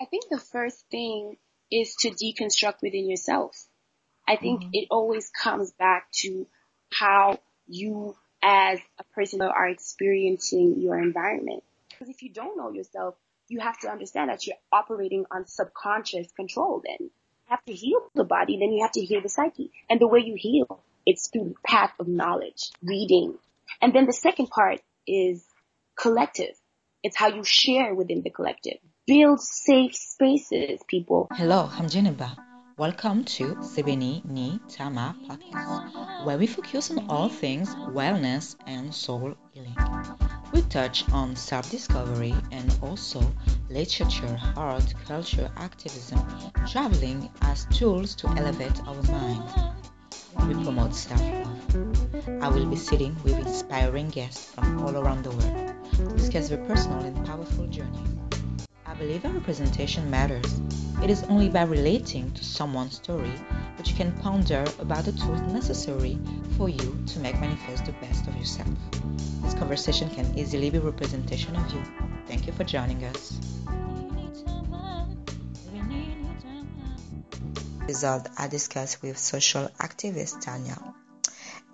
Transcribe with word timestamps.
I 0.00 0.04
think 0.04 0.24
the 0.30 0.38
first 0.38 0.84
thing 0.90 1.36
is 1.70 1.94
to 2.00 2.10
deconstruct 2.10 2.82
within 2.82 3.08
yourself. 3.08 3.66
I 4.28 4.36
think 4.36 4.60
mm-hmm. 4.60 4.70
it 4.72 4.88
always 4.90 5.30
comes 5.30 5.72
back 5.72 6.10
to 6.22 6.46
how 6.92 7.38
you 7.66 8.16
as 8.42 8.78
a 8.98 9.04
person 9.14 9.40
are 9.42 9.68
experiencing 9.68 10.76
your 10.78 10.98
environment. 10.98 11.62
Because 11.90 12.08
if 12.08 12.22
you 12.22 12.30
don't 12.30 12.56
know 12.56 12.70
yourself, 12.70 13.14
you 13.48 13.60
have 13.60 13.78
to 13.80 13.88
understand 13.88 14.30
that 14.30 14.46
you're 14.46 14.56
operating 14.72 15.24
on 15.30 15.46
subconscious 15.46 16.30
control 16.32 16.82
then. 16.84 16.98
You 17.00 17.10
have 17.46 17.64
to 17.64 17.72
heal 17.72 18.00
the 18.14 18.24
body, 18.24 18.58
then 18.58 18.72
you 18.72 18.82
have 18.82 18.92
to 18.92 19.04
heal 19.04 19.22
the 19.22 19.28
psyche. 19.28 19.70
And 19.88 20.00
the 20.00 20.08
way 20.08 20.20
you 20.20 20.34
heal, 20.36 20.82
it's 21.06 21.28
through 21.28 21.50
the 21.50 21.54
path 21.64 21.92
of 21.98 22.08
knowledge, 22.08 22.70
reading. 22.82 23.38
And 23.80 23.94
then 23.94 24.06
the 24.06 24.12
second 24.12 24.48
part 24.48 24.80
is 25.06 25.44
collective. 25.96 26.54
It's 27.02 27.16
how 27.16 27.28
you 27.28 27.44
share 27.44 27.94
within 27.94 28.22
the 28.22 28.30
collective. 28.30 28.78
Build 29.06 29.40
safe 29.40 29.94
spaces, 29.94 30.80
people. 30.88 31.28
Hello, 31.30 31.70
I'm 31.78 31.88
Jennifer. 31.88 32.28
Welcome 32.76 33.22
to 33.36 33.54
Sebeni 33.62 34.24
Ni 34.24 34.58
Tama 34.68 35.14
podcast, 35.28 36.24
where 36.24 36.36
we 36.36 36.48
focus 36.48 36.90
on 36.90 37.06
all 37.08 37.28
things 37.28 37.72
wellness 37.94 38.56
and 38.66 38.92
soul 38.92 39.36
healing. 39.52 39.76
We 40.52 40.62
touch 40.62 41.08
on 41.12 41.36
self 41.36 41.70
discovery 41.70 42.34
and 42.50 42.76
also 42.82 43.20
literature, 43.70 44.40
art, 44.56 44.92
culture, 45.06 45.52
activism, 45.56 46.18
traveling 46.66 47.30
as 47.42 47.64
tools 47.66 48.16
to 48.16 48.26
elevate 48.30 48.80
our 48.88 49.02
mind. 49.04 49.44
We 50.48 50.54
promote 50.64 50.96
self 50.96 51.22
love. 51.22 52.42
I 52.42 52.48
will 52.48 52.66
be 52.66 52.74
sitting 52.74 53.14
with 53.22 53.38
inspiring 53.38 54.08
guests 54.08 54.50
from 54.52 54.82
all 54.84 54.96
around 54.96 55.22
the 55.22 55.30
world 55.30 55.74
to 55.94 56.16
discuss 56.16 56.48
their 56.48 56.64
personal 56.66 56.98
and 57.04 57.24
powerful 57.24 57.68
journeys 57.68 58.25
believe 58.98 59.24
a 59.24 59.28
representation 59.28 60.10
matters. 60.10 60.60
It 61.02 61.10
is 61.10 61.22
only 61.24 61.48
by 61.48 61.62
relating 61.64 62.32
to 62.32 62.44
someone's 62.44 62.96
story 62.96 63.32
that 63.76 63.88
you 63.88 63.94
can 63.94 64.12
ponder 64.18 64.64
about 64.78 65.04
the 65.04 65.12
tools 65.12 65.40
necessary 65.52 66.18
for 66.56 66.68
you 66.68 67.04
to 67.06 67.18
make 67.18 67.38
manifest 67.38 67.84
the 67.84 67.92
best 67.92 68.26
of 68.26 68.36
yourself. 68.36 68.68
This 69.42 69.54
conversation 69.54 70.08
can 70.10 70.38
easily 70.38 70.70
be 70.70 70.78
representation 70.78 71.54
of 71.56 71.70
you. 71.72 71.82
Thank 72.26 72.46
you 72.46 72.52
for 72.54 72.64
joining 72.64 73.04
us. 73.04 73.38
Result 77.86 78.28
I 78.36 78.48
discussed 78.48 79.02
with 79.02 79.16
social 79.18 79.68
activist 79.78 80.40
Tanya, 80.40 80.76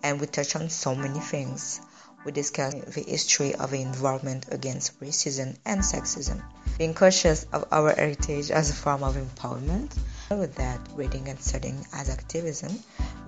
and 0.03 0.21
we 0.21 0.27
touch 0.27 0.57
on 0.57 0.69
so 0.69 0.95
many 0.95 1.21
things 1.21 1.81
we 2.25 2.33
discuss 2.33 2.75
the 2.75 3.03
history 3.03 3.55
of 3.55 3.71
the 3.71 3.81
involvement 3.83 4.47
against 4.51 5.01
racism 5.01 5.57
and 5.65 5.81
sexism, 5.81 6.43
being 6.83 6.95
conscious 6.95 7.47
of 7.53 7.65
our 7.71 7.95
heritage 7.95 8.51
as 8.51 8.71
a 8.71 8.75
form 8.75 9.05
of 9.05 9.15
empowerment. 9.15 9.97
With 10.31 10.57
that, 10.57 10.81
reading 10.97 11.29
and 11.29 11.39
studying 11.39 11.79
as 11.95 12.11
activism, 12.11 12.77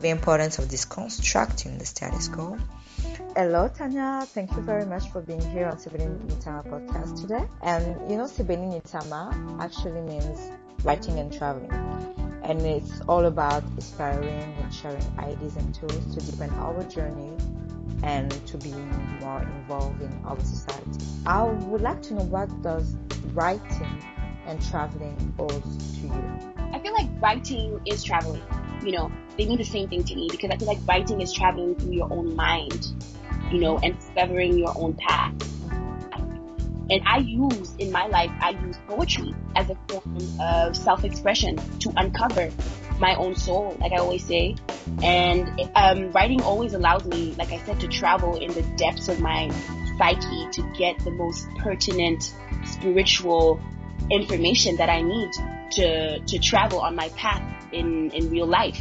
the 0.00 0.08
importance 0.08 0.58
of 0.58 0.64
deconstructing 0.64 1.78
the 1.78 1.86
status 1.86 2.26
quo. 2.26 2.58
Hello, 3.36 3.68
Tanya. 3.68 4.26
Thank 4.26 4.50
you 4.56 4.62
very 4.62 4.84
much 4.84 5.08
for 5.12 5.20
being 5.20 5.40
here 5.52 5.66
on 5.66 5.76
Sebeni 5.76 6.18
Nitama 6.26 6.64
podcast 6.66 7.20
today. 7.20 7.44
And 7.62 8.10
you 8.10 8.16
know, 8.16 8.24
Sebeni 8.24 8.74
Nitama 8.74 9.22
actually 9.60 10.00
means 10.00 10.40
writing 10.82 11.20
and 11.20 11.32
traveling. 11.32 11.70
And 12.42 12.60
it's 12.62 13.02
all 13.02 13.26
about 13.26 13.62
inspiring 13.76 14.52
and 14.64 14.74
sharing 14.74 15.06
ideas 15.20 15.54
and 15.54 15.72
tools 15.72 16.04
to 16.16 16.18
deepen 16.28 16.50
our 16.54 16.82
journey 16.90 17.30
and 18.04 18.30
to 18.46 18.58
be 18.58 18.70
more 19.20 19.42
involved 19.42 20.02
in 20.02 20.12
our 20.24 20.38
society. 20.40 21.00
I 21.26 21.42
would 21.42 21.80
like 21.80 22.02
to 22.02 22.14
know 22.14 22.24
what 22.24 22.48
does 22.62 22.96
writing 23.32 24.02
and 24.46 24.62
traveling 24.70 25.34
hold 25.38 25.62
to 25.62 26.06
you? 26.06 26.54
I 26.72 26.78
feel 26.80 26.92
like 26.92 27.08
writing 27.20 27.80
is 27.86 28.04
traveling. 28.04 28.42
You 28.84 28.92
know, 28.92 29.12
they 29.38 29.46
mean 29.46 29.56
the 29.56 29.64
same 29.64 29.88
thing 29.88 30.04
to 30.04 30.14
me 30.14 30.28
because 30.30 30.50
I 30.50 30.58
feel 30.58 30.68
like 30.68 30.80
writing 30.86 31.22
is 31.22 31.32
traveling 31.32 31.76
through 31.76 31.92
your 31.92 32.12
own 32.12 32.36
mind, 32.36 32.86
you 33.50 33.58
know, 33.58 33.78
and 33.78 33.98
discovering 33.98 34.58
your 34.58 34.74
own 34.76 34.94
path. 34.94 35.32
And 36.90 37.00
I 37.06 37.18
use 37.18 37.74
in 37.78 37.90
my 37.90 38.06
life, 38.08 38.30
I 38.42 38.50
use 38.50 38.76
poetry 38.86 39.34
as 39.56 39.70
a 39.70 39.76
form 39.88 40.18
of 40.38 40.76
self-expression 40.76 41.56
to 41.78 41.92
uncover 41.96 42.50
my 42.98 43.14
own 43.16 43.34
soul, 43.34 43.76
like 43.80 43.92
I 43.92 43.96
always 43.96 44.24
say. 44.24 44.56
And 45.02 45.48
um, 45.74 46.12
writing 46.12 46.42
always 46.42 46.74
allows 46.74 47.04
me, 47.04 47.34
like 47.38 47.52
I 47.52 47.58
said, 47.58 47.80
to 47.80 47.88
travel 47.88 48.36
in 48.36 48.52
the 48.52 48.62
depths 48.76 49.08
of 49.08 49.20
my 49.20 49.50
psyche 49.98 50.48
to 50.52 50.62
get 50.76 50.98
the 51.00 51.10
most 51.10 51.46
pertinent 51.58 52.34
spiritual 52.64 53.60
information 54.10 54.76
that 54.76 54.90
I 54.90 55.02
need 55.02 55.30
to 55.72 56.20
to 56.20 56.38
travel 56.38 56.80
on 56.80 56.94
my 56.94 57.08
path 57.10 57.42
in 57.72 58.10
in 58.10 58.30
real 58.30 58.46
life. 58.46 58.80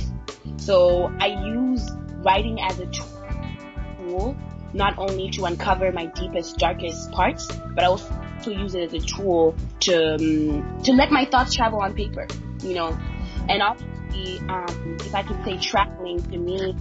So 0.57 1.11
I 1.19 1.27
use 1.45 1.89
writing 2.23 2.59
as 2.61 2.79
a 2.79 2.87
tool 2.87 4.35
not 4.73 4.97
only 4.97 5.29
to 5.29 5.45
uncover 5.45 5.91
my 5.91 6.07
deepest 6.07 6.57
darkest 6.57 7.11
parts, 7.11 7.47
but 7.47 7.83
I 7.83 7.87
also 7.87 8.11
use 8.47 8.75
it 8.75 8.81
as 8.81 8.93
a 8.93 9.05
tool 9.05 9.55
to 9.81 10.15
um, 10.15 10.81
to 10.83 10.93
let 10.93 11.11
my 11.11 11.25
thoughts 11.25 11.53
travel 11.53 11.79
on 11.79 11.93
paper. 11.93 12.27
You 12.61 12.75
know, 12.75 12.97
and 13.49 13.61
um, 14.49 14.97
if 14.99 15.13
I 15.13 15.23
could 15.23 15.43
say 15.43 15.57
traveling 15.57 16.21
to 16.31 16.37
me, 16.37 16.75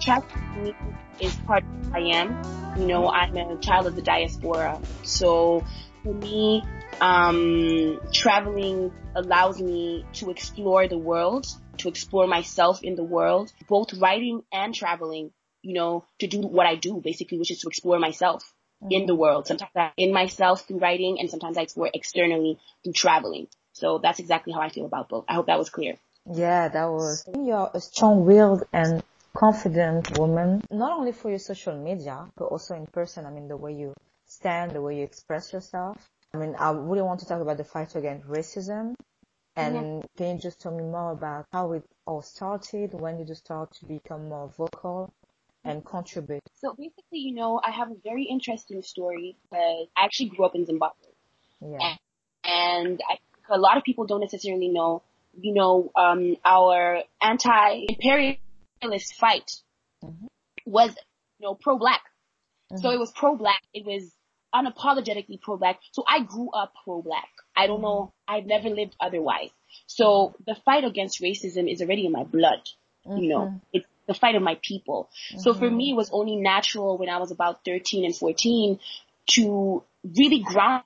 traveling 0.00 0.74
is 1.20 1.34
part 1.46 1.64
of 1.64 1.86
who 1.86 1.94
I 1.94 2.16
am. 2.16 2.78
You 2.78 2.86
know, 2.86 3.08
I'm 3.08 3.36
a 3.36 3.56
child 3.58 3.86
of 3.86 3.96
the 3.96 4.02
diaspora. 4.02 4.80
So 5.02 5.64
for 6.02 6.14
me, 6.14 6.62
um, 7.00 8.00
traveling 8.12 8.92
allows 9.14 9.60
me 9.60 10.04
to 10.14 10.30
explore 10.30 10.88
the 10.88 10.98
world, 10.98 11.46
to 11.78 11.88
explore 11.88 12.26
myself 12.26 12.82
in 12.82 12.94
the 12.94 13.04
world, 13.04 13.52
both 13.68 13.94
writing 13.94 14.42
and 14.52 14.74
traveling, 14.74 15.32
you 15.62 15.74
know, 15.74 16.04
to 16.20 16.26
do 16.26 16.40
what 16.40 16.66
I 16.66 16.76
do 16.76 17.00
basically, 17.02 17.38
which 17.38 17.50
is 17.50 17.60
to 17.60 17.68
explore 17.68 17.98
myself 17.98 18.42
mm-hmm. 18.82 18.92
in 18.92 19.06
the 19.06 19.14
world. 19.14 19.46
Sometimes 19.46 19.72
I 19.74 19.92
in 19.96 20.12
myself 20.12 20.66
through 20.66 20.78
writing 20.78 21.18
and 21.18 21.30
sometimes 21.30 21.58
I 21.58 21.62
explore 21.62 21.90
externally 21.92 22.58
through 22.84 22.92
traveling. 22.92 23.48
So 23.72 23.98
that's 24.02 24.18
exactly 24.18 24.52
how 24.52 24.60
I 24.60 24.70
feel 24.70 24.86
about 24.86 25.08
both. 25.08 25.24
I 25.28 25.34
hope 25.34 25.46
that 25.46 25.58
was 25.58 25.70
clear. 25.70 25.98
Yeah, 26.32 26.68
that 26.68 26.86
was. 26.86 27.28
You're 27.34 27.70
a 27.72 27.80
strong-willed 27.80 28.64
and 28.72 29.02
confident 29.34 30.18
woman, 30.18 30.62
not 30.70 30.98
only 30.98 31.12
for 31.12 31.30
your 31.30 31.38
social 31.38 31.76
media, 31.76 32.26
but 32.36 32.46
also 32.46 32.74
in 32.74 32.86
person. 32.86 33.24
I 33.26 33.30
mean, 33.30 33.48
the 33.48 33.56
way 33.56 33.72
you 33.72 33.94
stand, 34.26 34.72
the 34.72 34.82
way 34.82 34.98
you 34.98 35.04
express 35.04 35.52
yourself. 35.52 35.96
I 36.34 36.38
mean, 36.38 36.54
I 36.58 36.70
really 36.72 37.02
want 37.02 37.20
to 37.20 37.26
talk 37.26 37.40
about 37.40 37.56
the 37.56 37.64
fight 37.64 37.94
against 37.96 38.26
racism. 38.26 38.94
And 39.56 39.76
mm-hmm. 39.76 40.00
can 40.16 40.36
you 40.36 40.42
just 40.42 40.60
tell 40.60 40.72
me 40.72 40.84
more 40.84 41.12
about 41.12 41.46
how 41.52 41.72
it 41.72 41.84
all 42.06 42.22
started? 42.22 42.94
When 42.94 43.16
did 43.16 43.28
you 43.28 43.34
start 43.34 43.72
to 43.80 43.86
become 43.86 44.28
more 44.28 44.48
vocal 44.56 45.12
and 45.64 45.84
contribute? 45.84 46.42
So 46.60 46.74
basically, 46.78 47.18
you 47.18 47.34
know, 47.34 47.60
I 47.64 47.70
have 47.72 47.90
a 47.90 47.96
very 48.04 48.24
interesting 48.24 48.82
story 48.82 49.36
because 49.42 49.88
I 49.96 50.04
actually 50.04 50.28
grew 50.30 50.44
up 50.46 50.54
in 50.54 50.64
Zimbabwe. 50.64 51.06
Yeah. 51.60 51.78
And, 51.80 51.98
and 52.44 53.00
I, 53.08 53.18
a 53.52 53.58
lot 53.58 53.76
of 53.76 53.82
people 53.82 54.06
don't 54.06 54.20
necessarily 54.20 54.68
know, 54.68 55.02
you 55.40 55.54
know, 55.54 55.90
um, 55.96 56.36
our 56.44 57.02
anti-imperialist 57.22 59.14
fight 59.18 59.50
mm-hmm. 60.04 60.26
was, 60.66 60.94
you 61.38 61.46
know, 61.46 61.54
pro-black. 61.54 62.02
Mm-hmm. 62.72 62.82
So 62.82 62.90
it 62.90 62.98
was 62.98 63.12
pro-black. 63.12 63.62
It 63.72 63.86
was 63.86 64.12
unapologetically 64.54 65.40
pro-black. 65.40 65.78
So 65.92 66.04
I 66.06 66.22
grew 66.22 66.50
up 66.50 66.72
pro-black. 66.84 67.28
I 67.56 67.66
don't 67.66 67.82
know. 67.82 68.12
I've 68.26 68.46
never 68.46 68.68
lived 68.68 68.96
otherwise. 69.00 69.50
So 69.86 70.34
the 70.46 70.56
fight 70.64 70.84
against 70.84 71.20
racism 71.22 71.70
is 71.70 71.82
already 71.82 72.06
in 72.06 72.12
my 72.12 72.24
blood. 72.24 72.68
Mm-hmm. 73.06 73.18
You 73.22 73.28
know, 73.28 73.40
mm-hmm. 73.40 73.56
it's 73.72 73.86
the 74.06 74.14
fight 74.14 74.34
of 74.34 74.42
my 74.42 74.58
people. 74.62 75.10
Mm-hmm. 75.30 75.40
So 75.40 75.54
for 75.54 75.66
mm-hmm. 75.66 75.76
me, 75.76 75.90
it 75.90 75.96
was 75.96 76.10
only 76.12 76.36
natural 76.36 76.98
when 76.98 77.08
I 77.08 77.18
was 77.18 77.30
about 77.30 77.64
13 77.64 78.04
and 78.04 78.16
14 78.16 78.78
to 79.34 79.84
really 80.04 80.40
ground 80.40 80.84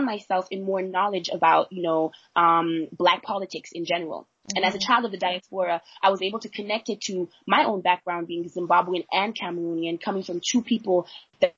myself 0.00 0.48
in 0.50 0.62
more 0.64 0.82
knowledge 0.82 1.28
about, 1.32 1.72
you 1.72 1.82
know, 1.82 2.12
um, 2.34 2.88
black 2.92 3.22
politics 3.22 3.70
in 3.72 3.84
general. 3.84 4.22
Mm-hmm. 4.22 4.56
And 4.56 4.64
as 4.64 4.74
a 4.74 4.78
mm-hmm. 4.78 4.86
child 4.86 5.04
of 5.04 5.10
the 5.10 5.18
diaspora, 5.18 5.82
I 6.02 6.10
was 6.10 6.22
able 6.22 6.40
to 6.40 6.48
connect 6.48 6.88
it 6.88 7.00
to 7.02 7.28
my 7.46 7.64
own 7.64 7.80
background 7.82 8.26
being 8.26 8.48
Zimbabwean 8.48 9.04
and 9.12 9.34
Cameroonian, 9.34 10.00
coming 10.00 10.22
from 10.22 10.40
two 10.40 10.62
people 10.62 11.06
that, 11.40 11.54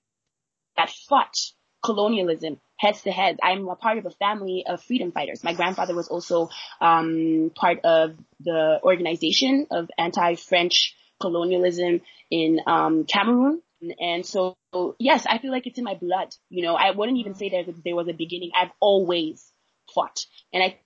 that 0.76 0.90
fought 1.08 1.34
colonialism 1.82 2.60
heads 2.76 3.02
to 3.02 3.12
head. 3.12 3.38
I'm 3.42 3.68
a 3.68 3.76
part 3.76 3.98
of 3.98 4.06
a 4.06 4.10
family 4.10 4.64
of 4.66 4.82
freedom 4.82 5.12
fighters. 5.12 5.44
My 5.44 5.54
grandfather 5.54 5.94
was 5.94 6.08
also 6.08 6.48
um, 6.80 7.52
part 7.54 7.80
of 7.84 8.16
the 8.40 8.80
organization 8.82 9.66
of 9.70 9.90
anti-French 9.96 10.96
colonialism 11.20 12.00
in 12.30 12.60
um, 12.66 13.04
Cameroon. 13.04 13.62
And 13.98 14.24
so, 14.24 14.56
yes, 14.98 15.26
I 15.28 15.38
feel 15.38 15.50
like 15.50 15.66
it's 15.66 15.78
in 15.78 15.84
my 15.84 15.94
blood. 15.94 16.28
You 16.50 16.62
know, 16.62 16.74
I 16.74 16.90
wouldn't 16.92 17.18
even 17.18 17.34
say 17.34 17.50
that 17.50 17.74
there 17.84 17.96
was 17.96 18.08
a 18.08 18.12
beginning. 18.12 18.50
I've 18.54 18.72
always 18.80 19.50
fought. 19.94 20.24
And 20.52 20.62
I 20.62 20.78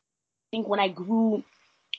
think 0.50 0.68
when 0.68 0.80
I 0.80 0.88
grew, 0.88 1.44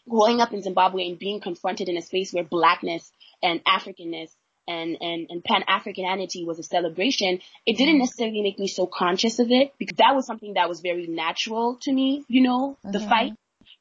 growing 0.08 0.42
up 0.42 0.54
in 0.54 0.62
Zimbabwe 0.62 1.08
and 1.08 1.20
being 1.20 1.40
confronted 1.40 1.90
in 1.90 1.98
a 1.98 2.02
space 2.02 2.34
where 2.34 2.44
blackness 2.44 3.12
and 3.44 3.64
Africanness 3.64 4.30
and, 4.68 4.98
and, 5.02 5.28
and 5.30 5.44
Pan-Africanity 5.44 6.46
was 6.46 6.60
a 6.60 6.64
celebration, 6.64 7.40
it 7.66 7.78
didn't 7.78 7.96
mm-hmm. 7.96 8.00
necessarily 8.00 8.42
make 8.42 8.60
me 8.60 8.68
so 8.68 8.88
conscious 8.88 9.40
of 9.40 9.52
it 9.52 9.74
because 9.78 9.98
that 9.98 10.16
was 10.16 10.26
something 10.26 10.54
that 10.54 10.70
was 10.70 10.82
very 10.82 11.08
natural 11.08 11.78
to 11.84 11.94
me, 11.94 12.24
you 12.28 12.42
know, 12.42 12.78
mm-hmm. 12.86 12.92
the 12.92 13.00
fight. 13.00 13.34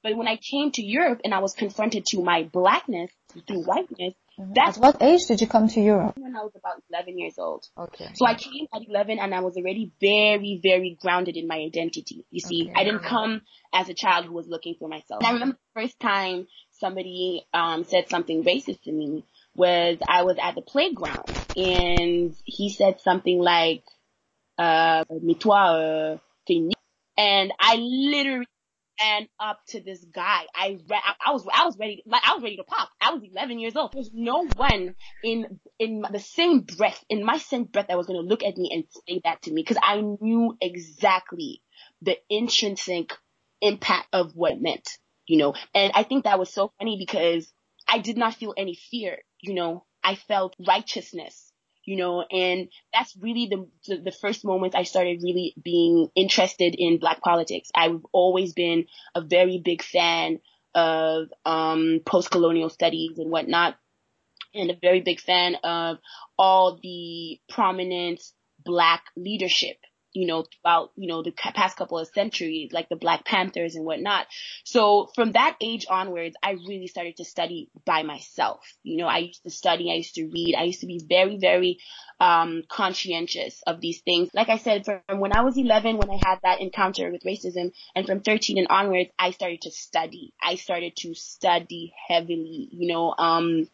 But 0.03 0.17
when 0.17 0.29
I 0.29 0.37
came 0.37 0.71
to 0.73 0.83
Europe 0.83 1.21
and 1.25 1.35
I 1.35 1.41
was 1.41 1.55
confronted 1.55 2.05
to 2.07 2.23
my 2.23 2.45
blackness 2.45 3.11
through 3.47 3.65
whiteness. 3.65 4.15
That's 4.39 4.77
At 4.77 4.83
what 4.83 5.03
age 5.03 5.27
did 5.27 5.41
you 5.41 5.49
come 5.49 5.69
to 5.69 5.81
Europe? 5.81 6.17
When 6.17 6.37
I 6.37 6.41
was 6.41 6.53
about 6.55 6.83
11 6.91 7.19
years 7.19 7.35
old. 7.39 7.67
Okay. 7.77 8.09
So 8.15 8.27
I 8.27 8.35
came 8.35 8.67
at 8.73 8.83
11 8.89 9.19
and 9.19 9.35
I 9.35 9.41
was 9.41 9.57
already 9.57 9.93
very, 10.01 10.61
very 10.63 10.97
grounded 11.01 11.37
in 11.37 11.49
my 11.49 11.57
identity. 11.57 12.25
You 12.31 12.41
see, 12.41 12.69
okay. 12.71 12.81
I 12.81 12.85
didn't 12.85 13.03
come 13.03 13.43
as 13.73 13.89
a 13.89 13.95
child 13.95 14.27
who 14.27 14.33
was 14.33 14.47
looking 14.47 14.77
for 14.79 14.89
myself. 14.89 15.23
And 15.23 15.29
I 15.29 15.33
remember 15.33 15.59
the 15.75 15.83
first 15.83 15.99
time 15.99 16.47
somebody 16.71 17.47
um, 17.53 17.85
said 17.85 18.09
something 18.09 18.45
racist 18.45 18.83
to 18.83 18.93
me 18.93 19.25
was 19.55 19.99
I 20.07 20.23
was 20.23 20.37
at 20.41 20.55
the 20.55 20.63
playground 20.63 21.35
and 21.57 22.35
he 22.45 22.71
said 22.71 23.01
something 23.01 23.41
like, 23.41 23.83
uh, 24.57 25.05
mais 25.21 25.35
toi, 25.39 26.15
uh, 26.15 26.19
and 27.17 27.53
I 27.59 27.77
literally 27.77 28.47
ran 29.01 29.29
up 29.39 29.61
to 29.69 29.81
this 29.81 30.05
guy. 30.05 30.43
I, 30.55 30.79
I, 30.91 31.15
I 31.27 31.33
was, 31.33 31.47
I 31.53 31.65
was 31.65 31.79
ready, 31.79 32.03
like, 32.07 32.23
I 32.27 32.35
was 32.35 32.43
ready 32.43 32.57
to 32.57 32.65
pop. 32.65 32.91
I 33.01 33.13
was 33.13 33.23
11 33.23 33.59
years 33.59 33.77
old. 33.77 33.93
There's 33.93 34.11
no 34.13 34.47
one 34.47 34.95
in, 35.23 35.61
in 35.79 36.05
the 36.11 36.19
same 36.21 36.61
breath, 36.61 37.03
in 37.09 37.25
my 37.25 37.39
same 37.39 37.65
breath 37.65 37.89
that 37.89 37.97
was 37.97 38.07
going 38.07 38.21
to 38.21 38.27
look 38.29 38.43
at 38.43 38.57
me 38.57 38.71
and 38.73 38.85
say 39.09 39.21
that 39.25 39.43
to 39.43 39.53
me 39.53 39.63
because 39.63 39.79
I 39.83 40.01
knew 40.01 40.57
exactly 40.61 41.63
the 42.03 42.17
intrinsic 42.29 43.13
impact 43.61 44.09
of 44.13 44.33
what 44.35 44.53
it 44.53 44.63
meant, 44.63 44.89
you 45.27 45.39
know, 45.39 45.55
and 45.75 45.93
I 45.95 46.03
think 46.03 46.25
that 46.25 46.39
was 46.39 46.53
so 46.53 46.73
funny 46.79 46.97
because 46.99 47.53
I 47.89 47.99
did 47.99 48.17
not 48.17 48.35
feel 48.35 48.55
any 48.57 48.75
fear, 48.75 49.19
you 49.41 49.55
know, 49.55 49.85
I 50.05 50.15
felt 50.15 50.55
righteousness, 50.67 51.48
you 51.89 51.97
know, 51.97 52.23
and 52.31 52.69
that's 52.93 53.17
really 53.17 53.47
the, 53.47 53.97
the, 53.97 54.13
first 54.13 54.45
moment 54.45 54.75
I 54.75 54.83
started 54.83 55.23
really 55.23 55.55
being 55.61 56.09
interested 56.15 56.75
in 56.77 56.99
black 56.99 57.23
politics. 57.23 57.71
I've 57.75 58.05
always 58.13 58.53
been 58.53 58.85
a 59.15 59.23
very 59.23 59.59
big 59.65 59.83
fan 59.83 60.41
of, 60.75 61.29
um, 61.47 62.01
post-colonial 62.05 62.69
studies 62.69 63.17
and 63.17 63.31
whatnot 63.31 63.77
and 64.55 64.71
a 64.71 64.77
very 64.83 65.01
big 65.01 65.19
fan 65.19 65.55
of 65.65 65.97
all 66.37 66.79
the 66.83 67.41
prominent 67.49 68.21
black 68.63 69.05
leadership 69.17 69.79
you 70.13 70.27
know, 70.27 70.45
throughout, 70.45 70.91
you 70.97 71.09
know, 71.09 71.23
the 71.23 71.33
past 71.33 71.77
couple 71.77 71.99
of 71.99 72.09
centuries, 72.09 72.73
like 72.73 72.89
the 72.89 72.97
Black 72.97 73.25
Panthers 73.25 73.75
and 73.75 73.85
whatnot. 73.85 74.27
So 74.65 75.11
from 75.15 75.33
that 75.33 75.57
age 75.61 75.87
onwards, 75.89 76.37
I 76.43 76.53
really 76.53 76.87
started 76.87 77.17
to 77.19 77.25
study 77.25 77.71
by 77.85 78.03
myself. 78.03 78.61
You 78.83 78.99
know, 78.99 79.07
I 79.07 79.19
used 79.19 79.43
to 79.45 79.51
study, 79.51 79.91
I 79.91 79.97
used 79.97 80.15
to 80.17 80.27
read, 80.27 80.55
I 80.57 80.65
used 80.65 80.81
to 80.81 80.87
be 80.87 81.01
very, 81.07 81.39
very, 81.39 81.79
um, 82.21 82.63
conscientious 82.69 83.63
of 83.67 83.81
these 83.81 84.01
things. 84.01 84.31
Like 84.35 84.49
I 84.49 84.59
said, 84.59 84.85
from 84.85 85.21
when 85.21 85.33
I 85.33 85.43
was 85.43 85.57
11, 85.57 85.99
when 85.99 86.11
I 86.11 86.19
had 86.25 86.39
that 86.43 86.61
encounter 86.61 87.11
with 87.11 87.23
racism, 87.23 87.73
and 87.95 88.07
from 88.07 88.21
13 88.21 88.59
and 88.59 88.69
onwards, 88.69 89.11
I 89.19 89.31
started 89.31 89.63
to 89.63 89.71
study. 89.71 90.33
I 90.43 90.57
started 90.57 90.97
to 90.97 91.15
study 91.15 91.93
heavily, 92.09 92.69
you 92.73 92.89
know, 92.93 93.15
um, 93.17 93.69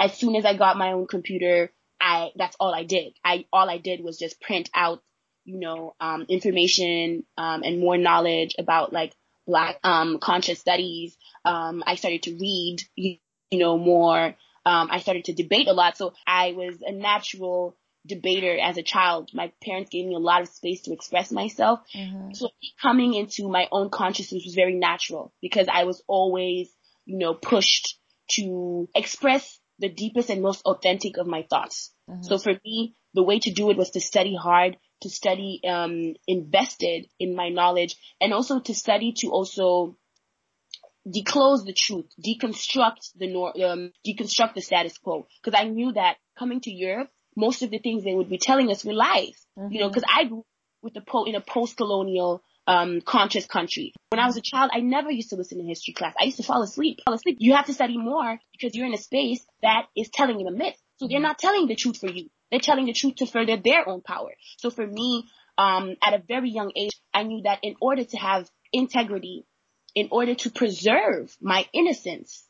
as 0.00 0.16
soon 0.16 0.36
as 0.36 0.44
I 0.44 0.56
got 0.56 0.76
my 0.76 0.92
own 0.92 1.06
computer, 1.06 1.70
I, 2.00 2.32
that's 2.36 2.56
all 2.60 2.74
I 2.74 2.84
did. 2.84 3.14
I, 3.24 3.46
all 3.52 3.70
I 3.70 3.78
did 3.78 4.02
was 4.02 4.18
just 4.18 4.40
print 4.40 4.68
out 4.74 5.02
you 5.44 5.58
know, 5.58 5.94
um, 6.00 6.26
information, 6.28 7.24
um, 7.36 7.62
and 7.62 7.80
more 7.80 7.98
knowledge 7.98 8.54
about 8.58 8.92
like 8.92 9.14
black, 9.46 9.78
um, 9.84 10.18
conscious 10.18 10.58
studies. 10.58 11.16
Um, 11.44 11.82
I 11.86 11.96
started 11.96 12.22
to 12.24 12.32
read, 12.32 12.78
you, 12.94 13.16
you 13.50 13.58
know, 13.58 13.78
more. 13.78 14.34
Um, 14.66 14.88
I 14.90 15.00
started 15.00 15.26
to 15.26 15.34
debate 15.34 15.68
a 15.68 15.72
lot. 15.72 15.96
So 15.96 16.14
I 16.26 16.52
was 16.52 16.76
a 16.80 16.92
natural 16.92 17.76
debater 18.06 18.58
as 18.58 18.76
a 18.76 18.82
child. 18.82 19.30
My 19.32 19.52
parents 19.62 19.90
gave 19.90 20.06
me 20.06 20.14
a 20.14 20.18
lot 20.18 20.42
of 20.42 20.48
space 20.48 20.82
to 20.82 20.92
express 20.92 21.30
myself. 21.30 21.80
Mm-hmm. 21.94 22.32
So 22.34 22.48
coming 22.80 23.14
into 23.14 23.48
my 23.48 23.68
own 23.70 23.90
consciousness 23.90 24.44
was 24.44 24.54
very 24.54 24.74
natural 24.74 25.32
because 25.40 25.68
I 25.72 25.84
was 25.84 26.02
always, 26.06 26.70
you 27.04 27.18
know, 27.18 27.34
pushed 27.34 27.98
to 28.32 28.88
express 28.94 29.58
the 29.78 29.88
deepest 29.88 30.30
and 30.30 30.42
most 30.42 30.64
authentic 30.64 31.16
of 31.16 31.26
my 31.26 31.46
thoughts. 31.48 31.92
Mm-hmm. 32.08 32.22
So 32.22 32.38
for 32.38 32.52
me, 32.64 32.94
the 33.14 33.22
way 33.22 33.38
to 33.38 33.52
do 33.52 33.70
it 33.70 33.76
was 33.76 33.90
to 33.90 34.00
study 34.00 34.36
hard, 34.36 34.76
to 35.02 35.08
study 35.08 35.60
um, 35.66 36.14
invested 36.26 37.06
in 37.18 37.34
my 37.34 37.48
knowledge 37.48 37.96
and 38.20 38.32
also 38.32 38.60
to 38.60 38.74
study 38.74 39.12
to 39.18 39.28
also 39.28 39.96
declose 41.08 41.64
the 41.64 41.72
truth, 41.72 42.06
deconstruct 42.24 43.12
the 43.16 43.26
nor- 43.26 43.52
um, 43.64 43.92
deconstruct 44.06 44.54
the 44.54 44.62
status 44.62 44.98
quo. 44.98 45.26
Because 45.42 45.58
I 45.58 45.68
knew 45.68 45.92
that 45.92 46.16
coming 46.38 46.60
to 46.62 46.70
Europe, 46.70 47.10
most 47.36 47.62
of 47.62 47.70
the 47.70 47.78
things 47.78 48.04
they 48.04 48.14
would 48.14 48.30
be 48.30 48.38
telling 48.38 48.70
us 48.70 48.84
were 48.84 48.94
lies. 48.94 49.46
Mm-hmm. 49.58 49.72
You 49.72 49.80
know, 49.80 49.88
because 49.88 50.04
I 50.08 50.24
grew 50.24 50.40
up 50.40 50.46
with 50.82 50.94
the 50.94 51.02
po- 51.02 51.24
in 51.24 51.34
a 51.34 51.40
post-colonial 51.40 52.42
um, 52.66 53.00
conscious 53.02 53.46
country. 53.46 53.92
When 54.10 54.20
I 54.20 54.26
was 54.26 54.36
a 54.36 54.42
child, 54.42 54.70
I 54.72 54.80
never 54.80 55.10
used 55.10 55.30
to 55.30 55.36
listen 55.36 55.58
to 55.58 55.64
history 55.64 55.92
class. 55.94 56.14
I 56.18 56.24
used 56.24 56.38
to 56.38 56.42
fall 56.42 56.62
asleep. 56.62 57.00
Fall 57.04 57.14
asleep. 57.14 57.36
You 57.40 57.54
have 57.54 57.66
to 57.66 57.74
study 57.74 57.98
more 57.98 58.38
because 58.52 58.74
you're 58.74 58.86
in 58.86 58.94
a 58.94 58.98
space 58.98 59.44
that 59.62 59.86
is 59.96 60.08
telling 60.08 60.40
you 60.40 60.46
a 60.46 60.52
myth. 60.52 60.76
So 60.96 61.08
they're 61.08 61.20
not 61.20 61.38
telling 61.38 61.66
the 61.66 61.74
truth 61.74 61.98
for 61.98 62.08
you. 62.10 62.30
They're 62.54 62.60
telling 62.60 62.86
the 62.86 62.92
truth 62.92 63.16
to 63.16 63.26
further 63.26 63.56
their 63.56 63.88
own 63.88 64.00
power. 64.00 64.30
So 64.58 64.70
for 64.70 64.86
me, 64.86 65.24
um, 65.58 65.96
at 66.00 66.14
a 66.14 66.22
very 66.24 66.50
young 66.50 66.70
age, 66.76 66.92
I 67.12 67.24
knew 67.24 67.42
that 67.42 67.58
in 67.64 67.74
order 67.80 68.04
to 68.04 68.16
have 68.16 68.48
integrity, 68.72 69.44
in 69.96 70.06
order 70.12 70.36
to 70.36 70.50
preserve 70.50 71.36
my 71.40 71.66
innocence, 71.72 72.44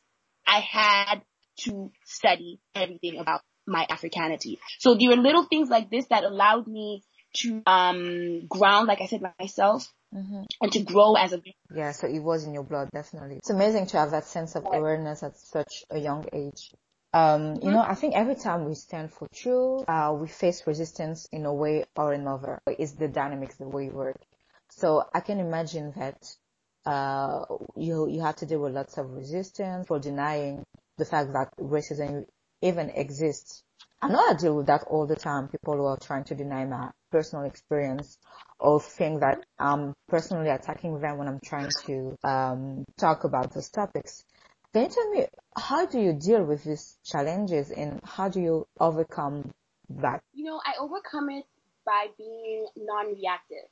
I 0.45 0.59
had 0.59 1.23
to 1.61 1.91
study 2.05 2.59
everything 2.75 3.17
about 3.17 3.41
my 3.65 3.87
Africanity. 3.89 4.59
So 4.77 4.93
there 4.93 5.09
were 5.09 5.15
little 5.15 5.45
things 5.45 5.69
like 5.69 5.89
this 5.89 6.05
that 6.11 6.23
allowed 6.23 6.67
me 6.67 7.01
to 7.37 7.63
um, 7.65 8.45
ground, 8.47 8.87
like 8.87 9.01
I 9.01 9.07
said, 9.07 9.23
myself. 9.39 9.91
Mm-hmm. 10.13 10.43
And 10.61 10.71
to 10.71 10.83
grow 10.83 11.15
as 11.15 11.33
a 11.33 11.41
yeah, 11.75 11.93
so 11.93 12.05
it 12.05 12.19
was 12.19 12.45
in 12.45 12.53
your 12.53 12.63
blood, 12.63 12.89
definitely. 12.93 13.37
It's 13.37 13.49
amazing 13.49 13.87
to 13.87 13.97
have 13.97 14.11
that 14.11 14.25
sense 14.25 14.55
of 14.55 14.67
awareness 14.71 15.23
at 15.23 15.35
such 15.35 15.83
a 15.89 15.97
young 15.97 16.25
age. 16.31 16.69
Um, 17.15 17.59
you 17.63 17.71
know, 17.71 17.79
I 17.79 17.95
think 17.95 18.13
every 18.13 18.35
time 18.35 18.65
we 18.65 18.75
stand 18.75 19.09
for 19.09 19.29
truth, 19.33 19.85
uh, 19.87 20.13
we 20.19 20.27
face 20.27 20.67
resistance 20.67 21.25
in 21.31 21.45
a 21.45 21.53
way 21.53 21.85
or 21.95 22.11
another. 22.11 22.59
It's 22.67 22.91
the 22.91 23.07
dynamics 23.07 23.55
the 23.55 23.69
way 23.69 23.87
we 23.87 23.95
work. 23.95 24.17
So 24.69 25.05
I 25.13 25.21
can 25.21 25.39
imagine 25.39 25.93
that 25.95 26.21
uh, 26.85 27.45
you 27.77 28.09
you 28.09 28.21
have 28.21 28.35
to 28.37 28.45
deal 28.45 28.59
with 28.59 28.73
lots 28.73 28.97
of 28.97 29.11
resistance 29.11 29.87
for 29.87 29.97
denying 29.97 30.65
the 30.97 31.05
fact 31.05 31.31
that 31.31 31.55
racism 31.57 32.25
even 32.61 32.89
exists. 32.89 33.63
I 34.01 34.09
know 34.09 34.19
I 34.19 34.33
deal 34.33 34.57
with 34.57 34.65
that 34.65 34.83
all 34.83 35.07
the 35.07 35.15
time. 35.15 35.47
People 35.47 35.77
who 35.77 35.85
are 35.85 35.97
trying 35.97 36.25
to 36.25 36.35
deny 36.35 36.65
my 36.65 36.89
personal 37.13 37.45
experience 37.45 38.17
or 38.59 38.81
think 38.81 39.21
that 39.21 39.45
I'm 39.57 39.93
personally 40.09 40.49
attacking 40.49 40.99
them 40.99 41.17
when 41.17 41.29
I'm 41.29 41.39
trying 41.39 41.71
to 41.85 42.17
um, 42.25 42.83
talk 42.97 43.23
about 43.23 43.53
those 43.53 43.69
topics. 43.69 44.25
Can 44.75 44.83
you 44.83 44.89
tell 44.89 45.09
me 45.11 45.25
how 45.57 45.85
do 45.85 46.01
you 46.01 46.11
deal 46.11 46.43
with 46.43 46.65
these 46.65 46.97
challenges 47.05 47.71
and 47.71 48.01
how 48.03 48.27
do 48.27 48.41
you 48.41 48.67
overcome 48.77 49.53
that? 50.01 50.21
You 50.33 50.43
know, 50.43 50.59
I 50.65 50.73
overcome 50.81 51.29
it 51.29 51.45
by 51.85 52.07
being 52.17 52.67
non-reactive. 52.75 53.69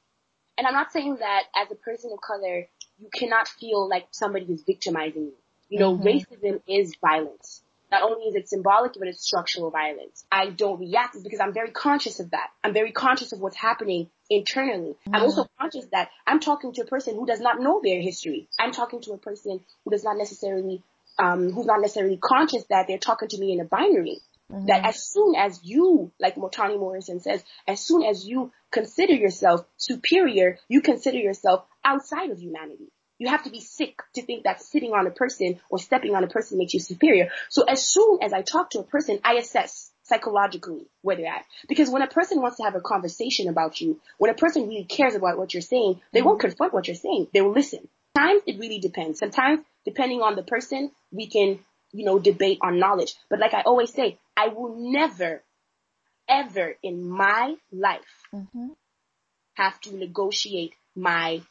And 0.58 0.66
I'm 0.66 0.72
not 0.72 0.94
saying 0.94 1.18
that 1.20 1.44
as 1.62 1.70
a 1.70 1.76
person 1.76 2.12
of 2.14 2.22
color, 2.22 2.70
you 3.00 3.10
cannot 3.14 3.50
feel 3.50 3.90
like 3.90 4.08
somebody 4.12 4.46
is 4.46 4.64
victimizing 4.66 5.24
you. 5.24 5.34
You 5.68 5.80
know, 5.80 5.98
mm-hmm. 5.98 6.08
racism 6.08 6.62
is 6.70 6.96
violence. 7.02 7.64
Not 7.92 8.04
only 8.04 8.28
is 8.28 8.36
it 8.36 8.48
symbolic, 8.48 8.94
but 8.98 9.10
it's 9.10 9.26
structural 9.26 9.72
violence. 9.72 10.24
I 10.32 10.52
don't 10.52 10.80
react 10.80 11.22
because 11.22 11.42
I'm 11.42 11.54
very 11.54 11.72
conscious 11.72 12.22
of 12.22 12.32
that. 12.32 12.48
I'm 12.64 12.74
very 12.74 12.94
conscious 12.94 13.34
of 13.34 13.42
what's 13.42 13.58
happening 13.58 14.10
internally. 14.30 14.92
Mm-hmm. 14.92 15.16
I'm 15.16 15.24
also 15.24 15.50
conscious 15.60 15.86
that 15.92 16.12
I'm 16.26 16.40
talking 16.40 16.72
to 16.76 16.84
a 16.84 16.86
person 16.86 17.16
who 17.16 17.26
does 17.26 17.42
not 17.42 17.60
know 17.60 17.82
their 17.84 18.02
history. 18.02 18.48
I'm 18.58 18.72
talking 18.72 19.02
to 19.02 19.12
a 19.12 19.18
person 19.18 19.60
who 19.84 19.92
does 19.92 20.06
not 20.06 20.18
necessarily 20.18 20.82
um, 21.20 21.52
who's 21.52 21.66
not 21.66 21.82
necessarily 21.82 22.18
conscious 22.18 22.64
that 22.70 22.88
they're 22.88 22.98
talking 22.98 23.30
to 23.30 23.38
me 23.38 23.54
in 23.54 23.60
a 23.60 23.66
binary. 23.66 24.20
Mm-hmm. 24.52 24.66
That 24.66 24.86
as 24.86 25.02
soon 25.02 25.36
as 25.36 25.60
you, 25.64 26.12
like 26.20 26.36
Toni 26.52 26.78
Morrison 26.78 27.20
says, 27.20 27.44
as 27.68 27.80
soon 27.80 28.04
as 28.04 28.26
you 28.26 28.52
consider 28.72 29.14
yourself 29.14 29.66
superior, 29.78 30.60
you 30.68 30.82
consider 30.82 31.18
yourself 31.18 31.66
outside 31.84 32.30
of 32.30 32.40
humanity. 32.40 32.92
You 33.20 33.30
have 33.30 33.44
to 33.44 33.50
be 33.50 33.62
sick 33.62 34.02
to 34.16 34.22
think 34.22 34.44
that 34.44 34.62
sitting 34.62 34.92
on 34.92 35.08
a 35.08 35.12
person 35.12 35.60
or 35.70 35.80
stepping 35.80 36.14
on 36.14 36.24
a 36.24 36.28
person 36.28 36.58
makes 36.58 36.74
you 36.74 36.80
superior. 36.80 37.30
So 37.50 37.64
as 37.64 37.82
soon 37.82 38.20
as 38.22 38.34
I 38.34 38.42
talk 38.42 38.72
to 38.72 38.80
a 38.80 38.84
person, 38.84 39.20
I 39.24 39.36
assess 39.36 39.92
psychologically 40.04 40.88
where 41.02 41.16
they're 41.16 41.34
at. 41.34 41.46
Because 41.70 41.90
when 41.90 42.02
a 42.02 42.08
person 42.08 42.42
wants 42.42 42.58
to 42.58 42.64
have 42.64 42.76
a 42.76 42.82
conversation 42.82 43.48
about 43.48 43.80
you, 43.80 44.02
when 44.18 44.32
a 44.32 44.36
person 44.36 44.68
really 44.68 44.84
cares 44.84 45.16
about 45.16 45.38
what 45.38 45.54
you're 45.54 45.62
saying, 45.62 46.02
they 46.12 46.20
mm-hmm. 46.20 46.28
won't 46.28 46.42
confront 46.42 46.74
what 46.74 46.88
you're 46.88 46.96
saying. 46.96 47.28
They 47.34 47.42
will 47.42 47.54
listen. 47.54 47.88
Sometimes 48.18 48.44
it 48.46 48.60
really 48.60 48.80
depends. 48.80 49.20
Sometimes 49.20 49.62
depending 49.86 50.22
on 50.22 50.36
the 50.36 50.44
person, 50.44 50.92
we 51.12 51.28
can, 51.28 51.60
you 51.92 52.06
know, 52.06 52.20
debate 52.20 52.60
on 52.62 52.80
knowledge. 52.80 53.16
But 53.30 53.40
like 53.40 53.54
I 53.54 53.62
always 53.62 53.94
say, 53.94 54.20
I 54.36 54.48
will 54.50 54.76
never, 54.78 55.44
ever 56.28 56.76
in 56.82 57.08
my 57.08 57.56
life 57.72 58.02
mm-hmm. 58.34 58.70
have 59.56 59.80
to 59.82 59.96
negotiate 59.96 60.74
my 60.96 61.42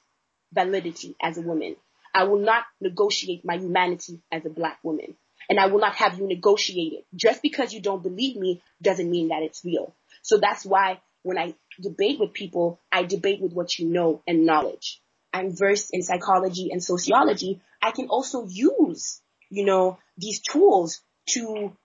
validity 0.53 1.17
as 1.23 1.39
a 1.39 1.43
woman. 1.43 1.77
I 2.15 2.25
will 2.25 2.41
not 2.41 2.65
negotiate 2.81 3.45
my 3.45 3.57
humanity 3.57 4.21
as 4.31 4.45
a 4.45 4.51
black 4.51 4.79
woman. 4.83 5.17
and 5.49 5.59
I 5.59 5.67
will 5.67 5.81
not 5.81 5.97
have 5.97 6.19
you 6.19 6.27
negotiate 6.27 6.93
it. 6.93 7.05
Just 7.15 7.43
because 7.43 7.73
you 7.75 7.81
don't 7.81 8.03
believe 8.03 8.37
me 8.37 8.63
doesn't 8.81 9.11
mean 9.11 9.29
that 9.29 9.43
it's 9.43 9.65
real. 9.65 9.95
So 10.23 10.39
that's 10.39 10.65
why 10.65 11.01
when 11.23 11.39
I 11.39 11.55
debate 11.81 12.19
with 12.19 12.33
people, 12.33 12.81
I 12.91 13.03
debate 13.03 13.41
with 13.43 13.53
what 13.53 13.79
you 13.79 13.87
know 13.87 14.23
and 14.27 14.47
knowledge. 14.47 15.02
I'm 15.33 15.57
versed 15.57 15.91
in 15.93 16.03
psychology 16.03 16.71
and 16.71 16.83
sociology. 16.83 17.61
I 17.83 17.91
can 17.91 18.09
also 18.09 18.47
use, 18.49 19.21
you 19.51 19.65
know, 19.65 19.99
these 20.17 20.41
tools 20.41 21.01
to 21.31 21.77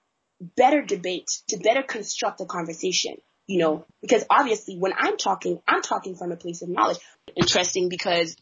better 0.56 0.82
debate, 0.82 1.30
to 1.50 1.58
better 1.58 1.84
construct 1.84 2.42
a 2.42 2.46
conversation, 2.46 3.16
you 3.48 3.60
know, 3.60 3.86
because 4.02 4.26
obviously 4.30 4.78
when 4.78 4.94
I'm 4.98 5.18
talking, 5.18 5.60
I'm 5.68 5.82
talking 5.82 6.16
from 6.16 6.32
a 6.32 6.36
place 6.36 6.62
of 6.62 6.70
knowledge. 6.70 7.00
Interesting 7.36 7.90
because 7.90 8.36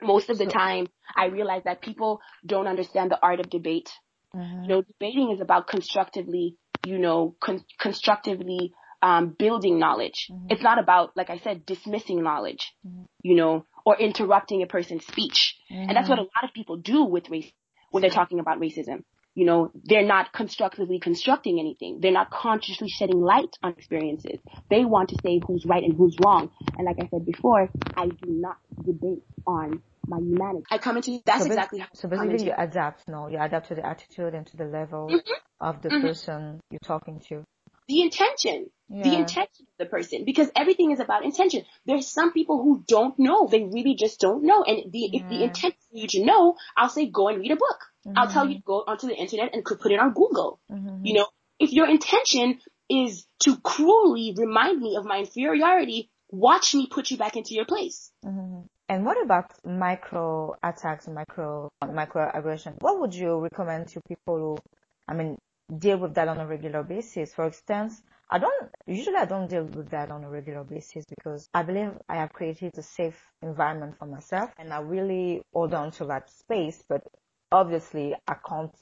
most 0.00 0.30
of 0.30 0.38
the 0.38 0.46
time 0.46 0.86
I 1.16 1.26
realize 1.26 1.62
that 1.64 1.82
people 1.82 2.20
don't 2.46 2.66
understand 2.66 3.10
the 3.10 3.18
art 3.20 3.40
of 3.40 3.50
debate. 3.50 3.90
Mm-hmm. 4.34 4.62
You 4.62 4.68
know, 4.68 4.82
debating 4.82 5.32
is 5.32 5.40
about 5.40 5.68
constructively, 5.68 6.56
you 6.86 6.98
know, 6.98 7.34
con- 7.40 7.64
constructively 7.78 8.72
um, 9.02 9.34
building 9.38 9.78
knowledge. 9.78 10.28
Mm-hmm. 10.30 10.46
It's 10.50 10.62
not 10.62 10.78
about, 10.78 11.16
like 11.16 11.30
I 11.30 11.38
said, 11.38 11.66
dismissing 11.66 12.22
knowledge, 12.22 12.72
mm-hmm. 12.86 13.04
you 13.22 13.36
know, 13.36 13.64
or 13.84 13.98
interrupting 13.98 14.62
a 14.62 14.66
person's 14.66 15.06
speech. 15.06 15.56
And 15.70 15.96
that's 15.96 16.08
what 16.08 16.18
a 16.18 16.22
lot 16.22 16.44
of 16.44 16.52
people 16.54 16.76
do 16.76 17.04
with 17.04 17.30
race 17.30 17.50
when 17.90 18.02
they're 18.02 18.10
talking 18.10 18.38
about 18.38 18.60
racism. 18.60 19.04
You 19.34 19.44
know, 19.44 19.70
they're 19.84 20.04
not 20.04 20.32
constructively 20.32 20.98
constructing 20.98 21.60
anything. 21.60 22.00
They're 22.00 22.10
not 22.10 22.30
consciously 22.30 22.88
shedding 22.88 23.20
light 23.20 23.56
on 23.62 23.72
experiences. 23.72 24.40
They 24.68 24.84
want 24.84 25.10
to 25.10 25.16
say 25.22 25.40
who's 25.46 25.64
right 25.64 25.82
and 25.82 25.94
who's 25.96 26.16
wrong. 26.24 26.50
And 26.76 26.84
like 26.84 26.96
I 26.98 27.08
said 27.08 27.24
before, 27.24 27.68
I 27.96 28.06
do 28.06 28.16
not 28.26 28.56
debate 28.84 29.22
on 29.46 29.82
my 30.08 30.18
humanity. 30.18 30.64
I 30.70 30.78
come 30.78 30.96
into 30.96 31.20
that's 31.24 31.44
so 31.44 31.46
exactly 31.46 31.78
how. 31.78 31.86
So 31.94 32.08
basically, 32.08 32.46
you 32.46 32.52
adapt. 32.56 33.06
No, 33.06 33.28
you 33.28 33.38
adapt 33.38 33.68
to 33.68 33.74
the 33.74 33.86
attitude 33.86 34.34
and 34.34 34.46
to 34.48 34.56
the 34.56 34.64
level 34.64 35.08
mm-hmm. 35.08 35.32
of 35.60 35.82
the 35.82 35.88
mm-hmm. 35.88 36.06
person 36.06 36.60
you're 36.70 36.80
talking 36.82 37.20
to. 37.28 37.44
The 37.86 38.02
intention, 38.02 38.70
yeah. 38.88 39.02
the 39.02 39.16
intention 39.16 39.66
of 39.66 39.78
the 39.78 39.86
person, 39.86 40.24
because 40.24 40.50
everything 40.56 40.90
is 40.92 41.00
about 41.00 41.24
intention. 41.24 41.64
There's 41.86 42.08
some 42.08 42.32
people 42.32 42.62
who 42.62 42.84
don't 42.86 43.18
know; 43.18 43.46
they 43.46 43.62
really 43.62 43.94
just 43.94 44.20
don't 44.20 44.44
know. 44.44 44.62
And 44.64 44.92
the 44.92 44.98
yeah. 44.98 45.20
if 45.20 45.28
the 45.28 45.44
intent 45.44 45.74
for 45.90 45.98
you 45.98 46.08
to 46.08 46.24
know, 46.24 46.56
I'll 46.76 46.88
say 46.88 47.06
go 47.06 47.28
and 47.28 47.38
read 47.38 47.52
a 47.52 47.56
book. 47.56 47.80
Mm-hmm. 48.06 48.18
I'll 48.18 48.30
tell 48.30 48.48
you 48.48 48.56
to 48.56 48.62
go 48.62 48.84
onto 48.86 49.06
the 49.06 49.14
internet 49.14 49.54
and 49.54 49.64
put 49.64 49.92
it 49.92 49.98
on 49.98 50.12
Google. 50.12 50.60
Mm-hmm. 50.70 51.04
You 51.04 51.14
know, 51.14 51.26
if 51.58 51.72
your 51.72 51.88
intention 51.88 52.60
is 52.88 53.26
to 53.40 53.58
cruelly 53.58 54.34
remind 54.36 54.80
me 54.80 54.96
of 54.96 55.04
my 55.04 55.18
inferiority, 55.18 56.10
watch 56.30 56.74
me 56.74 56.88
put 56.90 57.10
you 57.10 57.16
back 57.16 57.36
into 57.36 57.54
your 57.54 57.66
place. 57.66 58.10
Mm-hmm. 58.24 58.60
And 58.88 59.04
what 59.04 59.22
about 59.22 59.52
micro 59.64 60.54
attacks, 60.62 61.06
micro 61.08 61.70
microaggression? 61.84 62.76
What 62.80 63.00
would 63.00 63.14
you 63.14 63.38
recommend 63.38 63.88
to 63.88 64.00
people 64.08 64.38
who, 64.38 64.58
I 65.06 65.12
mean, 65.12 65.36
deal 65.76 65.98
with 65.98 66.14
that 66.14 66.28
on 66.28 66.38
a 66.38 66.46
regular 66.46 66.82
basis? 66.82 67.34
For 67.34 67.44
instance, 67.44 68.00
I 68.30 68.38
don't 68.38 68.70
usually 68.86 69.16
I 69.16 69.24
don't 69.24 69.48
deal 69.48 69.64
with 69.64 69.88
that 69.90 70.10
on 70.10 70.22
a 70.22 70.28
regular 70.28 70.62
basis 70.62 71.06
because 71.06 71.48
I 71.54 71.62
believe 71.62 71.92
I 72.08 72.16
have 72.16 72.32
created 72.32 72.76
a 72.76 72.82
safe 72.82 73.18
environment 73.42 73.96
for 73.98 74.06
myself 74.06 74.50
and 74.58 74.72
I 74.72 74.80
really 74.80 75.42
hold 75.54 75.72
on 75.72 75.92
to 75.92 76.04
that 76.06 76.30
space. 76.30 76.84
But 76.86 77.02
obviously, 77.50 78.14
I 78.26 78.34
can't 78.46 78.74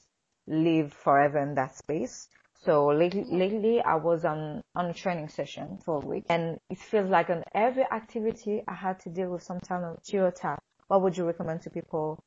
live 0.47 0.91
forever 0.91 1.39
in 1.39 1.55
that 1.55 1.77
space. 1.77 2.27
So 2.65 2.87
lately, 2.87 3.23
lately 3.29 3.81
I 3.81 3.95
was 3.95 4.25
on, 4.25 4.61
on 4.75 4.87
a 4.87 4.93
training 4.93 5.29
session 5.29 5.77
for 5.77 6.01
a 6.01 6.05
week 6.05 6.25
and 6.29 6.59
it 6.69 6.79
feels 6.79 7.09
like 7.09 7.29
on 7.29 7.43
every 7.53 7.83
activity 7.83 8.63
I 8.67 8.73
had 8.73 8.99
to 9.01 9.09
deal 9.09 9.29
with 9.29 9.43
some 9.43 9.59
kind 9.61 9.85
of 9.85 9.99
stereotype. 10.03 10.59
What 10.87 11.03
would 11.03 11.15
you 11.15 11.25
recommend 11.25 11.61
to 11.61 11.69
people 11.69 12.19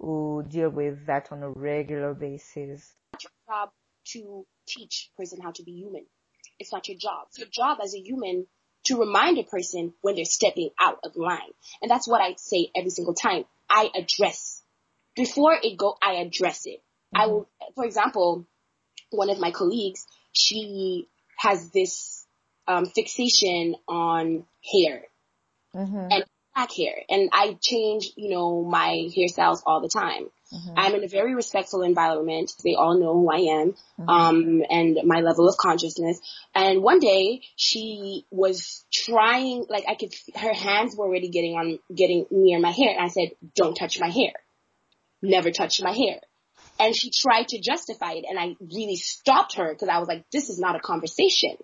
who 0.00 0.44
deal 0.48 0.70
with 0.70 1.06
that 1.06 1.30
on 1.30 1.42
a 1.42 1.50
regular 1.50 2.14
basis? 2.14 2.94
Your 3.22 3.30
job 3.46 3.70
to 4.06 4.46
teach 4.66 5.10
person 5.16 5.40
how 5.40 5.52
to 5.52 5.62
be 5.62 5.72
human. 5.72 6.06
It's 6.58 6.72
not 6.72 6.88
your 6.88 6.98
job. 6.98 7.26
It's 7.28 7.38
your 7.38 7.48
job 7.48 7.78
as 7.82 7.94
a 7.94 7.98
human 7.98 8.46
to 8.84 8.98
remind 8.98 9.38
a 9.38 9.44
person 9.44 9.94
when 10.02 10.14
they're 10.14 10.24
stepping 10.24 10.70
out 10.78 10.98
of 11.04 11.16
line. 11.16 11.40
And 11.80 11.90
that's 11.90 12.06
what 12.06 12.20
I 12.20 12.34
say 12.36 12.70
every 12.76 12.90
single 12.90 13.14
time. 13.14 13.44
I 13.68 13.90
address. 13.94 14.62
Before 15.16 15.56
it 15.60 15.76
go, 15.76 15.96
I 16.02 16.14
address 16.14 16.66
it. 16.66 16.82
Mm-hmm. 17.14 17.22
I 17.22 17.26
will, 17.26 17.48
for 17.74 17.84
example, 17.84 18.46
one 19.10 19.30
of 19.30 19.38
my 19.38 19.52
colleagues, 19.52 20.06
she 20.32 21.08
has 21.38 21.70
this 21.70 22.26
um, 22.66 22.86
fixation 22.86 23.76
on 23.88 24.44
hair 24.72 25.02
mm-hmm. 25.74 26.08
and 26.10 26.24
black 26.54 26.70
hair, 26.76 26.94
and 27.08 27.30
I 27.32 27.56
change, 27.60 28.10
you 28.16 28.30
know, 28.30 28.62
my 28.64 29.08
hairstyles 29.16 29.62
all 29.66 29.80
the 29.80 29.88
time. 29.88 30.28
Mm-hmm. 30.52 30.74
I'm 30.76 30.94
in 30.94 31.04
a 31.04 31.08
very 31.08 31.34
respectful 31.34 31.82
environment. 31.82 32.52
They 32.62 32.74
all 32.74 32.98
know 32.98 33.14
who 33.14 33.30
I 33.30 33.60
am, 33.60 33.74
mm-hmm. 33.98 34.08
um, 34.08 34.62
and 34.68 34.98
my 35.04 35.20
level 35.20 35.48
of 35.48 35.56
consciousness. 35.56 36.20
And 36.54 36.82
one 36.82 37.00
day 37.00 37.42
she 37.56 38.24
was 38.30 38.84
trying, 38.92 39.66
like 39.68 39.84
I 39.88 39.94
could, 39.94 40.12
her 40.36 40.54
hands 40.54 40.94
were 40.96 41.06
already 41.06 41.28
getting 41.28 41.54
on, 41.54 41.78
getting 41.94 42.26
near 42.30 42.60
my 42.60 42.70
hair, 42.70 42.90
and 42.90 43.04
I 43.04 43.08
said, 43.08 43.30
"Don't 43.54 43.74
touch 43.74 43.98
my 43.98 44.10
hair. 44.10 44.32
Never 45.22 45.50
touch 45.50 45.80
my 45.82 45.92
hair." 45.92 46.20
And 46.78 46.94
she 46.96 47.10
tried 47.10 47.48
to 47.48 47.60
justify 47.60 48.12
it 48.12 48.24
and 48.28 48.38
I 48.38 48.56
really 48.60 48.96
stopped 48.96 49.56
her 49.56 49.72
because 49.72 49.88
I 49.88 49.98
was 49.98 50.08
like, 50.08 50.24
this 50.32 50.48
is 50.50 50.58
not 50.58 50.76
a 50.76 50.80
conversation. 50.80 51.56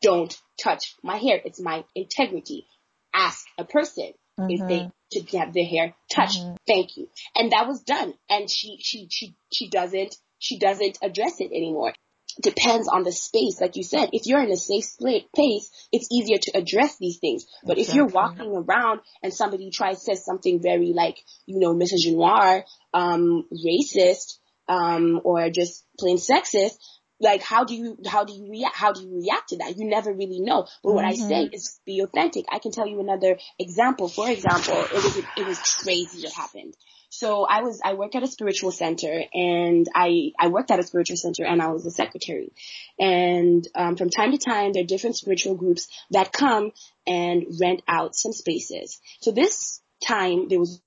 Don't 0.00 0.34
touch 0.62 0.94
my 1.02 1.16
hair. 1.16 1.40
It's 1.44 1.60
my 1.60 1.84
integrity. 1.94 2.66
Ask 3.14 3.44
a 3.58 3.64
person 3.64 4.12
mm-hmm. 4.38 4.50
if 4.50 4.68
they 4.68 4.90
to 5.12 5.38
have 5.38 5.54
their 5.54 5.64
hair 5.64 5.94
touched. 6.12 6.40
Mm-hmm. 6.40 6.54
Thank 6.66 6.96
you. 6.96 7.08
And 7.36 7.52
that 7.52 7.68
was 7.68 7.82
done. 7.82 8.14
And 8.28 8.50
she, 8.50 8.78
she, 8.80 9.06
she, 9.10 9.36
she 9.52 9.68
doesn't, 9.68 10.16
she 10.38 10.58
doesn't 10.58 10.98
address 11.02 11.40
it 11.40 11.52
anymore 11.52 11.92
depends 12.40 12.88
on 12.88 13.02
the 13.02 13.12
space. 13.12 13.60
Like 13.60 13.76
you 13.76 13.82
said, 13.82 14.10
if 14.12 14.26
you're 14.26 14.42
in 14.42 14.50
a 14.50 14.56
safe 14.56 14.84
place, 14.98 15.70
it's 15.92 16.08
easier 16.12 16.38
to 16.38 16.58
address 16.58 16.96
these 16.98 17.18
things. 17.18 17.46
But 17.64 17.78
exactly. 17.78 17.82
if 17.82 17.94
you're 17.94 18.06
walking 18.14 18.54
around 18.54 19.00
and 19.22 19.32
somebody 19.32 19.70
tries 19.70 20.04
says 20.04 20.24
something 20.24 20.60
very 20.62 20.92
like, 20.92 21.18
you 21.46 21.58
know, 21.58 21.74
misogynoir, 21.74 22.64
um, 22.92 23.46
racist, 23.52 24.38
um, 24.68 25.20
or 25.24 25.48
just 25.50 25.84
plain 25.98 26.18
sexist, 26.18 26.76
like 27.20 27.42
how 27.42 27.64
do 27.64 27.74
you 27.74 27.98
how 28.06 28.24
do 28.24 28.32
you 28.32 28.50
react 28.50 28.76
how 28.76 28.92
do 28.92 29.02
you 29.02 29.16
react 29.16 29.50
to 29.50 29.58
that? 29.58 29.76
You 29.76 29.88
never 29.88 30.12
really 30.12 30.40
know. 30.40 30.66
But 30.82 30.92
what 30.92 31.04
mm-hmm. 31.04 31.24
i 31.24 31.28
say 31.28 31.50
is 31.52 31.80
be 31.86 32.00
authentic. 32.00 32.46
I 32.50 32.58
can 32.58 32.72
tell 32.72 32.86
you 32.86 33.00
another 33.00 33.38
example. 33.58 34.08
For 34.08 34.28
example 34.28 34.74
it 34.74 34.92
was 34.92 35.16
it 35.16 35.46
was 35.46 35.74
crazy 35.76 36.22
that 36.22 36.32
happened. 36.32 36.74
So 37.08 37.44
i 37.44 37.62
was 37.62 37.80
i 37.84 37.94
work 37.94 38.14
at 38.14 38.22
a 38.22 38.26
spiritual 38.26 38.72
center 38.72 39.22
and 39.32 39.86
i 39.94 40.32
i 40.38 40.48
worked 40.48 40.70
at 40.70 40.80
a 40.80 40.82
spiritual 40.82 41.16
center 41.16 41.44
and 41.44 41.62
i 41.62 41.68
was 41.68 41.86
a 41.86 41.90
secretary. 41.90 42.52
And 42.98 43.66
um, 43.74 43.96
from 43.96 44.10
time 44.10 44.32
to 44.32 44.38
time 44.38 44.72
there 44.72 44.82
are 44.82 44.86
different 44.86 45.16
spiritual 45.16 45.54
groups 45.54 45.88
that 46.10 46.32
come 46.32 46.72
and 47.06 47.46
rent 47.60 47.82
out 47.88 48.14
some 48.14 48.32
spaces. 48.32 49.00
So 49.20 49.30
this 49.30 49.80
time 50.06 50.48
there 50.48 50.58
was 50.58 50.80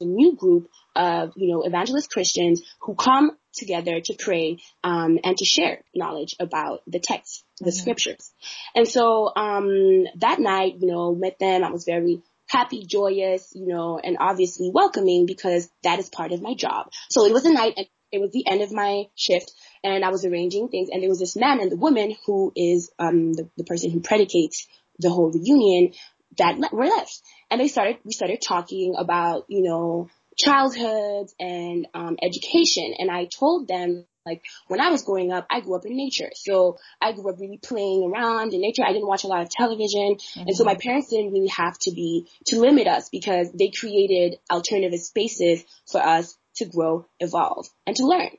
a 0.00 0.04
new 0.04 0.34
group 0.36 0.68
of, 0.96 1.32
you 1.36 1.52
know, 1.52 1.62
evangelist 1.62 2.10
Christians 2.10 2.62
who 2.80 2.94
come 2.94 3.36
together 3.54 4.00
to 4.00 4.14
pray 4.18 4.58
um, 4.82 5.18
and 5.24 5.36
to 5.36 5.44
share 5.44 5.82
knowledge 5.94 6.36
about 6.40 6.82
the 6.86 6.98
text, 6.98 7.44
the 7.58 7.70
mm-hmm. 7.70 7.78
scriptures. 7.78 8.32
And 8.74 8.86
so 8.86 9.32
um, 9.34 10.04
that 10.16 10.40
night, 10.40 10.74
you 10.80 10.88
know, 10.88 11.14
met 11.14 11.38
them. 11.38 11.64
I 11.64 11.70
was 11.70 11.84
very 11.84 12.22
happy, 12.48 12.84
joyous, 12.84 13.52
you 13.54 13.66
know, 13.66 13.98
and 13.98 14.16
obviously 14.20 14.70
welcoming 14.72 15.26
because 15.26 15.68
that 15.82 15.98
is 15.98 16.08
part 16.08 16.32
of 16.32 16.42
my 16.42 16.54
job. 16.54 16.90
So 17.10 17.26
it 17.26 17.32
was 17.32 17.44
a 17.44 17.52
night 17.52 17.74
and 17.76 17.86
it 18.12 18.20
was 18.20 18.30
the 18.32 18.46
end 18.46 18.62
of 18.62 18.72
my 18.72 19.04
shift 19.16 19.52
and 19.82 20.04
I 20.04 20.10
was 20.10 20.24
arranging 20.24 20.68
things 20.68 20.88
and 20.92 21.02
there 21.02 21.10
was 21.10 21.18
this 21.18 21.36
man 21.36 21.60
and 21.60 21.72
the 21.72 21.76
woman 21.76 22.14
who 22.26 22.52
is 22.54 22.90
um, 22.98 23.32
the, 23.32 23.48
the 23.56 23.64
person 23.64 23.90
who 23.90 24.00
predicates 24.00 24.68
the 24.98 25.10
whole 25.10 25.32
reunion 25.32 25.92
that 26.36 26.72
were 26.72 26.86
left. 26.86 27.20
And 27.50 27.60
they 27.60 27.68
started, 27.68 27.98
we 28.04 28.12
started 28.12 28.40
talking 28.40 28.94
about, 28.96 29.46
you 29.48 29.62
know, 29.62 30.08
childhood 30.36 31.28
and 31.38 31.86
um, 31.94 32.16
education. 32.22 32.94
And 32.98 33.10
I 33.10 33.26
told 33.26 33.68
them, 33.68 34.06
like, 34.26 34.42
when 34.68 34.80
I 34.80 34.90
was 34.90 35.02
growing 35.02 35.32
up, 35.32 35.46
I 35.50 35.60
grew 35.60 35.76
up 35.76 35.84
in 35.84 35.96
nature. 35.96 36.30
So 36.34 36.78
I 37.00 37.12
grew 37.12 37.30
up 37.30 37.38
really 37.38 37.58
playing 37.58 38.10
around 38.10 38.54
in 38.54 38.62
nature. 38.62 38.82
I 38.82 38.92
didn't 38.92 39.08
watch 39.08 39.24
a 39.24 39.28
lot 39.28 39.42
of 39.42 39.50
television. 39.50 40.16
Mm-hmm. 40.16 40.40
And 40.40 40.56
so 40.56 40.64
my 40.64 40.76
parents 40.76 41.10
didn't 41.10 41.32
really 41.32 41.52
have 41.54 41.78
to 41.80 41.90
be, 41.90 42.26
to 42.46 42.60
limit 42.60 42.86
us 42.86 43.10
because 43.10 43.52
they 43.52 43.70
created 43.70 44.38
alternative 44.50 45.00
spaces 45.00 45.62
for 45.90 46.00
us 46.00 46.38
to 46.56 46.64
grow, 46.64 47.06
evolve, 47.20 47.66
and 47.86 47.94
to 47.96 48.06
learn. 48.06 48.30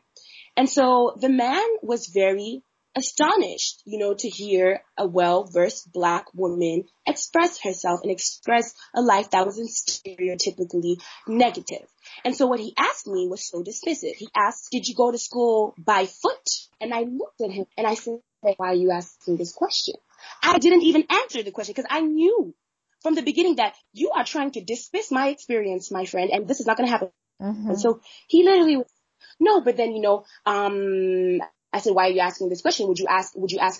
And 0.57 0.69
so 0.69 1.15
the 1.19 1.29
man 1.29 1.63
was 1.83 2.07
very 2.07 2.63
astonished, 2.95 3.81
you 3.85 3.99
know, 3.99 4.13
to 4.13 4.29
hear 4.29 4.81
a 4.97 5.05
well-versed 5.05 5.91
black 5.91 6.25
woman 6.33 6.85
express 7.05 7.59
herself 7.61 7.99
and 8.03 8.11
express 8.11 8.73
a 8.95 9.01
life 9.01 9.31
that 9.31 9.45
wasn't 9.45 9.69
stereotypically 9.69 11.01
negative. 11.27 11.87
And 12.23 12.35
so 12.35 12.47
what 12.47 12.59
he 12.59 12.73
asked 12.77 13.07
me 13.07 13.27
was 13.27 13.47
so 13.47 13.63
dismissive. 13.63 14.15
He 14.15 14.29
asked, 14.35 14.69
did 14.71 14.87
you 14.87 14.95
go 14.95 15.11
to 15.11 15.17
school 15.17 15.75
by 15.77 16.05
foot? 16.05 16.49
And 16.79 16.93
I 16.93 17.01
looked 17.01 17.41
at 17.41 17.51
him 17.51 17.65
and 17.77 17.85
I 17.85 17.95
said, 17.95 18.19
why 18.41 18.69
are 18.69 18.75
you 18.75 18.91
asking 18.91 19.37
this 19.37 19.51
question? 19.51 19.95
I 20.41 20.57
didn't 20.59 20.83
even 20.83 21.05
answer 21.09 21.43
the 21.43 21.51
question 21.51 21.73
because 21.75 21.89
I 21.89 22.01
knew 22.01 22.53
from 23.01 23.15
the 23.15 23.21
beginning 23.21 23.57
that 23.57 23.75
you 23.93 24.11
are 24.15 24.23
trying 24.23 24.51
to 24.51 24.61
dismiss 24.61 25.11
my 25.11 25.27
experience, 25.27 25.91
my 25.91 26.05
friend, 26.05 26.29
and 26.31 26.47
this 26.47 26.59
is 26.59 26.65
not 26.65 26.77
going 26.77 26.87
to 26.87 26.91
happen. 26.91 27.09
Mm-hmm. 27.41 27.69
And 27.69 27.79
so 27.79 27.99
he 28.27 28.43
literally 28.43 28.77
was 28.77 28.91
no, 29.39 29.61
but 29.61 29.75
then, 29.75 29.91
you 29.91 30.01
know, 30.01 30.23
um, 30.45 31.39
I 31.75 31.79
said, 31.79 31.93
why 31.93 32.07
are 32.07 32.11
you 32.11 32.21
asking 32.21 32.49
this 32.49 32.61
question? 32.61 32.87
Would 32.87 32.99
you 32.99 33.07
ask, 33.09 33.33
would 33.35 33.51
you 33.51 33.59
ask 33.59 33.79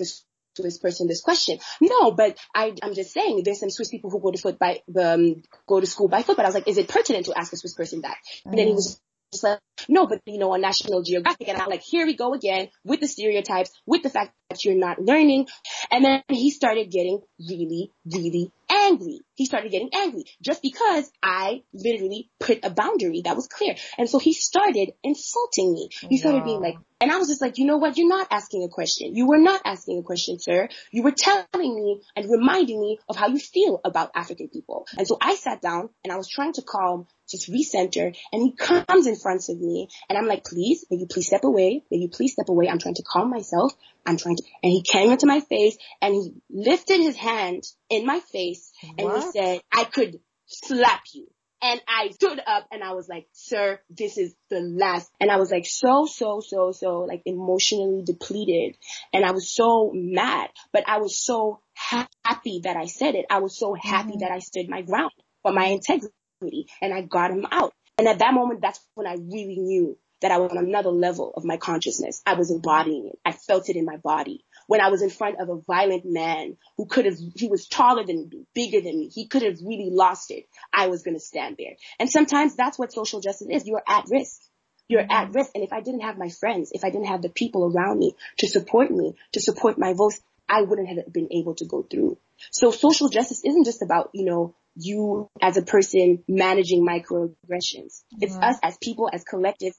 to 0.56 0.62
this 0.62 0.78
person 0.78 1.08
this 1.08 1.22
question. 1.22 1.60
No, 1.82 2.12
but 2.12 2.38
I, 2.54 2.74
I'm 2.82 2.94
just 2.94 3.12
saying 3.12 3.42
there's 3.44 3.60
some 3.60 3.70
Swiss 3.70 3.90
people 3.90 4.10
who 4.10 4.20
go 4.20 4.32
to 4.32 4.38
foot 4.38 4.58
by, 4.58 4.82
um, 5.00 5.44
go 5.68 5.80
to 5.80 5.86
school 5.86 6.08
by 6.08 6.24
foot, 6.24 6.38
but 6.38 6.46
I 6.46 6.48
was 6.48 6.56
like, 6.56 6.68
is 6.68 6.78
it 6.78 6.88
pertinent 6.88 7.26
to 7.26 7.38
ask 7.38 7.54
a 7.54 7.58
Swiss 7.58 7.74
person 7.74 8.02
that? 8.02 8.18
Mm. 8.46 8.52
And 8.52 8.60
then 8.60 8.68
he 8.68 8.74
was 8.74 9.00
just 9.32 9.44
like, 9.44 9.60
no, 9.90 10.08
but 10.08 10.22
you 10.26 10.40
know, 10.40 10.54
on 10.54 10.62
National 10.62 11.04
Geographic, 11.04 11.48
and 11.50 11.58
I'm 11.62 11.70
like, 11.70 11.84
here 11.84 12.06
we 12.06 12.16
go 12.16 12.34
again 12.34 12.70
with 12.84 13.02
the 13.02 13.08
stereotypes, 13.08 13.72
with 13.86 14.04
the 14.04 14.10
fact 14.10 14.34
that 14.50 14.64
you're 14.64 14.76
not 14.76 15.02
learning. 15.02 15.48
And 15.92 16.04
then 16.04 16.24
he 16.30 16.52
started 16.52 16.90
getting 16.90 17.22
really, 17.40 17.92
really 18.06 18.52
angry. 18.86 19.22
He 19.36 19.46
started 19.46 19.72
getting 19.72 19.90
angry 19.94 20.24
just 20.42 20.62
because 20.62 21.12
I 21.22 21.64
literally 21.74 22.30
put 22.40 22.60
a 22.64 22.70
boundary 22.70 23.22
that 23.26 23.36
was 23.36 23.48
clear. 23.48 23.76
And 23.98 24.10
so 24.10 24.20
he 24.20 24.34
started 24.34 24.92
insulting 25.04 25.74
me. 25.74 25.90
He 26.10 26.18
started 26.18 26.44
being 26.44 26.62
like, 26.62 26.78
and 27.02 27.12
I 27.12 27.18
was 27.18 27.28
just 27.28 27.42
like, 27.42 27.58
you 27.58 27.66
know 27.66 27.78
what? 27.78 27.98
You're 27.98 28.08
not 28.08 28.28
asking 28.32 28.64
a 28.64 28.70
question. 28.70 29.16
You 29.16 29.28
were 29.28 29.38
not 29.38 29.62
asking 29.66 30.00
a 30.00 30.04
question, 30.04 30.40
sir. 30.40 30.70
You 30.92 31.04
were 31.04 31.12
telling 31.12 31.46
me 31.76 32.02
and 32.16 32.26
reminding 32.30 32.80
me 32.80 33.00
of 33.10 33.18
how 33.18 33.28
you 33.28 33.38
feel 33.38 33.82
about 33.84 34.12
African 34.16 34.48
people. 34.48 34.88
And 34.98 35.06
so 35.06 35.18
I 35.22 35.36
sat 35.36 35.62
down 35.62 35.90
and 36.04 36.14
I 36.14 36.16
was 36.16 36.30
trying 36.30 36.54
to 36.54 36.62
calm, 36.62 37.08
just 37.30 37.52
recenter, 37.52 38.16
and 38.32 38.42
he 38.42 38.56
comes 38.56 39.08
in 39.08 39.18
front 39.18 39.50
of 39.50 39.60
me 39.60 39.90
and 40.10 40.18
I'm 40.18 40.26
like, 40.26 40.46
please, 40.46 40.86
may 40.90 40.98
you 40.98 41.08
please 41.08 41.28
step 41.28 41.44
away? 41.44 41.84
May 41.92 41.98
you 41.98 42.10
please 42.10 42.32
step 42.34 42.48
away? 42.48 42.70
I'm 42.70 42.80
trying 42.80 42.96
to 42.96 43.04
calm 43.04 43.30
myself. 43.30 43.74
I'm 44.06 44.18
trying 44.18 44.38
to, 44.38 44.44
and 44.64 44.72
he 44.72 44.82
came 44.82 45.12
into 45.12 45.26
my 45.26 45.42
face 45.42 45.78
and 46.02 46.14
he 46.14 46.32
lifted 46.50 47.00
his 47.00 47.18
hand 47.18 47.64
in 47.90 48.06
my 48.06 48.20
face 48.32 48.72
and 48.98 49.08
what? 49.08 49.24
he 49.24 49.32
said, 49.32 49.62
I 49.72 49.84
could 49.86 50.20
slap 50.46 51.02
you. 51.14 51.28
And 51.62 51.82
I 51.88 52.10
stood 52.12 52.40
up 52.46 52.68
and 52.72 52.84
I 52.84 52.94
was 52.94 53.08
like, 53.08 53.28
sir, 53.32 53.80
this 53.90 54.18
is 54.18 54.36
the 54.50 54.60
last. 54.60 55.10
And 55.20 55.32
I 55.32 55.38
was 55.38 55.50
like 55.50 55.66
so, 55.66 56.06
so, 56.06 56.42
so, 56.42 56.72
so 56.72 57.00
like 57.00 57.24
emotionally 57.26 58.04
depleted. 58.04 58.76
And 59.14 59.26
I 59.26 59.32
was 59.32 59.50
so 59.50 59.92
mad, 59.94 60.50
but 60.74 60.88
I 60.88 61.00
was 61.00 61.18
so 61.18 61.62
happy 61.74 62.62
that 62.64 62.78
I 62.78 62.86
said 62.86 63.16
it. 63.16 63.26
I 63.32 63.40
was 63.40 63.58
so 63.58 63.74
happy 63.74 64.12
mm-hmm. 64.12 64.20
that 64.20 64.32
I 64.32 64.40
stood 64.40 64.70
my 64.70 64.82
ground 64.82 65.12
for 65.42 65.54
my 65.54 65.66
integrity 65.66 66.68
and 66.82 66.94
I 66.94 67.02
got 67.02 67.32
him 67.32 67.48
out. 67.52 67.74
And 67.98 68.08
at 68.08 68.20
that 68.20 68.34
moment, 68.34 68.62
that's 68.62 68.80
when 68.94 69.08
I 69.08 69.14
really 69.14 69.58
knew 69.58 69.98
that 70.22 70.32
I 70.32 70.38
was 70.38 70.52
on 70.52 70.58
another 70.58 70.92
level 70.92 71.34
of 71.36 71.46
my 71.46 71.58
consciousness. 71.58 72.22
I 72.26 72.34
was 72.34 72.52
embodying 72.52 73.08
it. 73.08 73.20
I 73.26 73.32
felt 73.32 73.70
it 73.70 73.76
in 73.76 73.86
my 73.86 73.98
body. 73.98 74.46
When 74.68 74.82
I 74.82 74.90
was 74.90 75.02
in 75.02 75.10
front 75.10 75.40
of 75.40 75.50
a 75.50 75.62
violent 75.68 76.04
man 76.06 76.58
who 76.78 76.86
could 76.86 77.06
have, 77.06 77.16
he 77.36 77.48
was 77.48 77.68
taller 77.68 78.06
than 78.06 78.30
me, 78.30 78.46
bigger 78.54 78.82
than 78.82 79.00
me. 79.00 79.10
He 79.14 79.28
could 79.28 79.44
have 79.44 79.58
really 79.64 79.90
lost 79.92 80.32
it. 80.32 80.46
I 80.74 80.88
was 80.88 81.04
going 81.04 81.16
to 81.16 81.20
stand 81.20 81.58
there. 81.58 81.76
And 82.00 82.10
sometimes 82.10 82.56
that's 82.56 82.80
what 82.80 82.94
social 82.94 83.20
justice 83.20 83.48
is. 83.50 83.68
You're 83.68 83.84
at 83.88 84.06
risk. 84.10 84.42
You're 84.88 85.02
mm-hmm. 85.02 85.12
at 85.12 85.34
risk. 85.34 85.52
And 85.56 85.64
if 85.64 85.74
I 85.74 85.82
didn't 85.82 86.02
have 86.02 86.18
my 86.18 86.30
friends, 86.30 86.72
if 86.74 86.84
I 86.84 86.90
didn't 86.90 87.08
have 87.08 87.22
the 87.22 87.30
people 87.30 87.72
around 87.72 88.00
me 88.00 88.16
to 88.40 88.48
support 88.48 88.92
me, 88.92 89.16
to 89.34 89.42
support 89.42 89.78
my 89.78 89.94
voice, 89.94 90.22
I 90.48 90.62
wouldn't 90.62 90.88
have 90.88 91.12
been 91.12 91.30
able 91.32 91.56
to 91.56 91.66
go 91.66 91.84
through. 91.84 92.18
So 92.52 92.72
social 92.72 93.10
justice 93.10 93.42
isn't 93.44 93.66
just 93.66 93.82
about, 93.82 94.12
you 94.14 94.26
know, 94.26 94.56
you 94.76 95.30
as 95.42 95.58
a 95.58 95.62
person 95.62 96.24
managing 96.28 96.86
microaggressions. 96.86 98.04
It's 98.20 98.34
mm-hmm. 98.34 98.44
us 98.44 98.60
as 98.62 98.78
people, 98.78 99.10
as 99.12 99.24
collective 99.24 99.74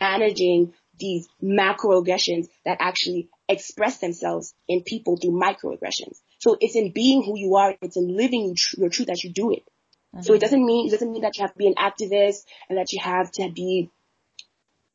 managing 0.00 0.72
these 0.98 1.28
macroaggressions 1.42 2.46
that 2.64 2.78
actually 2.80 3.28
express 3.50 3.98
themselves 3.98 4.54
in 4.68 4.82
people 4.82 5.16
through 5.16 5.32
microaggressions. 5.32 6.20
So 6.38 6.56
it's 6.60 6.76
in 6.76 6.92
being 6.92 7.22
who 7.22 7.38
you 7.38 7.56
are, 7.56 7.74
it's 7.82 7.96
in 7.96 8.16
living 8.16 8.56
your 8.76 8.88
truth 8.88 9.08
that 9.08 9.22
you 9.24 9.30
do 9.30 9.52
it. 9.52 9.64
Mm-hmm. 10.14 10.22
So 10.22 10.34
it 10.34 10.40
doesn't 10.40 10.64
mean, 10.64 10.88
it 10.88 10.90
doesn't 10.90 11.10
mean 11.10 11.22
that 11.22 11.36
you 11.36 11.42
have 11.42 11.52
to 11.52 11.58
be 11.58 11.66
an 11.66 11.74
activist 11.74 12.44
and 12.68 12.78
that 12.78 12.92
you 12.92 13.00
have 13.02 13.30
to 13.32 13.50
be 13.50 13.90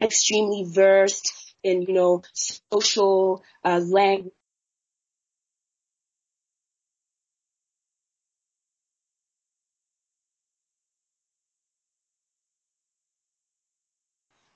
extremely 0.02 0.66
versed 0.68 1.54
in, 1.64 1.84
you 1.84 1.94
know, 1.94 2.22
social 2.34 3.44
uh, 3.64 3.80
language 3.80 4.34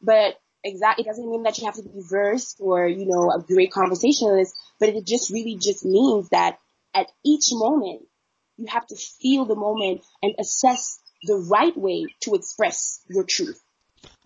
But 0.02 0.40
exactly, 0.70 1.04
it 1.04 1.08
doesn't 1.08 1.30
mean 1.30 1.44
that 1.44 1.58
you 1.58 1.66
have 1.66 1.76
to 1.76 1.84
be 1.84 2.02
versed 2.10 2.58
or, 2.60 2.88
you 2.88 3.06
know, 3.06 3.32
a 3.32 3.42
great 3.42 3.72
conversationalist, 3.72 4.56
but 4.80 4.90
it 4.90 5.06
just 5.06 5.30
really 5.30 5.58
just 5.58 5.86
means 5.86 6.30
that 6.30 6.58
at 6.94 7.08
each 7.26 7.50
moment, 7.52 8.02
you 8.58 8.68
have 8.68 8.86
to 8.88 8.96
feel 8.96 9.46
the 9.46 9.56
moment 9.56 10.02
and 10.22 10.36
assess 10.40 11.00
the 11.24 11.36
right 11.50 11.76
way 11.78 12.06
to 12.22 12.36
express 12.36 13.02
your 13.10 13.24
truth. 13.24 13.62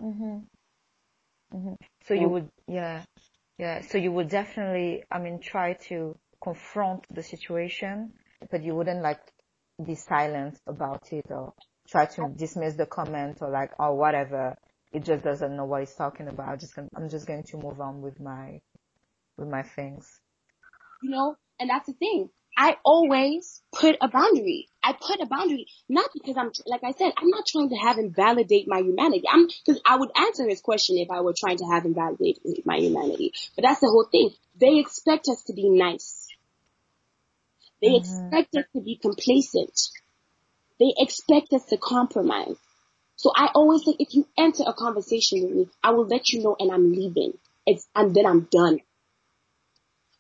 Mm-hmm. 0.02 0.40
Mm-hmm. 1.56 1.74
So 2.08 2.14
you 2.14 2.30
would, 2.30 2.50
yeah, 2.68 3.04
yeah. 3.58 3.82
So 3.82 3.98
you 3.98 4.12
would 4.12 4.30
definitely, 4.30 5.04
I 5.12 5.20
mean, 5.20 5.40
try 5.40 5.74
to 5.90 6.18
confront 6.42 7.06
the 7.14 7.24
situation, 7.24 8.14
but 8.52 8.64
you 8.64 8.76
wouldn't 8.76 9.02
like 9.02 9.22
be 9.84 9.96
silent 9.96 10.60
about 10.68 11.12
it 11.12 11.26
or 11.30 11.54
try 11.88 12.06
to 12.06 12.30
dismiss 12.36 12.76
the 12.76 12.86
comment 12.86 13.38
or 13.42 13.50
like, 13.50 13.72
or 13.80 13.96
whatever 13.96 14.56
it 14.94 15.04
just 15.04 15.24
doesn't 15.24 15.56
know 15.56 15.66
what 15.66 15.82
it's 15.82 15.96
talking 15.96 16.28
about. 16.28 16.60
Just 16.60 16.76
gonna, 16.76 16.88
I'm 16.96 17.10
just 17.10 17.28
going 17.28 17.44
to 17.44 17.58
move 17.58 17.82
on 17.82 18.02
with 18.02 18.20
my 18.20 18.62
with 19.38 19.50
my 19.50 19.64
things. 19.64 20.20
You 21.02 21.10
know, 21.10 21.36
and 21.60 21.70
that's 21.70 21.88
the 21.88 21.94
thing. 21.94 22.30
I 22.56 22.78
always 22.86 23.64
put 23.74 23.98
a 24.00 24.08
boundary. 24.08 24.68
I 24.84 24.94
put 24.94 25.20
a 25.20 25.26
boundary, 25.26 25.66
not 25.90 26.10
because 26.14 26.38
I'm, 26.38 26.52
like 26.68 26.84
I 26.84 26.92
said, 26.92 27.12
I'm 27.18 27.30
not 27.30 27.48
trying 27.48 27.70
to 27.70 27.76
have 27.76 27.98
him 27.98 28.14
validate 28.14 28.68
my 28.68 28.80
humanity. 28.80 29.24
I'm, 29.28 29.48
cause 29.66 29.82
I 29.84 29.96
would 29.98 30.12
answer 30.16 30.48
his 30.48 30.62
question 30.62 30.98
if 30.98 31.10
I 31.10 31.22
were 31.22 31.34
trying 31.36 31.58
to 31.58 31.66
have 31.66 31.84
him 31.84 31.96
validate 31.96 32.42
my 32.64 32.78
humanity. 32.78 33.34
But 33.56 33.64
that's 33.64 33.80
the 33.80 33.88
whole 33.88 34.08
thing. 34.12 34.30
They 34.60 34.78
expect 34.78 35.28
us 35.30 35.42
to 35.46 35.54
be 35.54 35.68
nice. 35.68 36.28
They 37.82 37.88
mm-hmm. 37.88 38.30
expect 38.30 38.56
us 38.56 38.66
to 38.76 38.82
be 38.82 38.98
complacent. 38.98 39.90
They 40.80 40.94
expect 40.96 41.54
us 41.54 41.66
to 41.66 41.78
compromise. 41.78 42.58
So 43.24 43.32
I 43.34 43.52
always 43.56 43.86
say, 43.86 43.96
if 44.00 44.14
you 44.16 44.28
enter 44.38 44.64
a 44.68 44.74
conversation 44.74 45.44
with 45.44 45.56
me, 45.56 45.70
I 45.82 45.92
will 45.92 46.06
let 46.06 46.34
you 46.34 46.44
know 46.44 46.58
and 46.60 46.70
I'm 46.70 46.92
leaving. 46.92 47.38
It's, 47.66 47.88
and 47.96 48.14
then 48.14 48.26
I'm 48.26 48.50
done. 48.52 48.82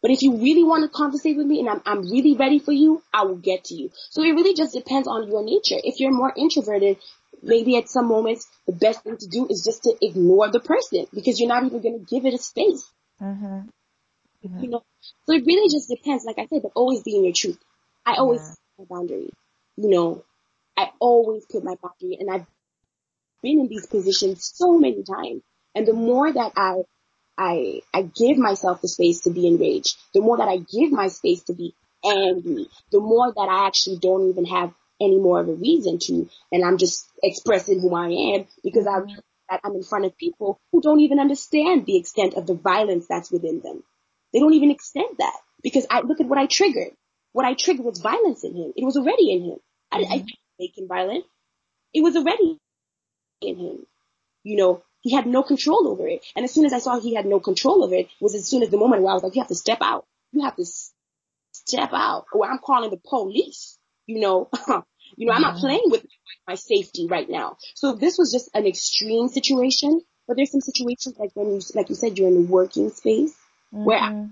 But 0.01 0.11
if 0.11 0.21
you 0.21 0.37
really 0.37 0.63
want 0.63 0.83
to 0.83 0.87
conversate 0.97 1.35
with 1.35 1.45
me 1.45 1.59
and 1.59 1.67
I'm, 1.67 1.81
I'm 1.85 2.09
really 2.09 2.37
ready 2.37 2.59
for 2.59 2.71
you, 2.71 3.03
I 3.13 3.25
will 3.25 3.35
get 3.35 3.65
to 3.65 3.75
you. 3.75 3.89
So 4.09 4.23
it 4.23 4.31
really 4.31 4.53
just 4.53 4.73
depends 4.73 5.09
on 5.09 5.27
your 5.27 5.43
nature. 5.43 5.75
If 5.83 5.99
you're 5.99 6.13
more 6.13 6.31
introverted, 6.33 6.95
maybe 7.41 7.75
at 7.75 7.89
some 7.89 8.07
moments 8.07 8.47
the 8.67 8.71
best 8.71 9.03
thing 9.03 9.17
to 9.17 9.27
do 9.27 9.47
is 9.49 9.65
just 9.65 9.83
to 9.83 9.97
ignore 10.01 10.49
the 10.49 10.61
person 10.61 11.05
because 11.13 11.41
you're 11.41 11.49
not 11.49 11.65
even 11.65 11.81
going 11.81 11.99
to 11.99 12.05
give 12.05 12.25
it 12.25 12.33
a 12.33 12.37
space. 12.37 12.89
Mm-hmm. 13.21 13.67
Mm-hmm. 14.47 14.59
You 14.63 14.69
know, 14.69 14.83
so 15.25 15.33
it 15.33 15.43
really 15.45 15.67
just 15.67 15.89
depends. 15.89 16.23
Like 16.23 16.39
I 16.39 16.45
said, 16.45 16.61
but 16.61 16.71
always 16.73 17.03
being 17.03 17.25
your 17.25 17.33
truth. 17.33 17.59
I 18.05 18.13
always 18.13 18.39
yeah. 18.39 18.47
set 18.47 18.57
my 18.79 18.85
boundary. 18.95 19.29
You 19.75 19.89
know, 19.89 20.23
I 20.77 20.91
always 20.99 21.43
put 21.51 21.65
my 21.65 21.75
boundary, 21.83 22.17
and 22.17 22.31
I've 22.31 22.45
been 23.43 23.59
in 23.59 23.67
these 23.67 23.85
positions 23.85 24.51
so 24.55 24.79
many 24.79 25.03
times. 25.03 25.43
And 25.75 25.85
the 25.87 25.93
more 25.93 26.31
that 26.31 26.53
I, 26.55 26.77
I, 27.37 27.81
I 27.93 28.01
give 28.03 28.37
myself 28.37 28.81
the 28.81 28.87
space 28.87 29.21
to 29.21 29.29
be 29.29 29.47
enraged, 29.47 29.97
the 30.13 30.21
more 30.21 30.37
that 30.37 30.47
I 30.47 30.57
give 30.57 30.91
my 30.91 31.09
space 31.09 31.43
to 31.43 31.53
be 31.53 31.75
angry, 32.03 32.67
the 32.91 32.99
more 32.99 33.31
that 33.31 33.47
I 33.49 33.67
actually 33.67 33.97
don't 33.99 34.29
even 34.29 34.45
have 34.45 34.73
any 35.01 35.19
more 35.19 35.41
of 35.41 35.49
a 35.49 35.53
reason 35.53 35.99
to, 35.99 36.29
and 36.51 36.63
I'm 36.63 36.77
just 36.77 37.05
expressing 37.21 37.79
who 37.79 37.93
I 37.95 38.35
am 38.35 38.45
because 38.63 38.87
I 38.87 38.97
realize 38.97 39.23
that 39.49 39.61
I'm 39.63 39.75
in 39.75 39.83
front 39.83 40.05
of 40.05 40.17
people 40.17 40.59
who 40.71 40.81
don't 40.81 41.01
even 41.01 41.19
understand 41.19 41.85
the 41.85 41.97
extent 41.97 42.35
of 42.35 42.47
the 42.47 42.53
violence 42.53 43.05
that's 43.07 43.31
within 43.31 43.61
them. 43.61 43.83
They 44.31 44.39
don't 44.39 44.53
even 44.53 44.71
extend 44.71 45.17
that 45.19 45.37
because 45.61 45.85
I 45.89 46.01
look 46.01 46.21
at 46.21 46.27
what 46.27 46.39
I 46.39 46.45
triggered. 46.45 46.93
What 47.33 47.45
I 47.45 47.53
triggered 47.55 47.85
was 47.85 47.99
violence 47.99 48.43
in 48.43 48.55
him. 48.55 48.73
It 48.75 48.85
was 48.85 48.95
already 48.95 49.31
in 49.31 49.43
him. 49.43 49.57
I, 49.91 49.97
mm-hmm. 49.97 50.13
I 50.13 50.17
didn't 50.17 50.39
make 50.59 50.77
him 50.77 50.87
violent. 50.87 51.25
It 51.93 52.01
was 52.01 52.15
already 52.15 52.59
in 53.43 53.57
him. 53.57 53.85
You 54.43 54.57
know, 54.57 54.83
he 55.01 55.13
had 55.13 55.27
no 55.27 55.43
control 55.43 55.87
over 55.87 56.07
it. 56.07 56.23
And 56.35 56.45
as 56.45 56.53
soon 56.53 56.65
as 56.65 56.73
I 56.73 56.79
saw 56.79 56.99
he 56.99 57.13
had 57.13 57.25
no 57.25 57.39
control 57.39 57.83
of 57.83 57.93
it, 57.93 58.07
was 58.19 58.35
as 58.35 58.47
soon 58.47 58.63
as 58.63 58.69
the 58.69 58.77
moment 58.77 59.01
where 59.01 59.11
I 59.11 59.13
was 59.13 59.23
like, 59.23 59.35
you 59.35 59.41
have 59.41 59.49
to 59.49 59.55
step 59.55 59.79
out. 59.81 60.05
You 60.31 60.43
have 60.43 60.55
to 60.55 60.65
step 61.51 61.89
out 61.93 62.25
or 62.33 62.49
I'm 62.49 62.59
calling 62.59 62.89
the 62.89 62.97
police. 62.97 63.77
You 64.05 64.19
know, 64.19 64.49
you 65.17 65.27
know, 65.27 65.33
I'm 65.33 65.41
not 65.41 65.57
playing 65.57 65.83
with 65.85 66.05
my 66.47 66.55
safety 66.55 67.07
right 67.07 67.29
now. 67.29 67.57
So 67.75 67.93
this 67.93 68.17
was 68.17 68.31
just 68.31 68.49
an 68.53 68.65
extreme 68.65 69.27
situation, 69.27 70.01
but 70.27 70.37
there's 70.37 70.51
some 70.51 70.61
situations 70.61 71.17
like 71.17 71.31
when 71.35 71.51
you, 71.53 71.61
like 71.75 71.89
you 71.89 71.95
said, 71.95 72.17
you're 72.17 72.27
in 72.27 72.35
the 72.35 72.51
working 72.51 72.89
space 72.89 73.33
mm-hmm. 73.73 73.85
where, 73.85 73.99
I, 73.99 74.27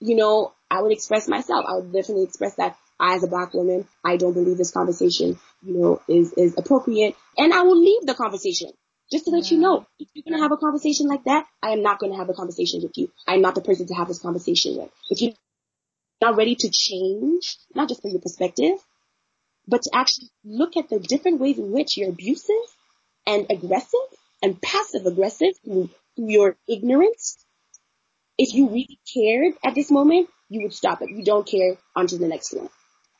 you 0.00 0.16
know, 0.16 0.52
I 0.70 0.82
would 0.82 0.92
express 0.92 1.28
myself. 1.28 1.64
I 1.68 1.76
would 1.76 1.92
definitely 1.92 2.24
express 2.24 2.56
that 2.56 2.76
I, 2.98 3.14
as 3.14 3.22
a 3.24 3.28
black 3.28 3.54
woman, 3.54 3.86
I 4.04 4.16
don't 4.16 4.32
believe 4.32 4.56
this 4.56 4.70
conversation, 4.70 5.38
you 5.62 5.78
know, 5.78 6.02
is, 6.08 6.32
is 6.32 6.54
appropriate. 6.56 7.14
And 7.36 7.52
I 7.52 7.62
will 7.62 7.78
leave 7.78 8.06
the 8.06 8.14
conversation. 8.14 8.70
Just 9.12 9.26
to 9.26 9.30
let 9.30 9.50
you 9.50 9.58
know, 9.58 9.86
if 10.00 10.08
you're 10.14 10.24
gonna 10.28 10.42
have 10.42 10.52
a 10.52 10.56
conversation 10.56 11.06
like 11.06 11.24
that, 11.24 11.46
I 11.62 11.70
am 11.70 11.82
not 11.82 12.00
gonna 12.00 12.16
have 12.16 12.28
a 12.28 12.34
conversation 12.34 12.82
with 12.82 12.92
you. 12.96 13.12
I'm 13.26 13.40
not 13.40 13.54
the 13.54 13.60
person 13.60 13.86
to 13.86 13.94
have 13.94 14.08
this 14.08 14.18
conversation 14.18 14.76
with. 14.76 14.90
If 15.10 15.22
you're 15.22 15.34
not 16.20 16.36
ready 16.36 16.56
to 16.56 16.70
change, 16.72 17.56
not 17.74 17.88
just 17.88 18.02
for 18.02 18.08
your 18.08 18.20
perspective, 18.20 18.78
but 19.68 19.82
to 19.82 19.90
actually 19.94 20.30
look 20.44 20.76
at 20.76 20.88
the 20.88 20.98
different 20.98 21.40
ways 21.40 21.58
in 21.58 21.70
which 21.70 21.96
you're 21.96 22.08
abusive 22.08 22.54
and 23.26 23.46
aggressive, 23.50 24.00
and 24.42 24.60
passive 24.60 25.06
aggressive 25.06 25.54
through, 25.64 25.90
through 26.14 26.30
your 26.30 26.56
ignorance, 26.68 27.44
if 28.38 28.54
you 28.54 28.68
really 28.68 28.98
cared 29.12 29.54
at 29.64 29.74
this 29.74 29.90
moment, 29.90 30.28
you 30.48 30.62
would 30.62 30.74
stop 30.74 31.02
it. 31.02 31.10
You 31.10 31.24
don't 31.24 31.46
care 31.46 31.76
onto 31.94 32.18
the 32.18 32.28
next 32.28 32.54
one. 32.54 32.68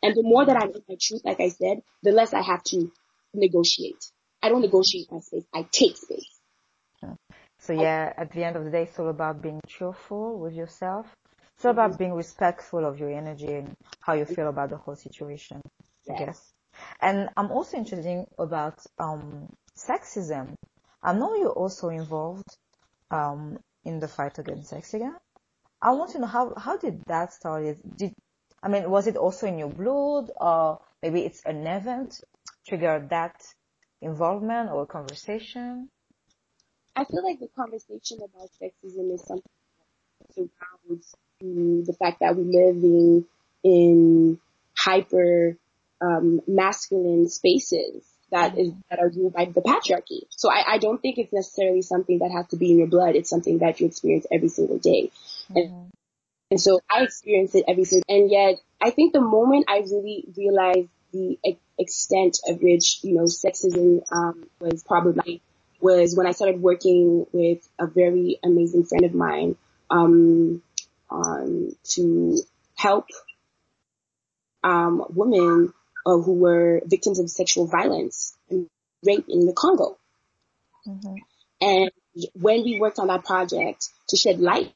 And 0.03 0.15
the 0.15 0.23
more 0.23 0.45
that 0.45 0.57
I 0.57 0.67
know 0.67 0.81
my 0.89 0.97
truth, 1.01 1.23
like 1.25 1.41
I 1.41 1.49
said, 1.49 1.83
the 2.03 2.13
less 2.13 2.33
I 2.33 2.43
have 2.43 2.63
to 2.65 2.93
negotiate. 3.35 4.13
I 4.43 4.49
don't 4.49 4.61
negotiate 4.61 5.11
my 5.11 5.21
space. 5.21 5.45
I 5.55 5.67
take 5.71 5.97
space. 5.97 6.29
So 7.59 7.73
yeah, 7.73 8.13
at 8.17 8.33
the 8.33 8.45
end 8.45 8.57
of 8.57 8.65
the 8.65 8.71
day, 8.71 8.83
it's 8.83 8.99
all 8.99 9.09
about 9.09 9.43
being 9.43 9.61
truthful 9.67 10.39
with 10.39 10.55
yourself. 10.55 11.07
It's 11.57 11.65
all 11.65 11.71
about 11.71 11.99
being 11.99 12.13
respectful 12.13 12.85
of 12.85 12.99
your 12.99 13.11
energy 13.11 13.53
and 13.55 13.75
how 14.01 14.13
you 14.13 14.25
feel 14.25 14.49
about 14.49 14.71
the 14.71 14.77
whole 14.77 14.95
situation, 14.95 15.61
I 16.09 16.19
guess. 16.19 16.53
And 17.01 17.31
I'm 17.37 17.51
also 17.51 17.79
interested 17.79 18.27
about 18.39 18.79
um, 18.99 19.49
sexism. 19.77 20.55
I 21.03 21.15
know 21.15 21.35
you're 21.35 21.51
also 21.51 21.89
involved 21.89 22.57
um, 23.11 23.59
in 23.85 23.99
the 23.99 24.09
fight 24.09 24.39
against 24.39 24.73
sexism. 24.73 25.15
I 25.81 25.93
want 25.93 26.13
to 26.13 26.19
know 26.19 26.27
how 26.27 26.55
how 26.57 26.77
did 26.77 27.03
that 27.07 27.33
start? 27.33 27.77
Did 27.97 28.13
I 28.67 28.69
mean 28.69 28.91
was 28.91 29.07
it 29.07 29.17
also 29.17 29.47
in 29.47 29.59
your 29.59 29.69
blood, 29.69 30.33
or 30.41 30.81
maybe 31.01 31.21
it's 31.21 31.41
an 31.45 31.65
event 31.69 32.21
triggered 32.67 33.11
that 33.11 33.41
involvement 34.03 34.73
or 34.73 34.87
conversation? 34.87 35.89
I 36.97 37.05
feel 37.05 37.23
like 37.23 37.39
the 37.39 37.49
conversation 37.55 38.19
about 38.25 38.51
sexism 38.61 39.15
is 39.15 39.23
something 39.23 39.53
that 40.19 40.35
surrounds 40.35 41.15
the 41.87 41.93
fact 41.93 42.19
that 42.21 42.37
we 42.37 42.43
live 42.43 42.83
in, 42.83 43.25
in 43.63 44.41
hyper 44.77 45.57
um, 46.01 46.41
masculine 46.49 47.29
spaces 47.29 48.03
that 48.33 48.59
is 48.59 48.73
that 48.91 48.99
are 48.99 49.11
ruled 49.11 49.35
by 49.35 49.45
the 49.45 49.61
patriarchy. 49.61 50.23
So 50.31 50.51
I, 50.51 50.75
I 50.75 50.79
don't 50.79 51.01
think 51.01 51.19
it's 51.19 51.33
necessarily 51.33 51.83
something 51.83 52.19
that 52.19 52.33
has 52.33 52.49
to 52.49 52.57
be 52.57 52.73
in 52.73 52.79
your 52.79 52.89
blood. 52.89 53.15
It's 53.15 53.31
something 53.31 53.59
that 53.59 53.79
you 53.79 53.87
experience 53.87 54.27
every 54.33 54.49
single 54.49 54.79
day. 54.79 55.13
Mm-hmm. 55.51 55.57
And, 55.57 55.93
and 56.51 56.61
so 56.61 56.81
I 56.91 57.03
experienced 57.03 57.55
it 57.55 57.65
every 57.69 57.85
single 57.85 58.05
and 58.09 58.31
yet 58.31 58.57
I 58.81 58.91
think 58.91 59.13
the 59.13 59.21
moment 59.21 59.67
I 59.69 59.79
really 59.79 60.25
realized 60.37 60.89
the 61.13 61.39
extent 61.79 62.39
of 62.47 62.61
which, 62.63 62.99
you 63.03 63.15
know, 63.15 63.25
sexism 63.25 64.01
um, 64.13 64.49
was 64.61 64.83
probably 64.85 65.43
was 65.81 66.17
when 66.17 66.27
I 66.27 66.33
started 66.33 66.61
working 66.61 67.27
with 67.33 67.67
a 67.79 67.87
very 67.87 68.39
amazing 68.43 68.85
friend 68.85 69.05
of 69.05 69.15
mine 69.15 69.57
um, 69.91 70.63
um, 71.11 71.77
to 71.91 72.39
help 72.75 73.07
um, 74.65 75.05
women 75.11 75.73
uh, 76.05 76.17
who 76.17 76.33
were 76.35 76.83
victims 76.87 77.19
of 77.19 77.31
sexual 77.31 77.67
violence 77.67 78.37
and 78.51 78.69
rape 79.05 79.27
in 79.29 79.47
the 79.47 79.53
Congo. 79.53 79.99
Mm-hmm. 80.87 81.15
And 81.61 81.91
when 82.35 82.65
we 82.65 82.81
worked 82.81 82.99
on 82.99 83.09
that 83.09 83.25
project 83.25 83.89
to 84.09 84.17
shed 84.17 84.41
light 84.41 84.73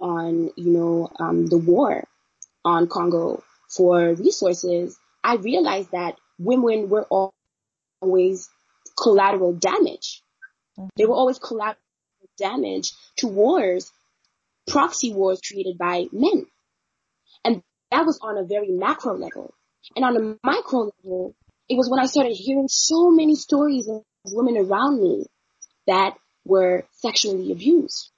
on, 0.00 0.50
you 0.56 0.70
know, 0.70 1.10
um, 1.18 1.46
the 1.46 1.58
war 1.58 2.04
on 2.64 2.88
Congo 2.88 3.42
for 3.68 4.14
resources, 4.14 4.98
I 5.22 5.36
realized 5.36 5.90
that 5.92 6.16
women 6.38 6.88
were 6.88 7.06
always 8.00 8.48
collateral 9.00 9.52
damage. 9.52 10.22
Mm-hmm. 10.78 10.88
They 10.96 11.06
were 11.06 11.14
always 11.14 11.38
collateral 11.38 11.78
damage 12.38 12.92
to 13.18 13.28
wars, 13.28 13.90
proxy 14.66 15.12
wars 15.12 15.40
created 15.40 15.78
by 15.78 16.06
men. 16.12 16.46
And 17.44 17.62
that 17.90 18.06
was 18.06 18.18
on 18.22 18.38
a 18.38 18.44
very 18.44 18.70
macro 18.70 19.16
level. 19.16 19.54
And 19.96 20.04
on 20.04 20.16
a 20.16 20.36
micro 20.46 20.90
level, 21.02 21.34
it 21.68 21.76
was 21.76 21.88
when 21.90 22.00
I 22.00 22.06
started 22.06 22.34
hearing 22.34 22.68
so 22.68 23.10
many 23.10 23.34
stories 23.34 23.88
of 23.88 24.02
women 24.26 24.56
around 24.56 25.02
me 25.02 25.26
that 25.86 26.16
were 26.44 26.84
sexually 26.92 27.52
abused. 27.52 28.10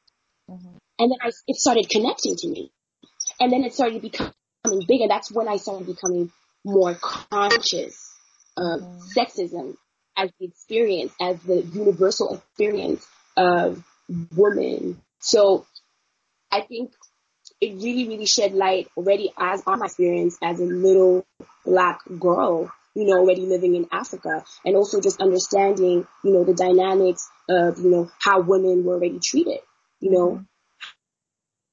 Mm-hmm. 0.49 0.77
And 1.01 1.11
then 1.11 1.19
I, 1.23 1.31
it 1.49 1.57
started 1.57 1.89
connecting 1.91 2.37
to 2.37 2.49
me. 2.49 2.71
And 3.41 3.51
then 3.51 3.65
it 3.65 3.73
started 3.73 4.03
becoming 4.03 4.33
bigger. 4.87 5.09
That's 5.09 5.33
when 5.33 5.49
I 5.49 5.57
started 5.57 5.87
becoming 5.87 6.31
more 6.65 6.95
conscious 6.95 8.15
of 8.57 8.81
mm-hmm. 8.81 9.19
sexism 9.19 9.77
as 10.17 10.31
the 10.39 10.47
experience, 10.47 11.13
as 11.19 11.41
the 11.41 11.63
universal 11.63 12.35
experience 12.35 13.07
of 13.37 13.83
women. 14.37 15.01
So 15.21 15.65
I 16.53 16.61
think 16.61 16.93
it 17.63 17.83
really, 17.83 18.07
really 18.07 18.27
shed 18.27 18.53
light 18.53 18.89
already 18.95 19.33
as 19.39 19.63
on 19.67 19.79
my 19.79 19.87
experience 19.87 20.37
as 20.43 20.61
a 20.61 20.65
little 20.65 21.25
black 21.65 22.01
girl, 22.19 22.71
you 22.95 23.07
know, 23.07 23.19
already 23.19 23.47
living 23.47 23.75
in 23.75 23.87
Africa 23.91 24.45
and 24.67 24.77
also 24.77 25.01
just 25.01 25.21
understanding, 25.21 26.07
you 26.23 26.33
know, 26.33 26.45
the 26.45 26.55
dynamics 26.55 27.27
of, 27.49 27.79
you 27.79 27.91
know, 27.91 28.11
how 28.19 28.41
women 28.41 28.85
were 28.85 28.97
already 28.97 29.19
treated, 29.23 29.61
you 30.01 30.11
know, 30.11 30.29
mm-hmm. 30.29 30.43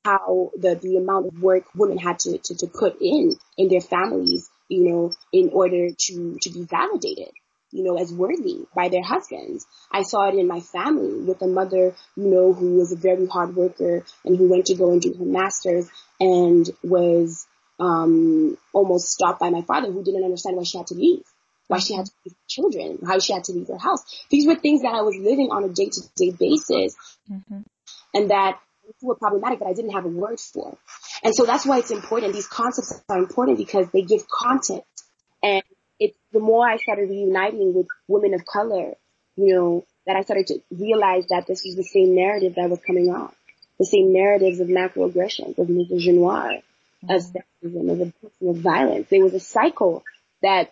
How 0.07 0.51
the, 0.57 0.75
the 0.75 0.97
amount 0.97 1.27
of 1.27 1.41
work 1.41 1.65
women 1.75 1.97
had 1.97 2.19
to, 2.19 2.37
to, 2.37 2.55
to 2.55 2.67
put 2.67 2.97
in, 3.01 3.33
in 3.57 3.67
their 3.67 3.81
families, 3.81 4.49
you 4.69 4.89
know, 4.89 5.11
in 5.33 5.49
order 5.51 5.89
to, 5.91 6.37
to 6.41 6.49
be 6.49 6.63
validated 6.63 7.33
you 7.71 7.83
know, 7.83 7.97
as 7.97 8.13
worthy 8.13 8.63
by 8.73 8.87
their 8.87 9.03
husbands. 9.03 9.65
I 9.91 10.03
saw 10.03 10.29
it 10.29 10.35
in 10.35 10.47
my 10.47 10.61
family 10.61 11.19
with 11.25 11.41
a 11.41 11.47
mother, 11.47 11.95
you 12.15 12.27
know, 12.27 12.53
who 12.53 12.75
was 12.75 12.93
a 12.93 12.95
very 12.95 13.27
hard 13.27 13.57
worker 13.57 14.05
and 14.23 14.37
who 14.37 14.49
went 14.49 14.67
to 14.67 14.75
go 14.75 14.93
and 14.93 15.01
do 15.01 15.13
her 15.13 15.25
master's 15.25 15.89
and 16.19 16.69
was 16.81 17.45
um, 17.79 18.57
almost 18.73 19.09
stopped 19.09 19.41
by 19.41 19.49
my 19.49 19.63
father 19.63 19.91
who 19.91 20.03
didn't 20.03 20.23
understand 20.23 20.55
why 20.55 20.63
she 20.63 20.77
had 20.77 20.87
to 20.87 20.95
leave, 20.95 21.23
why 21.67 21.79
she 21.79 21.93
had 21.93 22.05
to 22.05 22.11
leave 22.25 22.35
children, 22.47 22.99
how 23.05 23.19
she 23.19 23.33
had 23.33 23.43
to 23.43 23.51
leave 23.51 23.67
her 23.67 23.77
house. 23.77 24.01
These 24.29 24.47
were 24.47 24.55
things 24.55 24.83
that 24.83 24.93
I 24.93 25.01
was 25.01 25.17
living 25.17 25.49
on 25.51 25.65
a 25.65 25.69
day 25.69 25.89
to 25.89 26.01
day 26.15 26.31
basis 26.31 26.95
mm-hmm. 27.29 27.59
and 28.13 28.31
that 28.31 28.59
were 29.01 29.15
problematic 29.15 29.59
that 29.59 29.67
I 29.67 29.73
didn't 29.73 29.91
have 29.91 30.05
a 30.05 30.09
word 30.09 30.39
for. 30.39 30.77
And 31.23 31.35
so 31.35 31.45
that's 31.45 31.65
why 31.65 31.79
it's 31.79 31.91
important. 31.91 32.33
These 32.33 32.47
concepts 32.47 33.01
are 33.09 33.17
important 33.17 33.57
because 33.57 33.87
they 33.91 34.01
give 34.01 34.27
content 34.27 34.83
and 35.43 35.63
it's 35.99 36.17
the 36.31 36.39
more 36.39 36.67
I 36.67 36.77
started 36.77 37.09
reuniting 37.09 37.73
with 37.73 37.87
women 38.07 38.33
of 38.33 38.45
color, 38.45 38.93
you 39.35 39.55
know, 39.55 39.85
that 40.05 40.15
I 40.15 40.21
started 40.21 40.47
to 40.47 40.61
realize 40.71 41.27
that 41.29 41.45
this 41.47 41.63
was 41.65 41.75
the 41.75 41.83
same 41.83 42.15
narrative 42.15 42.55
that 42.55 42.69
was 42.69 42.79
coming 42.85 43.09
on. 43.09 43.31
The 43.79 43.85
same 43.85 44.13
narratives 44.13 44.59
of 44.59 44.67
macroaggressions, 44.67 45.57
of 45.57 45.67
misogynoir, 45.67 46.61
mm-hmm. 47.03 47.11
of 47.11 47.21
sexism, 47.21 47.91
of 47.91 48.01
abuse, 48.01 48.31
of 48.41 48.57
violence. 48.57 49.07
There 49.09 49.23
was 49.23 49.33
a 49.33 49.39
cycle 49.39 50.03
that 50.41 50.71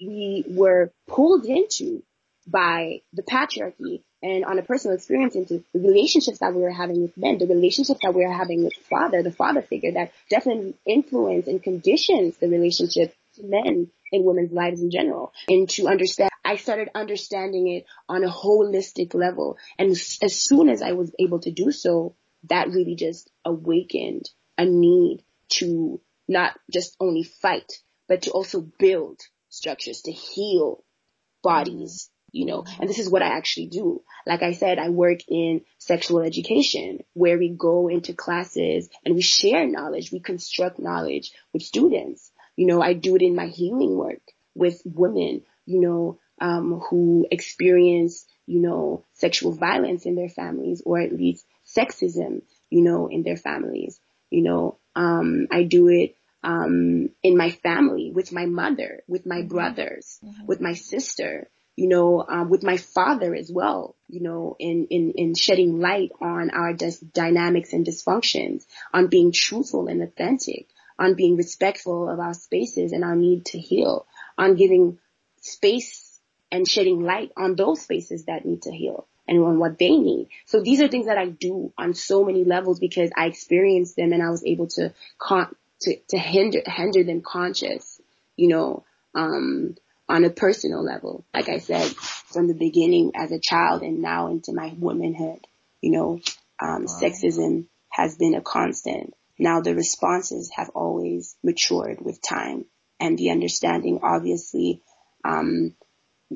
we 0.00 0.44
were 0.48 0.92
pulled 1.08 1.46
into 1.46 2.02
by 2.46 3.00
the 3.12 3.22
patriarchy 3.22 4.02
and 4.22 4.44
on 4.44 4.58
a 4.58 4.62
personal 4.62 4.96
experience 4.96 5.34
into 5.34 5.64
the 5.72 5.80
relationships 5.80 6.38
that 6.38 6.54
we 6.54 6.62
were 6.62 6.72
having 6.72 7.02
with 7.02 7.16
men, 7.16 7.38
the 7.38 7.46
relationships 7.46 8.00
that 8.02 8.14
we 8.14 8.24
were 8.24 8.32
having 8.32 8.64
with 8.64 8.74
father, 8.88 9.22
the 9.22 9.32
father 9.32 9.62
figure 9.62 9.92
that 9.92 10.12
definitely 10.28 10.74
influence 10.86 11.46
and 11.46 11.62
conditions 11.62 12.36
the 12.38 12.48
relationship 12.48 13.14
to 13.34 13.42
men 13.44 13.90
in 14.12 14.24
women's 14.24 14.52
lives 14.52 14.82
in 14.82 14.90
general. 14.90 15.32
And 15.48 15.68
to 15.70 15.88
understand 15.88 16.30
I 16.44 16.56
started 16.56 16.90
understanding 16.94 17.68
it 17.68 17.86
on 18.08 18.24
a 18.24 18.30
holistic 18.30 19.14
level. 19.14 19.56
And 19.78 19.90
as 19.92 20.34
soon 20.34 20.68
as 20.68 20.82
I 20.82 20.92
was 20.92 21.14
able 21.18 21.38
to 21.40 21.50
do 21.50 21.70
so 21.70 22.14
that 22.48 22.68
really 22.68 22.94
just 22.94 23.30
awakened 23.44 24.28
a 24.56 24.64
need 24.64 25.22
to 25.48 26.00
not 26.28 26.58
just 26.70 26.96
only 27.00 27.24
fight 27.24 27.72
but 28.08 28.22
to 28.22 28.30
also 28.30 28.60
build 28.60 29.20
structures 29.48 30.02
to 30.02 30.12
heal 30.12 30.76
mm-hmm. 30.76 31.48
bodies 31.48 32.09
you 32.32 32.46
know, 32.46 32.64
and 32.80 32.88
this 32.88 32.98
is 32.98 33.10
what 33.10 33.22
I 33.22 33.36
actually 33.36 33.66
do. 33.66 34.02
Like 34.26 34.42
I 34.42 34.52
said, 34.52 34.78
I 34.78 34.88
work 34.88 35.20
in 35.28 35.62
sexual 35.78 36.20
education 36.20 37.00
where 37.14 37.38
we 37.38 37.48
go 37.48 37.88
into 37.88 38.12
classes 38.12 38.88
and 39.04 39.14
we 39.14 39.22
share 39.22 39.66
knowledge, 39.66 40.12
we 40.12 40.20
construct 40.20 40.78
knowledge 40.78 41.32
with 41.52 41.62
students. 41.62 42.30
You 42.56 42.66
know, 42.66 42.82
I 42.82 42.92
do 42.92 43.16
it 43.16 43.22
in 43.22 43.34
my 43.34 43.46
healing 43.46 43.96
work 43.96 44.20
with 44.54 44.82
women, 44.84 45.42
you 45.66 45.80
know, 45.80 46.18
um, 46.40 46.80
who 46.88 47.26
experience, 47.30 48.26
you 48.46 48.60
know, 48.60 49.04
sexual 49.14 49.52
violence 49.52 50.06
in 50.06 50.14
their 50.14 50.28
families 50.28 50.82
or 50.84 51.00
at 51.00 51.12
least 51.12 51.44
sexism, 51.66 52.42
you 52.70 52.82
know, 52.82 53.08
in 53.08 53.22
their 53.22 53.36
families. 53.36 54.00
You 54.30 54.42
know, 54.42 54.78
um, 54.94 55.48
I 55.50 55.64
do 55.64 55.88
it 55.88 56.16
um, 56.42 57.10
in 57.22 57.36
my 57.36 57.50
family, 57.50 58.10
with 58.14 58.32
my 58.32 58.46
mother, 58.46 59.02
with 59.06 59.26
my 59.26 59.42
brothers, 59.42 60.18
mm-hmm. 60.24 60.46
with 60.46 60.60
my 60.60 60.74
sister, 60.74 61.48
you 61.76 61.88
know, 61.88 62.24
um, 62.28 62.50
with 62.50 62.62
my 62.62 62.76
father 62.76 63.34
as 63.34 63.50
well, 63.50 63.96
you 64.08 64.20
know, 64.20 64.56
in, 64.58 64.86
in, 64.90 65.12
in 65.12 65.34
shedding 65.34 65.80
light 65.80 66.10
on 66.20 66.50
our 66.50 66.72
dis- 66.72 67.00
dynamics 67.00 67.72
and 67.72 67.86
dysfunctions, 67.86 68.66
on 68.92 69.06
being 69.06 69.32
truthful 69.32 69.88
and 69.88 70.02
authentic, 70.02 70.66
on 70.98 71.14
being 71.14 71.36
respectful 71.36 72.08
of 72.08 72.20
our 72.20 72.34
spaces 72.34 72.92
and 72.92 73.04
our 73.04 73.16
need 73.16 73.46
to 73.46 73.58
heal, 73.58 74.06
on 74.36 74.56
giving 74.56 74.98
space 75.40 76.20
and 76.52 76.68
shedding 76.68 77.02
light 77.02 77.32
on 77.36 77.56
those 77.56 77.82
spaces 77.82 78.24
that 78.24 78.44
need 78.44 78.62
to 78.62 78.72
heal 78.72 79.06
and 79.26 79.38
on 79.38 79.58
what 79.58 79.78
they 79.78 79.96
need. 79.96 80.28
So 80.46 80.60
these 80.60 80.80
are 80.80 80.88
things 80.88 81.06
that 81.06 81.18
I 81.18 81.26
do 81.26 81.72
on 81.78 81.94
so 81.94 82.24
many 82.24 82.44
levels 82.44 82.80
because 82.80 83.10
I 83.16 83.26
experienced 83.26 83.96
them 83.96 84.12
and 84.12 84.22
I 84.22 84.30
was 84.30 84.44
able 84.44 84.66
to 84.68 84.92
con- 85.18 85.54
to, 85.82 85.96
to 86.08 86.18
hinder, 86.18 86.60
hinder 86.66 87.04
them 87.04 87.22
conscious, 87.22 88.00
you 88.36 88.48
know, 88.48 88.84
um, 89.14 89.76
on 90.10 90.24
a 90.24 90.30
personal 90.30 90.82
level. 90.82 91.24
Like 91.32 91.48
I 91.48 91.58
said, 91.58 91.86
from 91.86 92.48
the 92.48 92.54
beginning 92.54 93.12
as 93.14 93.30
a 93.30 93.38
child 93.38 93.82
and 93.82 94.02
now 94.02 94.28
into 94.28 94.52
my 94.52 94.74
womanhood. 94.76 95.46
You 95.80 95.92
know, 95.92 96.20
um, 96.60 96.84
wow. 96.84 97.00
sexism 97.00 97.66
has 97.88 98.16
been 98.16 98.34
a 98.34 98.40
constant. 98.40 99.14
Now 99.38 99.60
the 99.60 99.74
responses 99.74 100.50
have 100.56 100.70
always 100.70 101.36
matured 101.42 102.00
with 102.00 102.20
time 102.20 102.66
and 102.98 103.16
the 103.16 103.30
understanding 103.30 104.00
obviously, 104.02 104.82
um, 105.24 105.74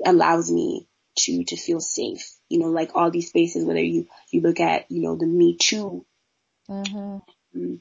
allows 0.05 0.51
me 0.51 0.87
to, 1.19 1.45
to 1.45 1.57
feel 1.57 1.81
safe. 1.81 2.35
You 2.49 2.61
know, 2.61 2.69
like 2.69 2.93
all 2.95 3.11
these 3.11 3.29
spaces, 3.29 3.65
whether 3.65 3.83
you, 3.83 4.07
you 4.31 4.41
look 4.41 4.61
at, 4.61 4.91
you 4.91 5.03
know, 5.03 5.17
the 5.17 5.27
Me 5.27 5.57
Too, 5.57 6.05
mm-hmm. 6.69 7.19
um, 7.57 7.81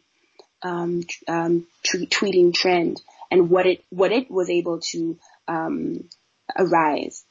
um, 0.62 1.04
um 1.28 1.68
tweeting 1.86 2.54
trend 2.54 3.02
and 3.32 3.50
what 3.50 3.66
it, 3.66 3.84
what 3.90 4.12
it 4.12 4.30
was 4.30 4.50
able 4.50 4.80
to, 4.92 5.18
um, 5.48 6.10
arise. 6.58 7.26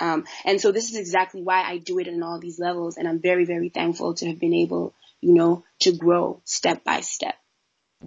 Um, 0.00 0.24
and 0.44 0.60
so 0.60 0.70
this 0.70 0.90
is 0.90 0.96
exactly 0.96 1.42
why 1.42 1.62
I 1.62 1.78
do 1.78 1.98
it 1.98 2.06
in 2.06 2.22
all 2.22 2.38
these 2.38 2.58
levels. 2.58 2.96
And 2.96 3.08
I'm 3.08 3.20
very, 3.20 3.44
very 3.44 3.68
thankful 3.68 4.14
to 4.14 4.28
have 4.28 4.38
been 4.38 4.54
able, 4.54 4.94
you 5.20 5.34
know, 5.34 5.64
to 5.80 5.92
grow 5.92 6.40
step 6.44 6.84
by 6.84 7.00
step. 7.00 7.34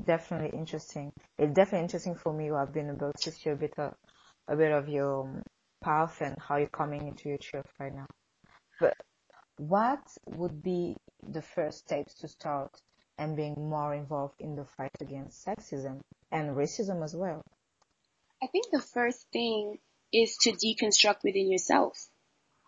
Definitely 0.05 0.57
interesting. 0.57 1.11
It's 1.37 1.53
definitely 1.53 1.83
interesting 1.83 2.15
for 2.15 2.31
me 2.31 2.47
who 2.47 2.55
have 2.55 2.73
been 2.73 2.89
able 2.89 3.11
to 3.11 3.31
see 3.31 3.49
a 3.49 3.55
bit 3.55 3.73
of, 3.77 3.93
a 4.47 4.55
bit 4.55 4.71
of 4.71 4.87
your 4.87 5.43
path 5.83 6.21
and 6.21 6.35
how 6.39 6.57
you're 6.57 6.67
coming 6.67 7.07
into 7.07 7.27
your 7.27 7.37
truth 7.37 7.65
right 7.77 7.93
now. 7.93 8.07
But 8.79 8.95
what 9.57 9.99
would 10.25 10.63
be 10.63 10.95
the 11.21 11.41
first 11.41 11.79
steps 11.79 12.15
to 12.15 12.27
start 12.27 12.71
and 13.17 13.35
being 13.35 13.55
more 13.57 13.93
involved 13.93 14.39
in 14.39 14.55
the 14.55 14.65
fight 14.65 14.95
against 15.01 15.45
sexism 15.45 15.99
and 16.31 16.55
racism 16.55 17.03
as 17.03 17.15
well? 17.15 17.41
I 18.43 18.47
think 18.47 18.71
the 18.71 18.81
first 18.81 19.25
thing 19.31 19.77
is 20.11 20.37
to 20.41 20.51
deconstruct 20.51 21.23
within 21.23 21.51
yourself. 21.51 22.09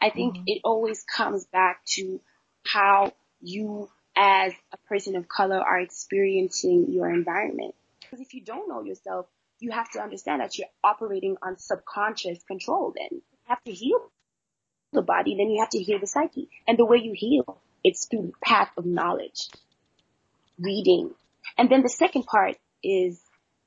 I 0.01 0.09
think 0.09 0.35
mm-hmm. 0.35 0.43
it 0.47 0.61
always 0.63 1.03
comes 1.03 1.45
back 1.45 1.83
to 1.95 2.21
how 2.65 3.13
you 3.41 3.89
as 4.15 4.53
a 4.71 4.77
person 4.87 5.15
of 5.15 5.27
color 5.27 5.57
are 5.59 5.79
experiencing 5.79 6.91
your 6.91 7.09
environment. 7.09 7.73
Because 8.01 8.19
if 8.19 8.33
you 8.33 8.41
don't 8.41 8.69
know 8.69 8.83
yourself, 8.83 9.27
you 9.59 9.71
have 9.71 9.89
to 9.91 10.01
understand 10.01 10.41
that 10.41 10.57
you're 10.57 10.67
operating 10.83 11.37
on 11.41 11.57
subconscious 11.57 12.43
control 12.43 12.93
then. 12.95 13.07
You 13.11 13.21
have 13.45 13.63
to 13.63 13.71
heal 13.71 14.11
the 14.91 15.01
body, 15.01 15.35
then 15.37 15.49
you 15.49 15.61
have 15.61 15.69
to 15.69 15.81
heal 15.81 15.99
the 15.99 16.07
psyche. 16.07 16.49
And 16.67 16.77
the 16.77 16.85
way 16.85 16.97
you 16.97 17.13
heal, 17.15 17.59
it's 17.83 18.05
through 18.05 18.27
the 18.27 18.45
path 18.45 18.69
of 18.77 18.85
knowledge, 18.85 19.49
reading. 20.59 21.11
And 21.57 21.69
then 21.69 21.81
the 21.81 21.89
second 21.89 22.25
part 22.25 22.57
is 22.83 23.19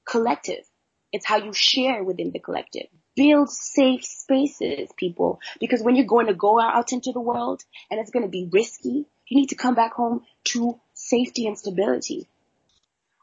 collective. 0.04 0.64
It's 1.12 1.26
how 1.26 1.36
you 1.38 1.52
share 1.52 2.02
within 2.04 2.30
the 2.32 2.38
collective. 2.38 2.88
Build 3.14 3.50
safe 3.50 4.04
spaces, 4.04 4.90
people, 4.96 5.40
because 5.58 5.82
when 5.82 5.96
you're 5.96 6.06
going 6.06 6.26
to 6.26 6.34
go 6.34 6.60
out 6.60 6.92
into 6.92 7.12
the 7.12 7.20
world 7.20 7.62
and 7.90 7.98
it's 7.98 8.10
going 8.10 8.24
to 8.24 8.30
be 8.30 8.48
risky, 8.52 9.06
you 9.26 9.40
need 9.40 9.48
to 9.48 9.54
come 9.54 9.74
back 9.74 9.94
home 9.94 10.22
to 10.44 10.78
safety 10.94 11.46
and 11.46 11.58
stability. 11.58 12.28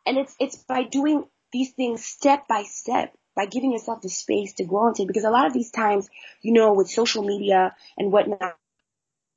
And 0.05 0.17
it's, 0.17 0.35
it's 0.39 0.57
by 0.57 0.83
doing 0.83 1.25
these 1.51 1.71
things 1.71 2.03
step 2.03 2.47
by 2.47 2.63
step, 2.63 3.15
by 3.35 3.45
giving 3.45 3.71
yourself 3.71 4.01
the 4.01 4.09
space 4.09 4.53
to 4.53 4.63
grow 4.63 4.87
into, 4.87 5.05
because 5.05 5.23
a 5.23 5.29
lot 5.29 5.45
of 5.45 5.53
these 5.53 5.71
times, 5.71 6.09
you 6.41 6.53
know, 6.53 6.73
with 6.73 6.89
social 6.89 7.23
media 7.23 7.75
and 7.97 8.11
whatnot, 8.11 8.55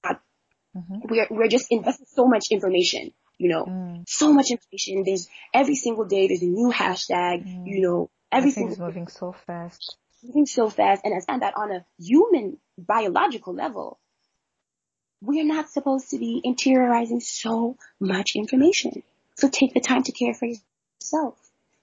mm-hmm. 0.05 0.99
we're, 1.05 1.27
we're 1.31 1.49
just 1.49 1.67
investing 1.71 2.07
so 2.09 2.27
much 2.27 2.47
information 2.51 3.13
you 3.39 3.51
know, 3.51 3.65
mm. 3.65 4.05
so 4.09 4.33
much 4.33 4.51
information. 4.51 5.03
There's 5.05 5.29
every 5.53 5.75
single 5.75 6.05
day 6.05 6.29
there's 6.29 6.43
a 6.43 6.47
new 6.47 6.73
hashtag, 6.73 7.47
mm. 7.47 7.67
you 7.67 7.83
know, 7.83 8.11
everything's 8.33 8.79
moving 8.79 9.09
so 9.09 9.33
fast. 9.33 9.97
Moving 10.23 10.47
so 10.47 10.71
fast 10.71 11.03
and 11.05 11.15
I 11.15 11.21
find 11.21 11.43
that 11.43 11.55
on 11.57 11.73
a 11.73 11.85
human 11.99 12.59
biological 12.79 13.55
level, 13.55 13.99
we 15.21 15.41
are 15.41 15.45
not 15.45 15.71
supposed 15.71 16.11
to 16.11 16.19
be 16.19 16.43
interiorizing 16.45 17.23
so 17.23 17.77
much 18.01 18.33
information. 18.37 19.03
So 19.37 19.49
take 19.49 19.75
the 19.75 19.81
time 19.81 20.03
to 20.05 20.13
care 20.13 20.35
for 20.35 20.47
yourself. 20.47 21.39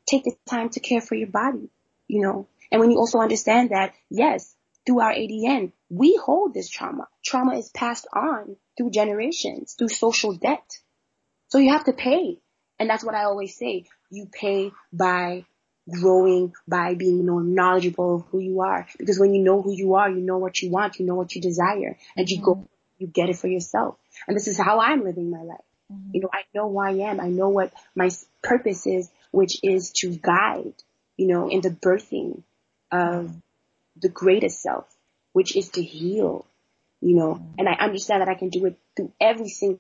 Take 0.08 0.24
the 0.24 0.36
time 0.48 0.70
to 0.70 0.80
care 0.80 1.02
for 1.02 1.16
your 1.16 1.30
body, 1.30 1.70
you 2.08 2.22
know. 2.22 2.48
And 2.72 2.80
when 2.80 2.92
you 2.92 2.98
also 2.98 3.20
understand 3.20 3.70
that, 3.70 3.94
yes, 4.10 4.56
through 4.86 5.02
our 5.02 5.14
ADN, 5.14 5.72
we 5.90 6.20
hold 6.22 6.54
this 6.54 6.70
trauma. 6.70 7.08
Trauma 7.24 7.58
is 7.58 7.70
passed 7.70 8.08
on 8.14 8.58
through 8.78 8.92
generations, 8.92 9.76
through 9.78 9.90
social 9.90 10.34
debt. 10.34 10.78
So 11.48 11.60
you 11.60 11.72
have 11.72 11.86
to 11.86 11.94
pay. 11.94 12.40
And 12.80 12.90
that's 12.90 13.04
what 13.04 13.16
I 13.16 13.26
always 13.26 13.56
say. 13.56 13.86
You 14.10 14.28
pay 14.32 14.72
by 14.92 15.46
growing 15.90 16.54
by 16.68 16.96
being 16.96 17.26
more 17.26 17.42
knowledgeable 17.42 18.16
of 18.16 18.26
who 18.28 18.40
you 18.40 18.62
are. 18.62 18.88
Because 18.98 19.20
when 19.20 19.34
you 19.34 19.44
know 19.44 19.62
who 19.62 19.74
you 19.74 19.96
are, 19.96 20.10
you 20.10 20.22
know 20.22 20.38
what 20.38 20.62
you 20.62 20.70
want, 20.70 21.00
you 21.00 21.06
know 21.06 21.16
what 21.16 21.36
you 21.36 21.42
desire, 21.42 21.98
and 22.16 22.30
you 22.30 22.38
mm-hmm. 22.38 22.46
go, 22.46 22.70
you 22.98 23.08
get 23.08 23.30
it 23.30 23.38
for 23.38 23.48
yourself. 23.48 23.98
And 24.28 24.36
this 24.36 24.48
is 24.48 24.58
how 24.58 24.80
I'm 24.80 25.04
living 25.04 25.30
my 25.30 25.42
life. 25.42 25.58
Mm-hmm. 25.92 26.12
You 26.14 26.22
know, 26.22 26.30
I 26.34 26.44
know 26.56 26.70
who 26.70 26.80
I 26.80 27.10
am. 27.10 27.20
I 27.20 27.28
know 27.28 27.50
what 27.50 27.74
my 27.96 28.10
purpose 28.42 28.88
is, 28.88 29.10
which 29.32 29.60
is 29.64 29.92
to 29.98 30.10
guide, 30.10 30.74
you 31.18 31.28
know, 31.28 31.50
in 31.50 31.62
the 31.62 31.70
birthing 31.70 32.44
of 32.92 33.34
the 34.00 34.10
greatest 34.10 34.62
self, 34.62 34.86
which 35.34 35.56
is 35.56 35.70
to 35.70 35.84
heal, 35.84 36.46
you 37.02 37.16
know, 37.16 37.36
mm-hmm. 37.36 37.60
and 37.60 37.70
I 37.70 37.74
understand 37.74 38.22
that 38.22 38.30
I 38.30 38.36
can 38.36 38.50
do 38.50 38.66
it 38.66 38.78
through 38.96 39.12
every 39.20 39.50
single 39.50 39.80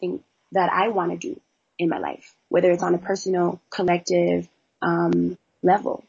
thing 0.00 0.24
that 0.52 0.70
I 0.72 0.88
want 0.88 1.12
to 1.12 1.18
do 1.18 1.40
in 1.78 1.88
my 1.88 1.98
life, 1.98 2.34
whether 2.48 2.70
it's 2.70 2.82
on 2.82 2.94
a 2.94 2.98
personal, 2.98 3.60
collective, 3.70 4.48
um, 4.82 5.36
level. 5.62 6.04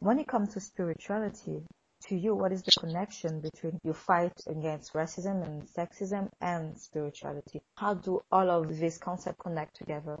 When 0.00 0.18
it 0.18 0.26
comes 0.26 0.54
to 0.54 0.60
spirituality, 0.60 1.62
to 2.08 2.16
you, 2.16 2.34
what 2.34 2.52
is 2.52 2.62
the 2.62 2.72
connection 2.72 3.40
between 3.40 3.78
your 3.84 3.94
fight 3.94 4.32
against 4.46 4.92
racism 4.92 5.44
and 5.44 5.62
sexism 5.62 6.28
and 6.40 6.78
spirituality? 6.78 7.62
How 7.76 7.94
do 7.94 8.22
all 8.32 8.50
of 8.50 8.76
these 8.76 8.98
concepts 8.98 9.40
connect 9.40 9.76
together? 9.76 10.18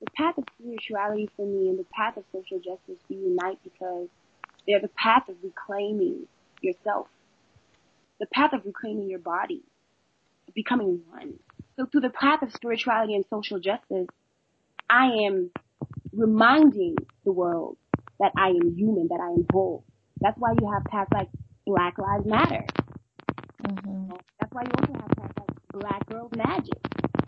The 0.00 0.10
path 0.16 0.38
of 0.38 0.44
spirituality 0.58 1.28
for 1.36 1.46
me 1.46 1.68
and 1.68 1.78
the 1.78 1.86
path 1.92 2.16
of 2.16 2.24
social 2.30 2.58
justice 2.58 3.02
we 3.08 3.16
unite 3.16 3.58
because 3.64 4.08
they're 4.66 4.80
the 4.80 4.88
path 4.88 5.28
of 5.28 5.36
reclaiming 5.42 6.26
yourself, 6.60 7.08
the 8.20 8.26
path 8.26 8.52
of 8.52 8.64
reclaiming 8.64 9.08
your 9.08 9.18
body, 9.18 9.62
becoming 10.54 11.00
one. 11.10 11.34
So 11.76 11.86
through 11.86 12.02
the 12.02 12.10
path 12.10 12.42
of 12.42 12.52
spirituality 12.52 13.14
and 13.14 13.24
social 13.28 13.58
justice, 13.58 14.06
I 14.88 15.06
am 15.26 15.50
reminding 16.16 16.96
the 17.24 17.32
world 17.32 17.76
that 18.20 18.32
I 18.36 18.48
am 18.48 18.74
human, 18.76 19.08
that 19.08 19.20
I 19.20 19.28
am 19.28 19.46
whole. 19.52 19.84
That's 20.20 20.38
why 20.38 20.54
you 20.60 20.70
have 20.70 20.84
paths 20.84 21.10
like 21.12 21.28
Black 21.66 21.98
Lives 21.98 22.26
Matter. 22.26 22.64
Mm-hmm. 23.66 24.12
That's 24.40 24.52
why 24.52 24.62
you 24.62 24.70
also 24.80 24.92
have 24.92 25.10
paths 25.16 25.34
like 25.38 25.80
Black 25.80 26.08
Girl 26.08 26.30
Magic. 26.36 26.78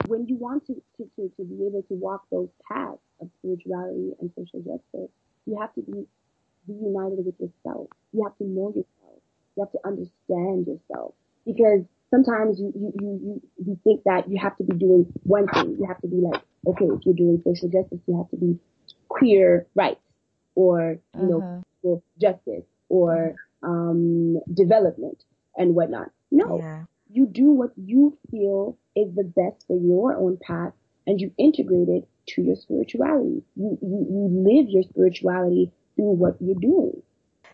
When 0.06 0.26
you 0.26 0.36
want 0.36 0.66
to, 0.66 0.74
to, 0.74 1.10
to, 1.16 1.32
to 1.36 1.44
be 1.44 1.66
able 1.66 1.82
to 1.88 1.94
walk 1.94 2.24
those 2.30 2.48
paths 2.70 2.98
of 3.20 3.28
spirituality 3.38 4.12
and 4.20 4.30
social 4.36 4.60
justice, 4.60 5.10
you 5.46 5.58
have 5.60 5.74
to 5.74 5.82
be 5.82 6.06
reunited 6.68 7.24
with 7.24 7.34
yourself. 7.40 7.88
You 8.12 8.24
have 8.24 8.36
to 8.38 8.44
know 8.44 8.68
yourself. 8.68 9.20
You 9.56 9.64
have 9.64 9.72
to 9.72 9.78
understand 9.84 10.66
yourself. 10.66 11.14
Because 11.44 11.82
sometimes 12.10 12.58
you, 12.60 12.72
you, 12.74 12.92
you, 13.00 13.42
you 13.64 13.78
think 13.84 14.04
that 14.04 14.28
you 14.28 14.38
have 14.40 14.56
to 14.58 14.64
be 14.64 14.76
doing 14.76 15.06
one 15.22 15.48
thing. 15.48 15.76
You 15.78 15.86
have 15.86 16.00
to 16.02 16.08
be 16.08 16.16
like, 16.16 16.42
okay, 16.66 16.86
if 16.86 17.00
you're 17.04 17.14
doing 17.14 17.42
social 17.44 17.68
justice, 17.68 18.00
you 18.06 18.16
have 18.16 18.30
to 18.30 18.36
be 18.36 18.58
queer 19.08 19.66
rights 19.74 20.00
or, 20.54 20.98
you 21.14 21.38
uh-huh. 21.38 21.62
know, 21.82 22.02
justice 22.20 22.64
or, 22.88 23.34
um, 23.62 24.40
development 24.52 25.22
and 25.56 25.74
whatnot. 25.74 26.10
No, 26.30 26.58
yeah. 26.58 26.84
you 27.10 27.26
do 27.26 27.50
what 27.50 27.70
you 27.76 28.18
feel 28.30 28.76
is 28.94 29.14
the 29.14 29.24
best 29.24 29.66
for 29.66 29.78
your 29.78 30.16
own 30.16 30.38
path 30.38 30.72
and 31.06 31.20
you 31.20 31.32
integrate 31.38 31.88
it 31.88 32.08
to 32.28 32.42
your 32.42 32.56
spirituality. 32.56 33.42
You, 33.54 33.78
you, 33.80 34.06
you 34.10 34.28
live 34.30 34.68
your 34.68 34.82
spirituality 34.82 35.72
through 35.94 36.12
what 36.12 36.36
you're 36.40 36.60
doing. 36.60 37.02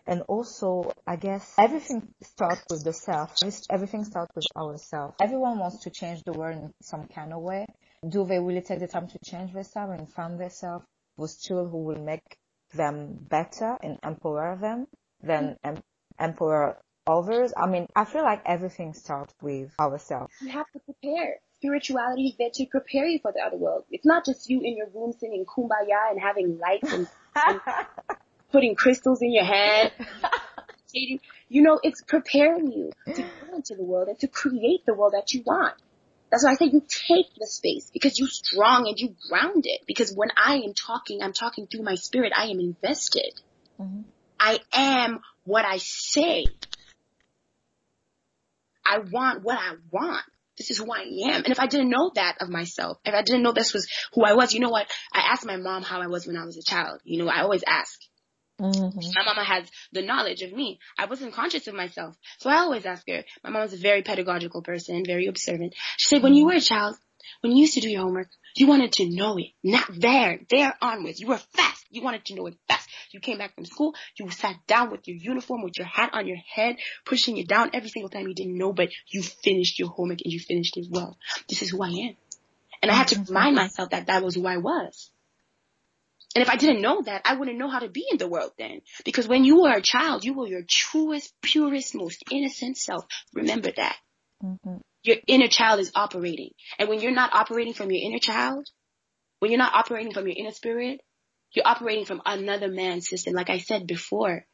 And 0.05 0.21
also, 0.27 0.91
I 1.07 1.15
guess 1.15 1.53
everything 1.57 2.13
starts 2.21 2.63
with 2.69 2.83
the 2.83 2.91
self. 2.91 3.35
Everything 3.69 4.03
starts 4.03 4.35
with 4.35 4.45
ourselves. 4.55 5.15
Everyone 5.21 5.59
wants 5.59 5.83
to 5.83 5.91
change 5.91 6.23
the 6.23 6.33
world 6.33 6.57
in 6.57 6.73
some 6.81 7.07
kind 7.07 7.31
of 7.31 7.41
way. 7.41 7.65
Do 8.07 8.25
they 8.25 8.39
really 8.39 8.61
take 8.61 8.79
the 8.79 8.87
time 8.87 9.07
to 9.07 9.19
change 9.23 9.53
themselves 9.53 9.93
and 9.97 10.11
find 10.11 10.37
themselves 10.37 10.85
with 11.17 11.41
tools 11.41 11.71
who 11.71 11.83
will 11.83 12.03
make 12.03 12.37
them 12.73 13.17
better 13.29 13.77
and 13.81 13.99
empower 14.03 14.57
them 14.59 14.87
than 15.21 15.57
mm-hmm. 15.63 15.75
em- 15.75 15.83
empower 16.19 16.77
others? 17.07 17.53
I 17.55 17.67
mean, 17.67 17.87
I 17.95 18.05
feel 18.05 18.23
like 18.23 18.41
everything 18.45 18.93
starts 18.93 19.33
with 19.41 19.73
ourselves. 19.79 20.33
You 20.41 20.49
have 20.49 20.69
to 20.71 20.79
prepare 20.79 21.39
spirituality 21.63 22.27
is 22.27 22.35
there 22.37 22.49
to 22.53 22.65
prepare 22.65 23.07
you 23.07 23.19
for 23.19 23.31
the 23.31 23.39
other 23.39 23.55
world. 23.55 23.85
It's 23.89 24.05
not 24.05 24.25
just 24.25 24.49
you 24.49 24.59
in 24.59 24.75
your 24.75 24.87
room 24.93 25.13
singing 25.17 25.45
kumbaya 25.45 26.11
and 26.11 26.19
having 26.19 26.59
lights 26.59 26.91
and, 26.91 27.07
and 27.35 27.61
putting 28.51 28.75
crystals 28.75 29.21
in 29.21 29.31
your 29.31 29.45
hand. 29.45 29.93
you 30.93 31.61
know, 31.61 31.79
it's 31.81 32.01
preparing 32.01 32.69
you 32.69 32.91
to 33.15 33.21
go 33.21 33.55
into 33.55 33.75
the 33.75 33.83
world 33.83 34.09
and 34.09 34.19
to 34.19 34.27
create 34.27 34.85
the 34.85 34.93
world 34.93 35.13
that 35.13 35.33
you 35.33 35.41
want. 35.45 35.73
That's 36.33 36.45
why 36.45 36.53
I 36.53 36.55
say 36.55 36.65
you 36.65 36.81
take 36.81 37.27
the 37.37 37.45
space 37.45 37.91
because 37.93 38.17
you're 38.17 38.27
strong 38.27 38.87
and 38.87 38.99
you 38.99 39.15
ground 39.29 39.67
it. 39.67 39.81
Because 39.85 40.11
when 40.15 40.29
I 40.35 40.55
am 40.55 40.73
talking, 40.73 41.21
I'm 41.21 41.31
talking 41.31 41.67
through 41.67 41.83
my 41.83 41.93
spirit. 41.93 42.33
I 42.35 42.45
am 42.45 42.59
invested. 42.59 43.39
Mm-hmm. 43.79 44.01
I 44.39 44.57
am 44.73 45.19
what 45.43 45.63
I 45.63 45.77
say. 45.77 46.45
I 48.83 48.97
want 49.11 49.43
what 49.43 49.59
I 49.59 49.75
want. 49.91 50.23
This 50.57 50.71
is 50.71 50.79
who 50.79 50.91
I 50.91 51.01
am. 51.01 51.43
And 51.43 51.51
if 51.51 51.59
I 51.59 51.67
didn't 51.67 51.91
know 51.91 52.11
that 52.15 52.37
of 52.41 52.49
myself, 52.49 52.97
if 53.05 53.13
I 53.13 53.21
didn't 53.21 53.43
know 53.43 53.51
this 53.51 53.71
was 53.71 53.87
who 54.13 54.23
I 54.25 54.33
was, 54.33 54.55
you 54.55 54.59
know 54.59 54.69
what? 54.69 54.87
I 55.13 55.33
asked 55.33 55.45
my 55.45 55.57
mom 55.57 55.83
how 55.83 56.01
I 56.01 56.07
was 56.07 56.25
when 56.25 56.35
I 56.35 56.45
was 56.45 56.57
a 56.57 56.63
child. 56.63 56.99
You 57.03 57.23
know, 57.23 57.29
I 57.29 57.41
always 57.41 57.63
ask. 57.67 57.99
Mm-hmm. 58.59 58.99
My 59.15 59.25
mama 59.25 59.43
has 59.43 59.69
the 59.91 60.01
knowledge 60.01 60.41
of 60.41 60.53
me. 60.53 60.79
I 60.97 61.05
wasn't 61.05 61.33
conscious 61.33 61.67
of 61.67 61.73
myself. 61.73 62.15
So 62.39 62.49
I 62.49 62.57
always 62.57 62.85
ask 62.85 63.03
her. 63.09 63.23
My 63.43 63.49
mom 63.49 63.63
was 63.63 63.73
a 63.73 63.77
very 63.77 64.03
pedagogical 64.03 64.61
person, 64.61 65.03
very 65.05 65.27
observant. 65.27 65.73
She 65.97 66.15
said, 66.15 66.23
when 66.23 66.33
you 66.33 66.45
were 66.45 66.53
a 66.53 66.61
child, 66.61 66.95
when 67.41 67.51
you 67.51 67.61
used 67.61 67.73
to 67.75 67.81
do 67.81 67.89
your 67.89 68.01
homework, 68.01 68.29
you 68.55 68.67
wanted 68.67 68.91
to 68.93 69.09
know 69.09 69.37
it. 69.37 69.47
Not 69.63 69.89
there, 69.91 70.39
there 70.49 70.75
onwards. 70.81 71.19
You 71.19 71.27
were 71.27 71.39
fast. 71.55 71.85
You 71.89 72.01
wanted 72.01 72.25
to 72.25 72.35
know 72.35 72.47
it 72.47 72.55
fast. 72.67 72.89
You 73.11 73.19
came 73.19 73.37
back 73.37 73.53
from 73.53 73.65
school, 73.65 73.93
you 74.17 74.29
sat 74.31 74.55
down 74.65 74.89
with 74.89 75.07
your 75.07 75.17
uniform, 75.17 75.63
with 75.63 75.77
your 75.77 75.85
hat 75.85 76.11
on 76.13 76.27
your 76.27 76.37
head, 76.37 76.77
pushing 77.05 77.37
it 77.37 77.47
down 77.47 77.69
every 77.73 77.89
single 77.89 78.09
time 78.09 78.27
you 78.27 78.33
didn't 78.33 78.57
know, 78.57 78.73
but 78.73 78.89
you 79.07 79.21
finished 79.21 79.77
your 79.77 79.89
homework 79.89 80.19
and 80.23 80.33
you 80.33 80.39
finished 80.39 80.77
it 80.77 80.87
well. 80.89 81.17
This 81.47 81.61
is 81.61 81.69
who 81.69 81.83
I 81.83 81.89
am. 81.89 82.15
And 82.81 82.91
I 82.91 82.95
had 82.95 83.09
to 83.09 83.23
remind 83.27 83.55
myself 83.55 83.91
that 83.91 84.07
that 84.07 84.23
was 84.23 84.35
who 84.35 84.47
I 84.47 84.57
was. 84.57 85.11
And 86.35 86.41
if 86.41 86.49
I 86.49 86.55
didn't 86.55 86.81
know 86.81 87.01
that, 87.03 87.21
I 87.25 87.35
wouldn't 87.35 87.59
know 87.59 87.69
how 87.69 87.79
to 87.79 87.89
be 87.89 88.05
in 88.09 88.17
the 88.17 88.27
world 88.27 88.51
then. 88.57 88.81
Because 89.05 89.27
when 89.27 89.43
you 89.43 89.61
were 89.61 89.71
a 89.71 89.81
child, 89.81 90.25
you 90.25 90.33
were 90.33 90.47
your 90.47 90.63
truest, 90.67 91.31
purest, 91.43 91.93
most 91.93 92.23
innocent 92.31 92.77
self. 92.77 93.05
Remember 93.33 93.71
that. 93.75 93.97
Mm-hmm. 94.43 94.77
Your 95.03 95.17
inner 95.27 95.47
child 95.47 95.79
is 95.79 95.91
operating. 95.93 96.51
And 96.79 96.89
when 96.89 97.01
you're 97.01 97.11
not 97.11 97.35
operating 97.35 97.73
from 97.73 97.91
your 97.91 98.01
inner 98.03 98.19
child, 98.19 98.67
when 99.39 99.51
you're 99.51 99.59
not 99.59 99.75
operating 99.75 100.13
from 100.13 100.25
your 100.27 100.35
inner 100.37 100.51
spirit, 100.51 101.01
you're 101.51 101.67
operating 101.67 102.05
from 102.05 102.21
another 102.25 102.67
man's 102.67 103.07
system. 103.07 103.33
Like 103.33 103.49
I 103.49 103.59
said 103.59 103.85
before, 103.85 104.45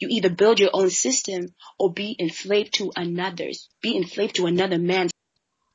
you 0.00 0.08
either 0.10 0.30
build 0.30 0.58
your 0.58 0.70
own 0.72 0.90
system 0.90 1.54
or 1.78 1.92
be 1.92 2.16
enslaved 2.18 2.74
to 2.74 2.90
another's, 2.96 3.68
be 3.80 3.96
enslaved 3.96 4.36
to 4.36 4.46
another 4.46 4.78
man's. 4.78 5.12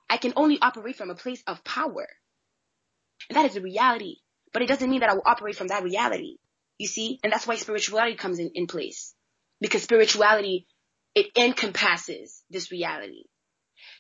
I 0.09 0.17
can 0.17 0.33
only 0.35 0.59
operate 0.61 0.97
from 0.97 1.11
a 1.11 1.15
place 1.15 1.41
of 1.47 1.63
power. 1.63 2.07
And 3.29 3.37
that 3.37 3.45
is 3.45 3.53
the 3.53 3.61
reality. 3.61 4.17
But 4.53 4.61
it 4.61 4.67
doesn't 4.67 4.89
mean 4.89 5.01
that 5.01 5.09
I 5.09 5.13
will 5.13 5.23
operate 5.25 5.55
from 5.55 5.67
that 5.67 5.83
reality. 5.83 6.37
You 6.77 6.87
see? 6.87 7.19
And 7.23 7.31
that's 7.31 7.45
why 7.45 7.55
spirituality 7.55 8.15
comes 8.15 8.39
in, 8.39 8.51
in 8.55 8.67
place. 8.67 9.13
Because 9.59 9.83
spirituality, 9.83 10.67
it 11.15 11.27
encompasses 11.35 12.41
this 12.49 12.71
reality. 12.71 13.23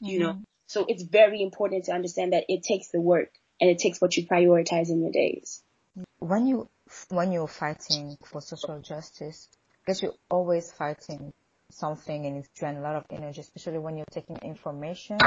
Mm-hmm. 0.01 0.05
You 0.05 0.19
know? 0.19 0.33
Mm-hmm. 0.33 0.43
So 0.67 0.85
it's 0.87 1.03
very 1.03 1.41
important 1.41 1.85
to 1.85 1.93
understand 1.93 2.33
that 2.33 2.45
it 2.47 2.63
takes 2.63 2.89
the 2.89 3.01
work 3.01 3.31
and 3.59 3.69
it 3.69 3.79
takes 3.79 3.99
what 3.99 4.15
you 4.15 4.25
prioritize 4.27 4.89
in 4.89 5.01
your 5.01 5.11
days. 5.11 5.61
When 6.19 6.45
you, 6.45 6.69
when 7.09 7.31
you're 7.31 7.47
fighting 7.47 8.17
for 8.23 8.41
social 8.41 8.79
justice, 8.79 9.49
because 9.83 10.01
you're 10.01 10.13
always 10.29 10.71
fighting 10.71 11.33
something 11.71 12.25
and 12.25 12.37
it's 12.37 12.49
drain 12.49 12.77
a 12.77 12.81
lot 12.81 12.95
of 12.95 13.05
energy, 13.09 13.41
especially 13.41 13.79
when 13.79 13.97
you're 13.97 14.05
taking 14.11 14.37
information 14.43 15.17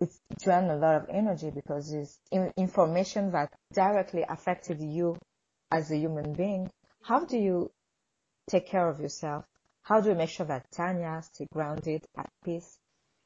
it's 0.00 0.18
drained 0.42 0.70
a 0.70 0.76
lot 0.76 0.96
of 0.96 1.08
energy 1.10 1.50
because 1.50 1.92
it's 1.92 2.18
information 2.56 3.30
that 3.32 3.52
directly 3.72 4.24
affected 4.28 4.80
you 4.80 5.18
as 5.70 5.90
a 5.90 5.96
human 5.96 6.32
being. 6.32 6.70
How 7.02 7.24
do 7.24 7.36
you 7.38 7.70
take 8.48 8.66
care 8.66 8.88
of 8.88 9.00
yourself? 9.00 9.44
How 9.82 10.00
do 10.00 10.10
you 10.10 10.14
make 10.14 10.30
sure 10.30 10.46
that 10.46 10.70
Tanya 10.70 11.22
stay 11.22 11.46
grounded, 11.52 12.04
at 12.16 12.30
peace? 12.44 12.78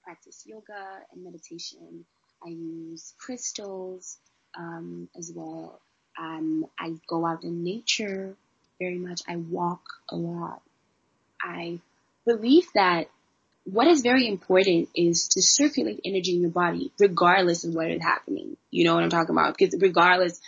Practice 0.03 0.45
yoga 0.47 1.01
and 1.13 1.25
meditation. 1.25 2.05
I 2.45 2.49
use 2.51 3.15
crystals 3.19 4.19
um, 4.57 5.09
as 5.17 5.33
well. 5.35 5.81
Um, 6.19 6.67
I 6.79 6.95
go 7.09 7.27
out 7.27 7.43
in 7.45 7.65
nature 7.65 8.37
very 8.79 8.99
much. 8.99 9.23
I 9.29 9.37
walk 9.37 9.83
a 10.09 10.17
lot. 10.17 10.63
I 11.43 11.81
believe 12.25 12.67
that 12.75 13.09
what 13.65 13.87
is 13.89 14.03
very 14.03 14.29
important 14.29 14.91
is 14.95 15.29
to 15.29 15.43
circulate 15.43 16.01
energy 16.05 16.35
in 16.35 16.43
your 16.43 16.51
body 16.51 16.93
regardless 16.99 17.65
of 17.65 17.75
what 17.75 17.91
is 17.91 18.03
happening. 18.03 18.57
You 18.71 18.85
know 18.85 18.95
what 18.95 19.03
I'm 19.03 19.11
talking 19.11 19.35
about? 19.35 19.57
Because 19.57 19.75
regardless 19.81 20.41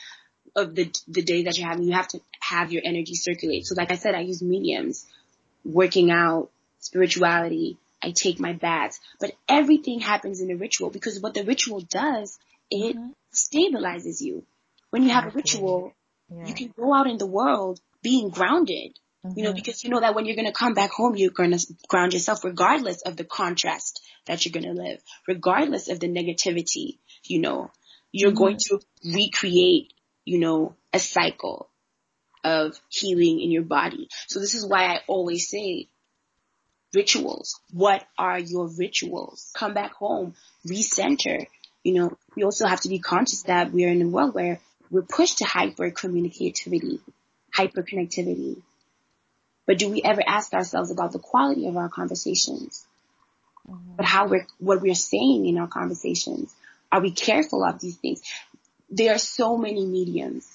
of 0.55 0.75
the 0.75 0.95
the 1.09 1.23
day 1.23 1.45
that 1.45 1.59
you're 1.59 1.69
having, 1.69 1.85
you 1.85 1.95
have 1.95 2.09
to 2.09 2.21
have 2.41 2.73
your 2.73 2.83
energy 2.85 3.15
circulate. 3.15 3.67
So 3.67 3.75
like 3.75 3.91
I 3.91 3.97
said, 3.97 4.15
I 4.15 4.21
use 4.21 4.43
mediums, 4.43 5.07
working 5.65 6.11
out, 6.11 6.51
spirituality, 6.81 7.79
I 8.03 8.11
take 8.11 8.39
my 8.39 8.53
baths, 8.53 9.01
but 9.19 9.33
everything 9.49 10.01
happens 10.01 10.41
in 10.41 10.51
a 10.51 10.57
ritual 10.57 10.91
because 10.91 11.21
what 11.21 11.35
the 11.35 11.45
ritual 11.45 11.81
does, 11.81 12.39
it 12.71 12.97
mm-hmm. 12.97 13.11
stabilizes 13.33 14.21
you. 14.21 14.45
When 14.91 15.03
you 15.03 15.11
have 15.11 15.27
a 15.27 15.31
ritual, 15.31 15.93
yeah. 16.31 16.47
you 16.47 16.55
can 16.55 16.73
go 16.77 16.95
out 16.95 17.07
in 17.07 17.19
the 17.19 17.27
world 17.27 17.81
being 18.03 18.29
grounded. 18.31 18.99
Mm-hmm. 19.27 19.39
You 19.39 19.45
know, 19.45 19.51
mm-hmm. 19.51 19.57
because 19.57 19.85
you 19.85 19.91
know 19.91 20.01
that 20.01 20.15
when 20.15 20.27
you're 20.27 20.37
going 20.37 20.47
to 20.47 20.53
come 20.53 20.75
back 20.75 20.91
home, 20.91 21.17
you're 21.17 21.31
going 21.31 21.53
to 21.53 21.67
ground 21.89 22.13
yourself 22.13 22.45
regardless 22.45 23.03
of 23.03 23.17
the 23.17 23.25
contrast 23.25 24.01
that 24.27 24.45
you're 24.45 24.53
going 24.53 24.75
to 24.75 24.83
live, 24.83 25.01
regardless 25.27 25.89
of 25.89 26.01
the 26.01 26.09
negativity, 26.09 26.99
you 27.25 27.41
know, 27.41 27.71
you're 28.13 28.31
mm-hmm. 28.31 28.39
going 28.39 28.57
to 28.59 28.81
recreate, 29.05 29.93
you 30.25 30.39
know, 30.39 30.75
a 30.93 30.99
cycle 30.99 31.69
of 32.45 32.79
healing 32.89 33.41
in 33.41 33.51
your 33.51 33.63
body. 33.63 34.09
So 34.29 34.39
this 34.41 34.55
is 34.55 34.65
why 34.65 34.85
I 34.87 35.01
always 35.09 35.49
say 35.49 35.89
rituals. 36.95 37.61
What 37.73 38.05
are 38.17 38.39
your 38.39 38.69
rituals? 38.69 39.51
Come 39.55 39.75
back 39.75 39.95
home, 39.95 40.35
recenter. 40.67 41.47
You 41.83 41.95
know, 41.95 42.19
we 42.37 42.45
also 42.45 42.67
have 42.67 42.81
to 42.83 42.89
be 42.89 42.99
conscious 42.99 43.43
that 43.43 43.73
we're 43.73 43.91
in 43.91 44.03
a 44.03 44.09
world 44.09 44.35
where 44.35 44.61
we're 44.91 45.03
pushed 45.03 45.39
to 45.39 45.45
hyper 45.45 45.91
communicativity, 45.91 47.01
hyper 47.53 47.83
connectivity. 47.83 48.63
But 49.67 49.79
do 49.79 49.89
we 49.91 50.03
ever 50.03 50.23
ask 50.27 50.53
ourselves 50.55 50.91
about 50.91 51.13
the 51.13 51.19
quality 51.19 51.67
of 51.67 51.77
our 51.77 51.89
conversations? 51.89 52.87
Mm-hmm. 53.69 53.97
But 53.97 54.07
how 54.07 54.29
we're, 54.29 54.47
what 54.59 54.81
we're 54.81 54.95
saying 54.95 55.47
in 55.47 55.59
our 55.59 55.67
conversations? 55.67 56.55
Are 56.91 57.01
we 57.01 57.11
careful 57.11 57.65
of 57.65 57.81
these 57.81 57.97
things? 57.97 58.23
There 58.89 59.15
are 59.15 59.19
so 59.19 59.57
many 59.57 59.85
mediums. 59.85 60.47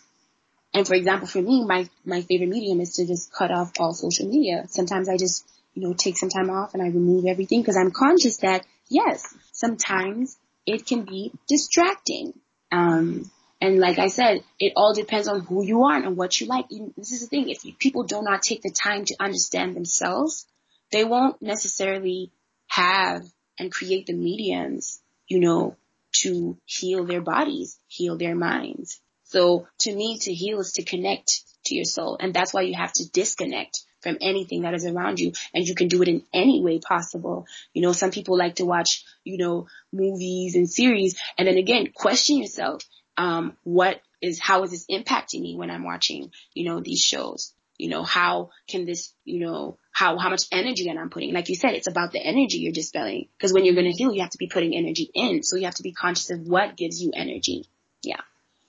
And 0.74 0.88
for 0.88 0.96
example, 0.96 1.28
for 1.28 1.42
me, 1.42 1.66
my, 1.66 1.90
my 2.06 2.22
favorite 2.22 2.50
medium 2.50 2.80
is 2.80 2.96
to 2.96 3.06
just 3.06 3.34
cut 3.34 3.52
off 3.52 3.74
all 3.80 3.94
social 3.94 4.28
media. 4.28 4.66
Sometimes 4.70 5.10
I 5.10 5.18
just, 5.18 5.46
you 5.74 5.84
know, 5.84 5.94
take 5.94 6.18
some 6.18 6.30
time 6.30 6.50
off 6.50 6.74
and 6.74 6.82
I 6.82 6.88
remove 6.88 7.26
everything 7.26 7.62
because 7.62 7.76
I'm 7.76 7.92
conscious 7.92 8.38
that 8.38 8.66
yes, 8.88 9.26
sometimes 9.52 10.38
it 10.66 10.86
can 10.86 11.04
be 11.04 11.32
distracting. 11.48 12.34
Um, 12.72 13.30
and 13.62 13.78
like 13.78 14.00
I 14.00 14.08
said, 14.08 14.44
it 14.60 14.74
all 14.76 14.94
depends 14.94 15.28
on 15.28 15.42
who 15.42 15.64
you 15.64 15.84
are 15.84 15.96
and 15.96 16.18
what 16.18 16.42
you 16.42 16.48
like. 16.48 16.66
This 16.98 17.12
is 17.12 17.22
the 17.22 17.28
thing. 17.28 17.50
If 17.50 17.62
people 17.78 18.04
do 18.04 18.22
not 18.24 18.42
take 18.42 18.64
the 18.64 18.72
time 18.72 19.06
to 19.06 19.16
understand 19.20 19.76
themselves, 19.76 20.48
they 20.92 21.04
won't 21.04 21.40
necessarily 21.42 22.32
have 22.68 23.24
and 23.60 23.72
create 23.72 24.08
the 24.08 24.14
mediums, 24.14 25.00
you 25.28 25.40
know, 25.40 25.76
to 26.24 26.58
heal 26.66 27.06
their 27.06 27.22
bodies, 27.22 27.78
heal 27.88 28.18
their 28.18 28.36
minds. 28.36 29.00
So 29.26 29.68
to 29.82 29.96
me, 29.96 30.18
to 30.20 30.34
heal 30.34 30.60
is 30.60 30.74
to 30.74 30.84
connect 30.84 31.44
to 31.66 31.76
your 31.76 31.86
soul. 31.86 32.18
And 32.20 32.34
that's 32.34 32.54
why 32.54 32.62
you 32.62 32.74
have 32.76 32.94
to 32.94 33.10
disconnect 33.12 33.84
from 34.02 34.18
anything 34.22 34.64
that 34.64 34.74
is 34.74 34.88
around 34.88 35.20
you. 35.20 35.34
And 35.54 35.66
you 35.66 35.76
can 35.76 35.88
do 35.88 36.02
it 36.02 36.08
in 36.08 36.24
any 36.34 36.62
way 36.62 36.80
possible. 36.80 37.46
You 37.74 37.84
know, 37.84 37.94
some 37.94 38.10
people 38.10 38.38
like 38.38 38.56
to 38.56 38.66
watch, 38.66 39.04
you 39.24 39.38
know, 39.38 39.68
movies 39.94 40.56
and 40.56 40.68
series. 40.68 41.22
And 41.38 41.48
then 41.48 41.58
again, 41.58 41.92
question 41.94 42.38
yourself 42.38 42.82
um, 43.18 43.58
what 43.64 44.02
is, 44.22 44.40
how 44.40 44.64
is 44.64 44.72
this 44.72 44.86
impacting 44.88 45.42
me 45.42 45.56
when 45.56 45.70
I'm 45.70 45.84
watching, 45.84 46.32
you 46.54 46.66
know, 46.66 46.80
these 46.80 47.02
shows? 47.02 47.54
You 47.78 47.90
know, 47.90 48.04
how 48.04 48.52
can 48.68 48.86
this, 48.86 49.14
you 49.26 49.40
know, 49.40 49.78
how, 49.92 50.18
how 50.18 50.30
much 50.30 50.44
energy 50.52 50.88
am 50.88 51.00
I'm 51.00 51.10
putting? 51.10 51.34
Like 51.34 51.50
you 51.50 51.56
said, 51.56 51.74
it's 51.74 51.88
about 51.88 52.12
the 52.12 52.20
energy 52.20 52.60
you're 52.60 52.72
dispelling. 52.72 53.28
Cause 53.40 53.54
when 53.54 53.66
you're 53.66 53.74
going 53.74 53.92
to 53.92 53.98
heal, 53.98 54.14
you 54.14 54.22
have 54.22 54.30
to 54.32 54.38
be 54.38 54.48
putting 54.48 54.76
energy 54.76 55.10
in. 55.14 55.42
So 55.42 55.58
you 55.58 55.66
have 55.66 55.76
to 55.76 55.84
be 55.84 55.92
conscious 55.92 56.30
of 56.30 56.42
what 56.48 56.78
gives 56.78 57.02
you 57.02 57.12
energy. 57.16 57.66
Yeah. 58.04 58.22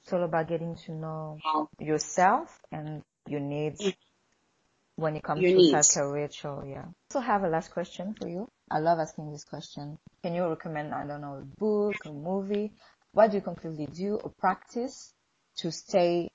It's 0.02 0.12
all 0.12 0.22
about 0.24 0.48
getting 0.48 0.76
to 0.87 0.92
know 0.92 1.38
yourself 1.78 2.59
and 2.72 3.02
your 3.28 3.40
needs 3.40 3.92
when 4.96 5.16
it 5.16 5.22
comes 5.22 5.42
your 5.42 5.59
to 5.59 5.83
self-care 5.83 6.11
ritual. 6.11 6.64
Yeah. 6.66 6.87
So 7.11 7.20
I 7.20 7.24
have 7.24 7.44
a 7.44 7.48
last 7.48 7.70
question 7.70 8.14
for 8.18 8.28
you. 8.28 8.48
I 8.70 8.78
love 8.78 8.98
asking 8.98 9.31
this 9.31 9.44
question. 9.44 9.98
Can 10.22 10.35
you 10.35 10.46
recommend, 10.48 10.94
I 10.94 11.07
don't 11.07 11.20
know, 11.20 11.35
a 11.35 11.61
book, 11.61 11.96
a 12.07 12.12
movie, 12.12 12.72
what 13.12 13.31
do 13.31 13.37
you 13.37 13.42
concretely 13.42 13.87
do 13.87 14.16
or 14.16 14.31
practice 14.38 15.12
to 15.59 15.70
stay 15.70 16.29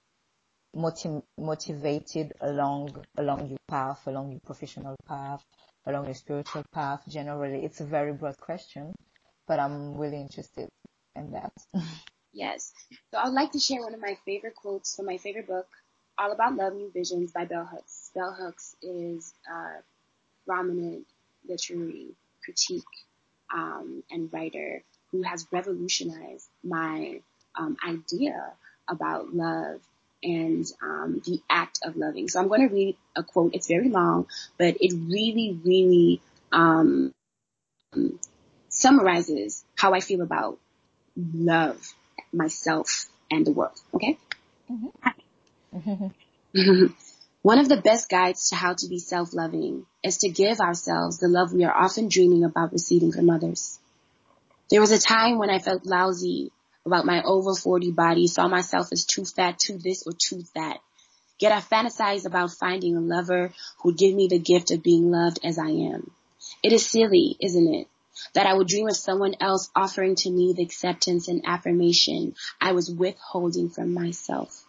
motiv- 0.73 1.23
motivated 1.37 2.33
along 2.41 3.03
along 3.17 3.49
your 3.49 3.59
path, 3.67 4.05
along 4.07 4.31
your 4.31 4.41
professional 4.45 4.95
path, 5.07 5.43
along 5.85 6.05
your 6.05 6.13
spiritual 6.13 6.63
path? 6.71 7.01
Generally, 7.07 7.65
it's 7.65 7.81
a 7.81 7.85
very 7.85 8.13
broad 8.13 8.37
question, 8.37 8.93
but 9.47 9.59
I'm 9.59 9.97
really 9.97 10.21
interested 10.21 10.69
in 11.15 11.31
that. 11.31 11.53
yes. 12.33 12.73
So 13.11 13.17
I'd 13.17 13.33
like 13.33 13.51
to 13.53 13.59
share 13.59 13.81
one 13.81 13.93
of 13.93 14.01
my 14.01 14.17
favorite 14.25 14.55
quotes 14.55 14.95
from 14.95 15.07
my 15.07 15.17
favorite 15.17 15.47
book, 15.47 15.67
All 16.17 16.31
About 16.31 16.55
Love 16.55 16.73
New 16.73 16.91
Visions 16.91 17.31
by 17.31 17.45
Bell 17.45 17.65
Hooks. 17.65 18.11
Bell 18.13 18.33
Hooks 18.39 18.75
is 18.83 19.33
a 19.49 19.81
prominent 20.45 21.07
literary 21.47 22.09
critique 22.43 22.83
um, 23.53 24.03
and 24.11 24.31
writer 24.31 24.83
who 25.11 25.23
has 25.23 25.47
revolutionized 25.51 26.49
my 26.63 27.21
um, 27.55 27.77
idea 27.85 28.53
about 28.87 29.33
love 29.33 29.81
and 30.23 30.65
um, 30.81 31.21
the 31.25 31.41
act 31.49 31.79
of 31.83 31.95
loving. 31.95 32.27
So 32.27 32.39
I'm 32.39 32.47
going 32.47 32.67
to 32.67 32.73
read 32.73 32.97
a 33.15 33.23
quote. 33.23 33.53
It's 33.53 33.67
very 33.67 33.89
long, 33.89 34.27
but 34.57 34.77
it 34.79 34.93
really, 34.93 35.59
really 35.63 36.21
um, 36.51 37.13
summarizes 38.69 39.63
how 39.75 39.93
I 39.93 39.99
feel 39.99 40.21
about 40.21 40.59
love, 41.15 41.79
myself, 42.33 43.07
and 43.29 43.45
the 43.45 43.51
world. 43.51 43.79
Okay? 43.93 44.17
Mm-hmm. 45.73 46.87
One 47.43 47.59
of 47.59 47.69
the 47.69 47.77
best 47.77 48.09
guides 48.09 48.49
to 48.49 48.55
how 48.55 48.73
to 48.73 48.87
be 48.87 48.99
self-loving 48.99 49.85
is 50.03 50.17
to 50.19 50.29
give 50.29 50.59
ourselves 50.59 51.19
the 51.19 51.27
love 51.27 51.53
we 51.53 51.63
are 51.63 51.73
often 51.73 52.09
dreaming 52.09 52.43
about 52.43 52.73
receiving 52.73 53.11
from 53.11 53.29
others. 53.29 53.79
There 54.69 54.81
was 54.81 54.91
a 54.91 54.99
time 54.99 55.37
when 55.37 55.49
I 55.49 55.59
felt 55.59 55.85
lousy 55.85 56.51
about 56.85 57.05
my 57.05 57.21
over 57.23 57.53
40 57.53 57.91
body, 57.91 58.27
saw 58.27 58.47
myself 58.47 58.89
as 58.91 59.05
too 59.05 59.23
fat, 59.23 59.59
too 59.59 59.77
this 59.77 60.05
or 60.05 60.13
too 60.13 60.43
that. 60.55 60.79
Yet 61.39 61.51
I 61.51 61.59
fantasized 61.59 62.25
about 62.25 62.51
finding 62.51 62.97
a 62.97 63.01
lover 63.01 63.53
who 63.77 63.89
would 63.89 63.97
give 63.97 64.15
me 64.15 64.27
the 64.27 64.39
gift 64.39 64.71
of 64.71 64.83
being 64.83 65.11
loved 65.11 65.39
as 65.43 65.57
I 65.57 65.69
am. 65.69 66.11
It 66.63 66.73
is 66.73 66.85
silly, 66.85 67.37
isn't 67.39 67.73
it? 67.73 67.87
That 68.33 68.47
I 68.47 68.53
would 68.55 68.67
dream 68.67 68.87
of 68.87 68.97
someone 68.97 69.35
else 69.39 69.69
offering 69.75 70.15
to 70.15 70.29
me 70.29 70.53
the 70.53 70.63
acceptance 70.63 71.27
and 71.27 71.45
affirmation 71.45 72.35
I 72.59 72.71
was 72.71 72.89
withholding 72.89 73.69
from 73.69 73.93
myself. 73.93 74.65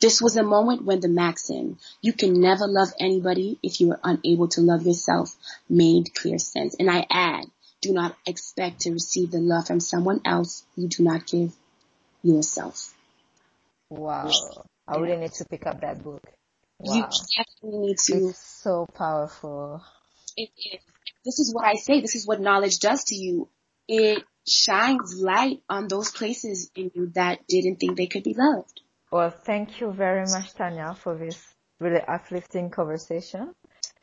This 0.00 0.20
was 0.20 0.36
a 0.36 0.42
moment 0.42 0.84
when 0.84 1.00
the 1.00 1.08
maxim, 1.08 1.78
you 2.00 2.12
can 2.12 2.40
never 2.40 2.66
love 2.66 2.88
anybody 2.98 3.58
if 3.62 3.80
you 3.80 3.92
are 3.92 4.00
unable 4.02 4.48
to 4.48 4.62
love 4.62 4.86
yourself, 4.86 5.36
made 5.68 6.14
clear 6.14 6.38
sense. 6.38 6.74
And 6.78 6.90
I 6.90 7.06
add, 7.10 7.46
do 7.80 7.92
not 7.92 8.16
expect 8.26 8.80
to 8.82 8.92
receive 8.92 9.30
the 9.30 9.38
love 9.38 9.66
from 9.66 9.80
someone 9.80 10.20
else 10.24 10.64
you 10.76 10.88
do 10.88 11.02
not 11.02 11.26
give 11.26 11.52
yourself. 12.22 12.94
Wow. 13.88 14.30
I 14.86 14.98
really 14.98 15.16
need 15.16 15.32
to 15.32 15.44
pick 15.44 15.66
up 15.66 15.80
that 15.80 16.02
book. 16.02 16.22
Wow. 16.78 16.94
You 16.94 17.02
definitely 17.36 17.86
need 17.86 17.98
to. 17.98 18.28
It's 18.28 18.62
so 18.62 18.86
powerful. 18.94 19.82
It, 20.36 20.50
it, 20.56 20.80
this 21.24 21.38
is 21.38 21.54
what 21.54 21.64
I 21.64 21.74
say. 21.74 22.00
This 22.00 22.14
is 22.14 22.26
what 22.26 22.40
knowledge 22.40 22.78
does 22.78 23.04
to 23.04 23.14
you. 23.14 23.48
It 23.88 24.24
shines 24.46 25.20
light 25.20 25.62
on 25.68 25.88
those 25.88 26.10
places 26.10 26.70
in 26.74 26.90
you 26.94 27.10
that 27.14 27.46
didn't 27.46 27.76
think 27.76 27.96
they 27.96 28.06
could 28.06 28.22
be 28.22 28.34
loved. 28.34 28.80
Well, 29.10 29.30
thank 29.30 29.80
you 29.80 29.90
very 29.92 30.24
much, 30.26 30.54
Tanya, 30.54 30.94
for 30.94 31.16
this 31.16 31.42
really 31.80 32.00
uplifting 32.00 32.70
conversation. 32.70 33.52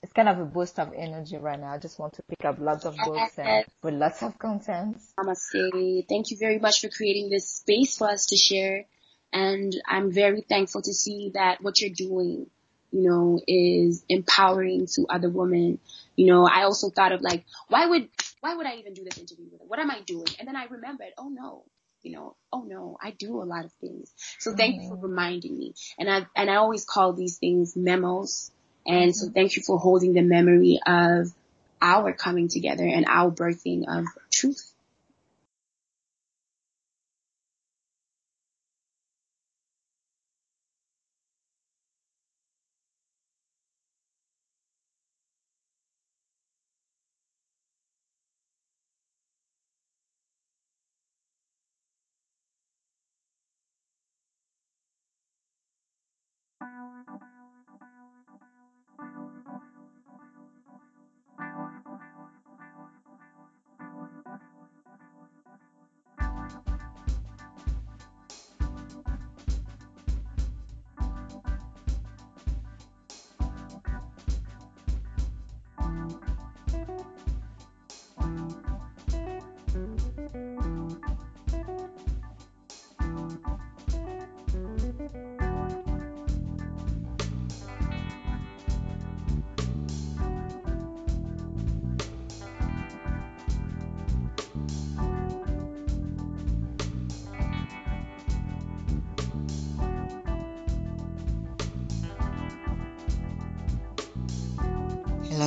It's 0.07 0.13
kind 0.13 0.29
of 0.29 0.39
a 0.39 0.45
boost 0.45 0.79
of 0.79 0.93
energy 0.95 1.35
right 1.35 1.59
now. 1.59 1.73
I 1.73 1.79
just 1.79 1.99
want 1.99 2.13
to 2.13 2.23
pick 2.23 2.45
up 2.45 2.59
lots 2.59 2.85
of 2.85 2.95
books 2.95 3.37
and 3.37 3.65
with 3.83 3.93
lots 3.93 4.23
of 4.23 4.39
content. 4.39 5.01
Say 5.33 6.05
thank 6.07 6.31
you 6.31 6.37
very 6.39 6.59
much 6.59 6.79
for 6.79 6.87
creating 6.87 7.29
this 7.29 7.49
space 7.49 7.97
for 7.97 8.09
us 8.09 8.27
to 8.27 8.37
share. 8.37 8.85
And 9.33 9.73
I'm 9.85 10.13
very 10.13 10.45
thankful 10.47 10.81
to 10.81 10.93
see 10.93 11.31
that 11.33 11.61
what 11.61 11.81
you're 11.81 11.89
doing, 11.93 12.47
you 12.89 13.01
know, 13.09 13.41
is 13.45 14.05
empowering 14.07 14.87
to 14.95 15.07
other 15.09 15.29
women. 15.29 15.79
You 16.15 16.27
know, 16.27 16.47
I 16.47 16.63
also 16.63 16.89
thought 16.89 17.11
of 17.11 17.19
like, 17.19 17.43
why 17.67 17.85
would, 17.87 18.07
why 18.39 18.55
would 18.55 18.65
I 18.65 18.75
even 18.75 18.93
do 18.93 19.03
this 19.03 19.17
interview 19.17 19.47
with 19.51 19.59
her? 19.59 19.65
What 19.67 19.79
am 19.79 19.91
I 19.91 19.99
doing? 20.05 20.27
And 20.39 20.47
then 20.47 20.55
I 20.55 20.67
remembered, 20.67 21.11
oh 21.17 21.27
no, 21.27 21.65
you 22.01 22.13
know, 22.13 22.37
oh 22.53 22.61
no, 22.61 22.97
I 23.03 23.11
do 23.11 23.41
a 23.41 23.43
lot 23.43 23.65
of 23.65 23.73
things. 23.81 24.13
So 24.39 24.55
thank 24.55 24.75
mm-hmm. 24.75 24.83
you 24.83 24.89
for 24.89 24.95
mm-hmm. 24.95 25.05
reminding 25.05 25.57
me. 25.57 25.73
And 25.99 26.09
I, 26.09 26.27
and 26.33 26.49
I 26.49 26.55
always 26.55 26.85
call 26.85 27.11
these 27.11 27.39
things 27.39 27.75
memos. 27.75 28.51
And 28.87 29.15
so 29.15 29.29
thank 29.29 29.55
you 29.55 29.63
for 29.63 29.77
holding 29.77 30.13
the 30.13 30.21
memory 30.21 30.79
of 30.85 31.33
our 31.81 32.13
coming 32.13 32.47
together 32.47 32.85
and 32.85 33.05
our 33.07 33.31
birthing 33.31 33.83
of 33.87 34.05
truth. 34.31 34.73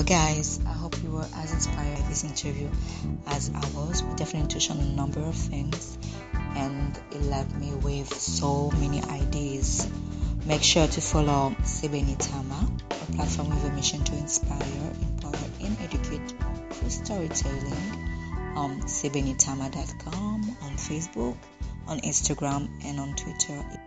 Hello, 0.01 0.09
guys. 0.09 0.59
I 0.67 0.73
hope 0.73 0.97
you 1.03 1.11
were 1.11 1.27
as 1.37 1.53
inspired 1.53 1.99
by 1.99 2.09
this 2.09 2.25
interview 2.25 2.71
as 3.27 3.51
I 3.55 3.61
was. 3.75 4.03
We 4.03 4.15
definitely 4.15 4.49
touched 4.49 4.71
on 4.71 4.79
a 4.79 4.87
number 4.87 5.21
of 5.21 5.35
things, 5.35 5.99
and 6.57 6.99
it 7.13 7.21
left 7.25 7.55
me 7.55 7.75
with 7.75 8.11
so 8.19 8.71
many 8.71 9.03
ideas. 9.03 9.87
Make 10.47 10.63
sure 10.63 10.87
to 10.87 11.01
follow 11.03 11.55
Sebeni 11.65 12.17
Tama, 12.19 12.73
a 12.91 13.13
platform 13.13 13.51
with 13.51 13.63
a 13.67 13.73
mission 13.75 14.03
to 14.05 14.17
inspire, 14.17 14.59
empower, 15.03 15.35
and 15.63 15.77
educate 15.83 16.33
through 16.71 16.89
storytelling 16.89 18.55
on 18.57 18.81
sebenitama.com, 18.81 20.57
on 20.63 20.73
Facebook, 20.79 21.37
on 21.87 22.01
Instagram, 22.01 22.71
and 22.87 23.01
on 23.01 23.15
Twitter. 23.17 23.80